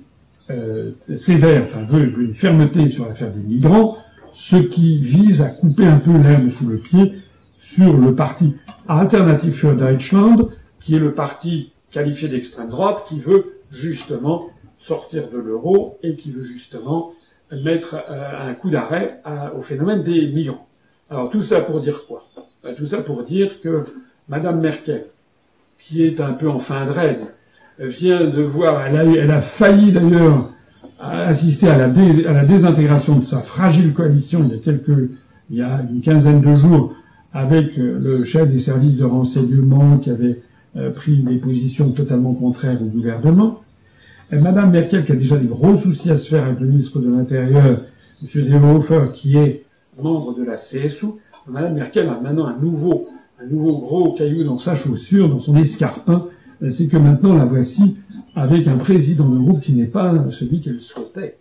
euh, 0.49 0.91
sévère, 1.15 1.67
enfin 1.69 1.85
veut 1.85 2.11
une 2.19 2.33
fermeté 2.33 2.89
sur 2.89 3.07
l'affaire 3.07 3.31
des 3.31 3.41
migrants, 3.41 3.97
ce 4.33 4.55
qui 4.55 4.99
vise 4.99 5.41
à 5.41 5.49
couper 5.49 5.85
un 5.85 5.99
peu 5.99 6.15
l'herbe 6.17 6.49
sous 6.49 6.67
le 6.67 6.79
pied 6.79 7.13
sur 7.57 7.95
le 7.97 8.15
parti 8.15 8.55
Alternative 8.87 9.53
für 9.53 9.73
Deutschland, 9.75 10.49
qui 10.81 10.95
est 10.95 10.99
le 10.99 11.13
parti 11.13 11.71
qualifié 11.91 12.27
d'extrême 12.29 12.69
droite, 12.69 13.03
qui 13.07 13.19
veut 13.19 13.43
justement 13.71 14.49
sortir 14.77 15.29
de 15.29 15.37
l'euro 15.37 15.99
et 16.01 16.15
qui 16.15 16.31
veut 16.31 16.45
justement 16.45 17.13
mettre 17.63 17.95
euh, 18.09 18.49
un 18.49 18.53
coup 18.55 18.69
d'arrêt 18.69 19.21
au 19.57 19.61
phénomène 19.61 20.03
des 20.03 20.27
migrants. 20.27 20.67
Alors 21.09 21.29
tout 21.29 21.41
ça 21.41 21.61
pour 21.61 21.81
dire 21.81 22.05
quoi? 22.07 22.23
Ben, 22.63 22.75
Tout 22.75 22.85
ça 22.85 22.97
pour 22.97 23.23
dire 23.23 23.61
que 23.61 23.85
Madame 24.27 24.59
Merkel, 24.59 25.05
qui 25.83 26.03
est 26.03 26.21
un 26.21 26.33
peu 26.33 26.49
en 26.49 26.59
fin 26.59 26.85
de 26.85 26.91
règne, 26.91 27.27
vient 27.79 28.25
de 28.25 28.41
voir, 28.41 28.85
elle 28.85 28.97
a, 28.97 29.03
elle 29.03 29.31
a 29.31 29.41
failli 29.41 29.91
d'ailleurs 29.91 30.51
la, 31.01 31.27
à 31.27 32.33
la 32.33 32.45
désintégration 32.45 33.17
de 33.17 33.23
sa 33.23 33.39
fragile 33.39 33.93
coalition 33.93 34.45
il 34.45 34.55
y 34.55 34.59
a 34.59 34.61
quelques, 34.61 35.11
il 35.49 35.57
y 35.57 35.61
a 35.61 35.81
une 35.89 36.01
quinzaine 36.01 36.41
de 36.41 36.55
jours, 36.55 36.93
avec 37.33 37.77
euh, 37.77 37.99
le 37.99 38.23
chef 38.23 38.49
des 38.49 38.59
services 38.59 38.95
de 38.95 39.05
renseignement 39.05 39.99
qui 39.99 40.09
avait 40.09 40.41
euh, 40.75 40.91
pris 40.91 41.17
des 41.17 41.37
positions 41.37 41.91
totalement 41.91 42.33
contraires 42.33 42.81
au 42.81 42.85
gouvernement. 42.85 43.59
Et 44.31 44.37
Madame 44.37 44.71
Merkel, 44.71 45.05
qui 45.05 45.11
a 45.11 45.15
déjà 45.15 45.37
des 45.37 45.47
gros 45.47 45.75
soucis 45.77 46.11
à 46.11 46.17
se 46.17 46.29
faire 46.29 46.45
avec 46.45 46.59
le 46.59 46.67
ministre 46.67 46.99
de 46.99 47.09
l'Intérieur, 47.09 47.81
M. 48.21 48.27
Seehofer, 48.27 49.13
qui 49.15 49.37
est 49.37 49.65
membre 50.01 50.35
de 50.35 50.43
la 50.43 50.55
CSU, 50.55 51.07
Madame 51.47 51.73
Merkel 51.73 52.07
a 52.07 52.19
maintenant 52.19 52.45
un 52.45 52.57
nouveau, 52.57 53.07
un 53.41 53.47
nouveau 53.47 53.79
gros 53.79 54.13
caillou 54.13 54.43
dans 54.43 54.59
sa 54.59 54.75
chaussure, 54.75 55.29
dans 55.29 55.39
son 55.39 55.55
escarpin, 55.55 56.27
c'est 56.67 56.87
que 56.87 56.97
maintenant 56.97 57.33
la 57.33 57.45
voici 57.45 57.97
avec 58.35 58.67
un 58.67 58.77
président 58.77 59.29
de 59.29 59.37
groupe 59.37 59.61
qui 59.61 59.73
n'est 59.73 59.87
pas 59.87 60.13
celui 60.31 60.61
qu'elle 60.61 60.81
souhaitait. 60.81 61.37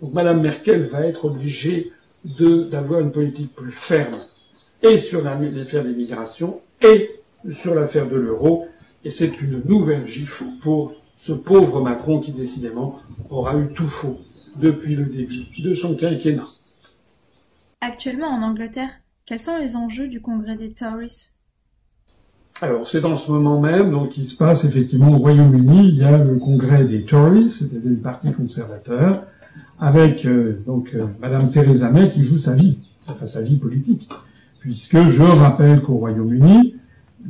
Donc 0.00 0.14
Madame 0.14 0.40
Merkel 0.40 0.86
va 0.86 1.06
être 1.06 1.26
obligée 1.26 1.92
d'avoir 2.24 3.00
une 3.00 3.12
politique 3.12 3.54
plus 3.54 3.72
ferme 3.72 4.18
et 4.82 4.98
sur 4.98 5.22
l'affaire 5.22 5.84
des 5.84 5.94
migrations 5.94 6.60
et 6.80 7.10
sur 7.50 7.74
l'affaire 7.74 8.08
de 8.08 8.16
l'euro. 8.16 8.66
Et 9.04 9.10
c'est 9.10 9.40
une 9.40 9.62
nouvelle 9.64 10.06
gifle 10.06 10.44
pour 10.62 10.94
ce 11.18 11.32
pauvre 11.32 11.80
Macron 11.80 12.20
qui 12.20 12.32
décidément 12.32 12.98
aura 13.30 13.56
eu 13.56 13.72
tout 13.74 13.88
faux 13.88 14.20
depuis 14.56 14.96
le 14.96 15.06
début 15.06 15.44
de 15.62 15.74
son 15.74 15.94
quinquennat. 15.96 16.48
Actuellement 17.80 18.28
en 18.28 18.42
Angleterre, 18.42 18.90
quels 19.26 19.40
sont 19.40 19.56
les 19.56 19.76
enjeux 19.76 20.08
du 20.08 20.20
congrès 20.20 20.56
des 20.56 20.72
Tories? 20.72 21.30
Alors, 22.60 22.86
c'est 22.86 23.00
dans 23.00 23.16
ce 23.16 23.30
moment 23.30 23.60
même, 23.60 23.90
donc, 23.90 24.16
il 24.16 24.26
se 24.26 24.36
passe 24.36 24.64
effectivement 24.64 25.10
au 25.10 25.18
Royaume-Uni, 25.18 25.88
il 25.88 25.96
y 25.96 26.04
a 26.04 26.16
le 26.18 26.38
congrès 26.38 26.84
des 26.84 27.02
Tories, 27.02 27.48
c'est-à-dire 27.48 27.90
du 27.90 27.96
Parti 27.96 28.32
conservateur, 28.32 29.24
avec 29.80 30.24
euh, 30.26 30.60
donc 30.64 30.90
euh, 30.94 31.06
Madame 31.20 31.50
Theresa 31.50 31.90
May 31.90 32.10
qui 32.10 32.24
joue 32.24 32.38
sa 32.38 32.52
vie, 32.52 32.78
enfin 33.08 33.26
sa 33.26 33.42
vie 33.42 33.56
politique, 33.56 34.08
puisque 34.60 35.06
je 35.06 35.22
rappelle 35.22 35.82
qu'au 35.82 35.94
Royaume-Uni, 35.94 36.76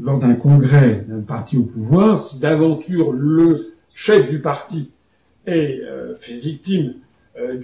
lors 0.01 0.19
d'un 0.19 0.35
congrès 0.35 1.05
d'un 1.09 1.23
parti 1.23 1.57
au 1.57 1.63
pouvoir, 1.63 2.19
si 2.19 2.39
d'aventure 2.39 3.13
le 3.13 3.73
chef 3.95 4.29
du 4.29 4.41
parti 4.41 4.91
est 5.47 5.81
euh, 5.83 6.15
fait 6.21 6.37
victime 6.37 6.95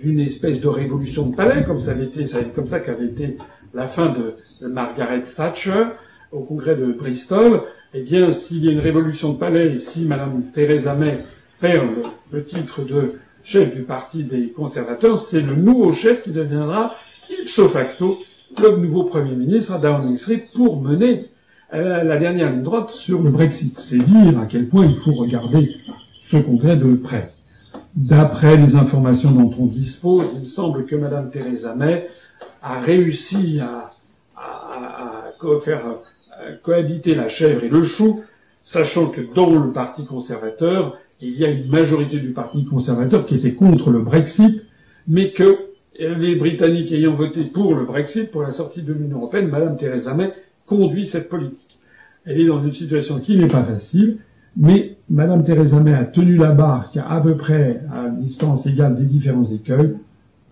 d'une 0.03 0.19
espèce 0.19 0.63
de 0.63 0.69
révolution 0.69 1.27
de 1.29 1.37
palais, 1.37 1.63
comme 1.63 1.79
ça 1.83 1.91
avait 1.91 2.07
été, 2.07 2.25
ça 2.25 2.43
comme 2.55 2.67
ça 2.67 2.81
qu'avait 2.81 3.09
été 3.09 3.37
la 3.75 3.87
fin 3.87 4.15
de 4.15 4.67
Margaret 4.67 5.21
Thatcher, 5.21 5.85
au 6.33 6.43
congrès 6.43 6.76
de 6.76 6.93
Bristol, 6.93 7.62
eh 7.95 8.03
bien, 8.03 8.33
s'il 8.33 8.64
y 8.64 8.68
a 8.68 8.72
une 8.72 8.81
révolution 8.81 9.33
de 9.33 9.39
palais 9.39 9.79
si 9.79 10.05
Madame 10.05 10.43
Theresa 10.53 10.95
May 10.95 11.24
perd 11.61 11.89
le, 12.31 12.45
titre 12.45 12.83
de 12.83 13.14
chef 13.43 13.74
du 13.74 13.83
parti 13.83 14.24
des 14.24 14.53
conservateurs, 14.53 15.18
c'est 15.18 15.41
le 15.41 15.57
nouveau 15.57 15.93
chef 15.93 16.22
qui 16.22 16.31
deviendra 16.31 16.95
ipso 17.31 17.68
facto 17.68 18.18
le 18.59 18.76
nouveau 18.76 19.05
Premier 19.05 19.35
ministre 19.35 19.72
à 19.72 19.79
Downing 19.79 20.16
Street 20.16 20.49
pour 20.55 20.81
mener 20.81 21.26
euh, 21.74 22.03
la 22.03 22.16
dernière 22.18 22.51
ligne 22.51 22.62
droite 22.62 22.91
sur 22.91 23.22
le 23.22 23.31
Brexit. 23.31 23.79
C'est 23.79 23.99
dire 23.99 24.39
à 24.39 24.47
quel 24.47 24.68
point 24.68 24.87
il 24.87 24.97
faut 24.97 25.12
regarder 25.12 25.76
ce 26.20 26.37
congrès 26.37 26.76
de 26.76 26.95
près. 26.95 27.33
D'après 27.95 28.57
les 28.57 28.76
informations 28.76 29.31
dont 29.31 29.55
on 29.59 29.66
dispose, 29.66 30.26
il 30.41 30.47
semble 30.47 30.87
que 30.87 30.97
Madame 30.97 31.31
Theresa 31.31 31.74
May 31.74 32.09
a 32.62 32.81
réussi 32.81 33.61
à, 33.61 33.93
à 34.37 35.33
faire 35.64 35.85
cohabiter 36.62 37.14
la 37.14 37.28
chèvre 37.28 37.64
et 37.64 37.68
le 37.68 37.82
chou, 37.82 38.22
sachant 38.62 39.11
que 39.11 39.20
dans 39.34 39.51
le 39.51 39.72
Parti 39.72 40.05
conservateur, 40.05 40.99
il 41.20 41.36
y 41.39 41.45
a 41.45 41.51
une 41.51 41.68
majorité 41.68 42.18
du 42.18 42.32
Parti 42.32 42.64
conservateur 42.66 43.26
qui 43.26 43.34
était 43.34 43.55
contre 43.55 43.91
le 43.91 44.01
Brexit, 44.01 44.66
mais 45.09 45.32
que 45.32 45.59
les 45.99 46.36
Britanniques 46.36 46.93
ayant 46.93 47.14
voté 47.14 47.45
pour 47.45 47.74
le 47.74 47.84
Brexit, 47.84 48.30
pour 48.30 48.43
la 48.43 48.53
sortie 48.53 48.82
de 48.82 48.93
l'Union 48.93 49.18
européenne, 49.18 49.49
Madame 49.49 49.76
Theresa 49.76 50.14
May 50.14 50.32
conduit 50.66 51.07
cette 51.07 51.28
politique. 51.28 51.78
Elle 52.24 52.41
est 52.41 52.47
dans 52.47 52.62
une 52.62 52.72
situation 52.72 53.18
qui 53.18 53.36
n'est 53.36 53.49
pas 53.49 53.64
facile, 53.64 54.18
mais 54.57 54.97
Madame 55.11 55.43
Theresa 55.43 55.80
May 55.80 55.95
a 55.95 56.05
tenu 56.05 56.36
la 56.36 56.53
barque 56.53 56.99
à 56.99 57.20
peu 57.20 57.36
près 57.36 57.80
à 57.93 58.09
distance 58.11 58.66
égale 58.66 58.97
des 58.97 59.07
différents 59.07 59.47
écueils. 59.47 59.95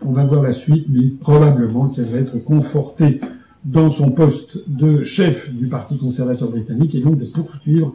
On 0.04 0.12
va 0.12 0.24
voir 0.24 0.42
la 0.42 0.52
suite, 0.52 0.86
mais 0.88 1.10
probablement 1.20 1.90
qu'elle 1.90 2.06
va 2.06 2.18
être 2.18 2.38
confortée 2.44 3.20
dans 3.66 3.90
son 3.90 4.12
poste 4.12 4.58
de 4.68 5.02
chef 5.02 5.52
du 5.52 5.68
Parti 5.68 5.98
conservateur 5.98 6.48
britannique 6.48 6.94
et 6.94 7.00
donc 7.00 7.18
de 7.18 7.26
poursuivre 7.26 7.94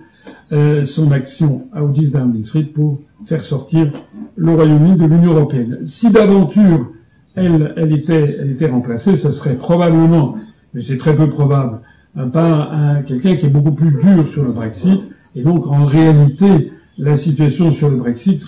euh, 0.51 0.83
son 0.83 1.11
action 1.11 1.67
à 1.71 1.81
10 1.81 2.11
Downing 2.11 2.43
Street 2.43 2.63
pour 2.63 2.99
faire 3.25 3.43
sortir 3.43 3.91
le 4.35 4.51
Royaume-Uni 4.51 4.97
de 4.97 5.05
l'Union 5.05 5.31
européenne. 5.33 5.85
Si 5.87 6.11
d'aventure 6.11 6.91
elle, 7.35 7.93
était, 7.93 8.67
remplacée, 8.67 9.15
ce 9.15 9.31
serait 9.31 9.55
probablement, 9.55 10.35
mais 10.73 10.81
c'est 10.81 10.97
très 10.97 11.15
peu 11.15 11.29
probable, 11.29 11.79
un, 12.15 13.01
quelqu'un 13.03 13.37
qui 13.37 13.45
est 13.45 13.49
beaucoup 13.49 13.71
plus 13.71 13.91
dur 13.91 14.27
sur 14.27 14.43
le 14.43 14.51
Brexit. 14.51 14.99
Et 15.35 15.43
donc, 15.43 15.65
en 15.67 15.85
réalité, 15.85 16.73
la 16.97 17.15
situation 17.15 17.71
sur 17.71 17.89
le 17.89 17.95
Brexit 17.95 18.43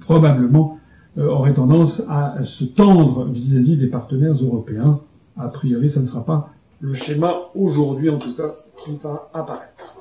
probablement 0.00 0.80
euh, 1.18 1.28
aurait 1.28 1.52
tendance 1.54 2.02
à 2.08 2.38
se 2.42 2.64
tendre 2.64 3.26
vis-à-vis 3.26 3.76
des 3.76 3.86
partenaires 3.86 4.34
européens. 4.34 5.00
A 5.38 5.48
priori, 5.48 5.90
ça 5.90 6.00
ne 6.00 6.06
sera 6.06 6.24
pas 6.24 6.50
le 6.80 6.94
schéma 6.94 7.34
aujourd'hui, 7.54 8.10
en 8.10 8.18
tout 8.18 8.34
cas, 8.36 8.50
qui 8.84 8.98
va 9.02 9.28
apparaître. 9.34 9.96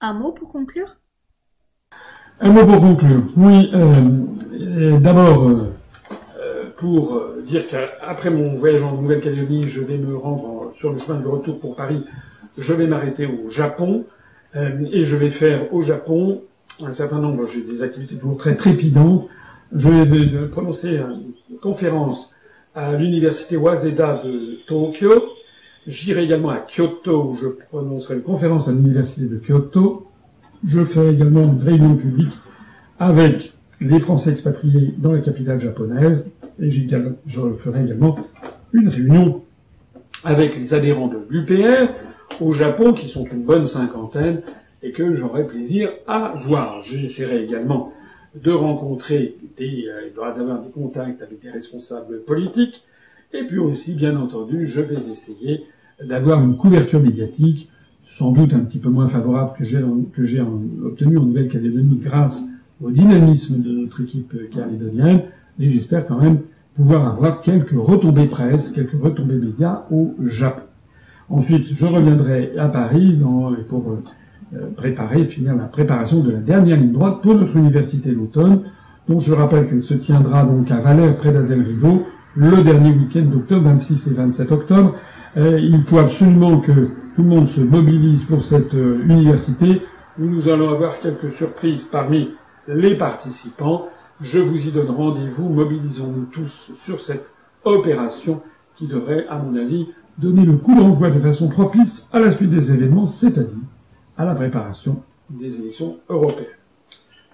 Un 0.00 0.12
mot 0.12 0.32
pour 0.32 0.50
conclure? 0.50 0.96
Un 2.40 2.52
mot 2.52 2.64
pour 2.64 2.80
conclure. 2.80 3.22
Oui, 3.36 3.70
euh, 3.74 4.98
d'abord, 4.98 5.48
euh, 5.48 5.72
pour 6.76 7.14
euh, 7.14 7.42
dire 7.44 7.68
qu'après 7.68 8.30
mon 8.30 8.56
voyage 8.58 8.82
en 8.82 9.00
Nouvelle-Calédonie, 9.00 9.64
je 9.64 9.80
vais 9.80 9.98
me 9.98 10.16
rendre 10.16 10.72
sur 10.74 10.92
le 10.92 10.98
chemin 10.98 11.20
de 11.20 11.26
retour 11.26 11.58
pour 11.58 11.74
Paris. 11.74 12.04
Je 12.58 12.72
vais 12.72 12.86
m'arrêter 12.86 13.26
au 13.26 13.50
Japon 13.50 14.04
euh, 14.54 14.86
et 14.92 15.04
je 15.04 15.16
vais 15.16 15.30
faire 15.30 15.72
au 15.72 15.82
Japon 15.82 16.42
un 16.84 16.92
certain 16.92 17.18
nombre, 17.18 17.46
j'ai 17.46 17.62
des 17.62 17.82
activités 17.82 18.16
toujours 18.16 18.36
très 18.36 18.54
trépidantes. 18.54 19.28
Je 19.74 19.88
vais 19.88 20.48
prononcer 20.48 21.00
une 21.50 21.58
conférence 21.58 22.32
à 22.76 22.92
l'université 22.92 23.56
Waseda 23.56 24.22
de 24.22 24.58
Tokyo. 24.66 25.10
J'irai 25.86 26.24
également 26.24 26.50
à 26.50 26.58
Kyoto 26.58 27.30
où 27.30 27.34
je 27.34 27.48
prononcerai 27.48 28.16
une 28.16 28.22
conférence 28.22 28.68
à 28.68 28.72
l'université 28.72 29.22
de 29.22 29.38
Kyoto. 29.38 30.08
Je 30.66 30.84
ferai 30.84 31.14
également 31.14 31.44
une 31.44 31.62
réunion 31.62 31.96
publique 31.96 32.32
avec 32.98 33.52
les 33.80 33.98
Français 33.98 34.30
expatriés 34.30 34.92
dans 34.98 35.12
la 35.12 35.20
capitale 35.20 35.60
japonaise, 35.60 36.26
et 36.60 36.70
je 36.70 37.52
ferai 37.54 37.84
également 37.84 38.18
une 38.72 38.88
réunion 38.88 39.42
avec 40.24 40.56
les 40.56 40.74
adhérents 40.74 41.08
de 41.08 41.18
l'UPR 41.30 41.92
au 42.40 42.52
Japon, 42.52 42.92
qui 42.92 43.08
sont 43.08 43.24
une 43.24 43.42
bonne 43.42 43.66
cinquantaine, 43.66 44.42
et 44.82 44.92
que 44.92 45.14
j'aurai 45.14 45.46
plaisir 45.46 45.90
à 46.06 46.34
voir. 46.36 46.82
J'essaierai 46.82 47.42
également 47.42 47.92
de 48.42 48.50
rencontrer 48.50 49.36
des, 49.56 49.86
euh, 49.88 50.34
d'avoir 50.36 50.62
des 50.62 50.70
contacts 50.70 51.22
avec 51.22 51.40
des 51.42 51.50
responsables 51.50 52.20
politiques, 52.20 52.82
et 53.32 53.44
puis 53.44 53.58
aussi, 53.58 53.94
bien 53.94 54.16
entendu, 54.16 54.66
je 54.66 54.80
vais 54.80 55.10
essayer 55.10 55.64
d'avoir 56.02 56.42
une 56.42 56.56
couverture 56.56 57.00
médiatique, 57.00 57.70
sans 58.04 58.32
doute 58.32 58.54
un 58.54 58.60
petit 58.60 58.78
peu 58.78 58.88
moins 58.88 59.08
favorable 59.08 59.52
que 59.58 59.64
j'ai, 59.64 59.82
que 60.14 60.24
j'ai 60.24 60.40
obtenu 60.40 61.18
en 61.18 61.24
Nouvelle-Calédonie 61.24 61.98
grâce 62.02 62.42
au 62.82 62.90
dynamisme 62.90 63.60
de 63.62 63.70
notre 63.70 64.02
équipe 64.02 64.34
calédonienne, 64.50 65.22
et 65.58 65.72
j'espère 65.72 66.06
quand 66.06 66.20
même 66.20 66.40
pouvoir 66.76 67.14
avoir 67.14 67.40
quelques 67.40 67.76
retombées 67.76 68.26
presse, 68.26 68.70
quelques 68.70 69.02
retombées 69.02 69.38
médias 69.38 69.84
au 69.90 70.14
Japon. 70.26 70.62
Ensuite, 71.28 71.74
je 71.74 71.86
reviendrai 71.86 72.52
à 72.56 72.68
Paris 72.68 73.16
dans, 73.16 73.52
pour 73.68 73.90
euh, 73.90 74.02
préparer, 74.76 75.24
finir 75.24 75.54
la 75.56 75.64
préparation 75.64 76.20
de 76.20 76.30
la 76.30 76.38
dernière 76.38 76.76
ligne 76.76 76.92
droite 76.92 77.20
pour 77.22 77.34
notre 77.34 77.56
université 77.56 78.12
d'automne, 78.12 78.62
dont 79.08 79.20
je 79.20 79.32
rappelle 79.32 79.66
qu'elle 79.68 79.82
se 79.82 79.94
tiendra 79.94 80.44
donc 80.44 80.70
à 80.70 80.80
Valère, 80.80 81.16
près 81.16 81.32
d'Azel 81.32 81.62
Rideau, 81.62 82.06
le 82.34 82.62
dernier 82.62 82.90
week-end 82.90 83.22
d'octobre, 83.22 83.62
26 83.62 84.08
et 84.08 84.14
27 84.14 84.52
octobre. 84.52 84.94
Euh, 85.36 85.58
il 85.58 85.82
faut 85.82 85.98
absolument 85.98 86.60
que 86.60 86.90
tout 87.16 87.22
le 87.22 87.28
monde 87.28 87.48
se 87.48 87.60
mobilise 87.60 88.24
pour 88.24 88.42
cette 88.42 88.74
euh, 88.74 89.02
université, 89.04 89.82
nous 90.18 90.48
allons 90.48 90.70
avoir 90.70 91.00
quelques 91.00 91.30
surprises 91.30 91.84
parmi 91.84 92.30
les 92.66 92.94
participants. 92.94 93.88
Je 94.22 94.38
vous 94.38 94.66
y 94.66 94.70
donne 94.70 94.88
rendez-vous. 94.88 95.46
Mobilisons-nous 95.50 96.26
tous 96.26 96.72
sur 96.74 97.02
cette 97.02 97.34
opération 97.64 98.40
qui 98.76 98.86
devrait, 98.86 99.26
à 99.28 99.36
mon 99.38 99.54
avis, 99.56 99.88
donner 100.16 100.46
le 100.46 100.56
coup 100.56 100.74
d'envoi 100.74 101.10
de 101.10 101.20
façon 101.20 101.48
propice 101.48 102.08
à 102.14 102.20
la 102.20 102.32
suite 102.32 102.48
des 102.48 102.72
événements, 102.72 103.06
c'est-à-dire 103.06 103.60
à 104.16 104.24
la 104.24 104.34
préparation 104.34 105.02
des 105.30 105.60
élections 105.60 105.98
européennes. 106.08 106.46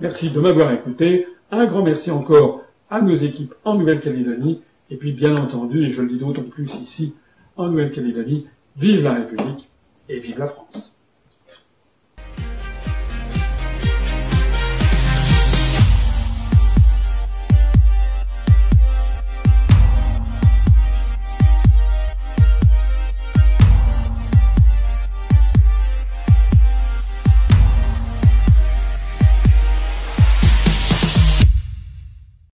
Merci 0.01 0.31
de 0.31 0.41
m'avoir 0.41 0.73
écouté. 0.73 1.27
Un 1.51 1.67
grand 1.67 1.83
merci 1.83 2.11
encore 2.11 2.63
à 2.91 3.01
nos 3.01 3.15
équipes 3.15 3.55
en 3.65 3.77
Nouvelle-Calédonie. 3.77 4.63
Et 4.91 4.97
puis, 4.97 5.13
bien 5.13 5.37
entendu, 5.37 5.85
et 5.85 5.91
je 5.91 6.03
le 6.03 6.09
dis 6.09 6.19
d'autant 6.19 6.43
plus 6.43 6.75
ici, 6.77 7.15
en 7.57 7.69
Nouvelle-Calédonie, 7.69 8.49
vive 8.77 9.03
la 9.03 9.15
République 9.15 9.71
et 10.09 10.19
vive 10.19 10.39
la 10.39 10.49
France. 10.49 10.92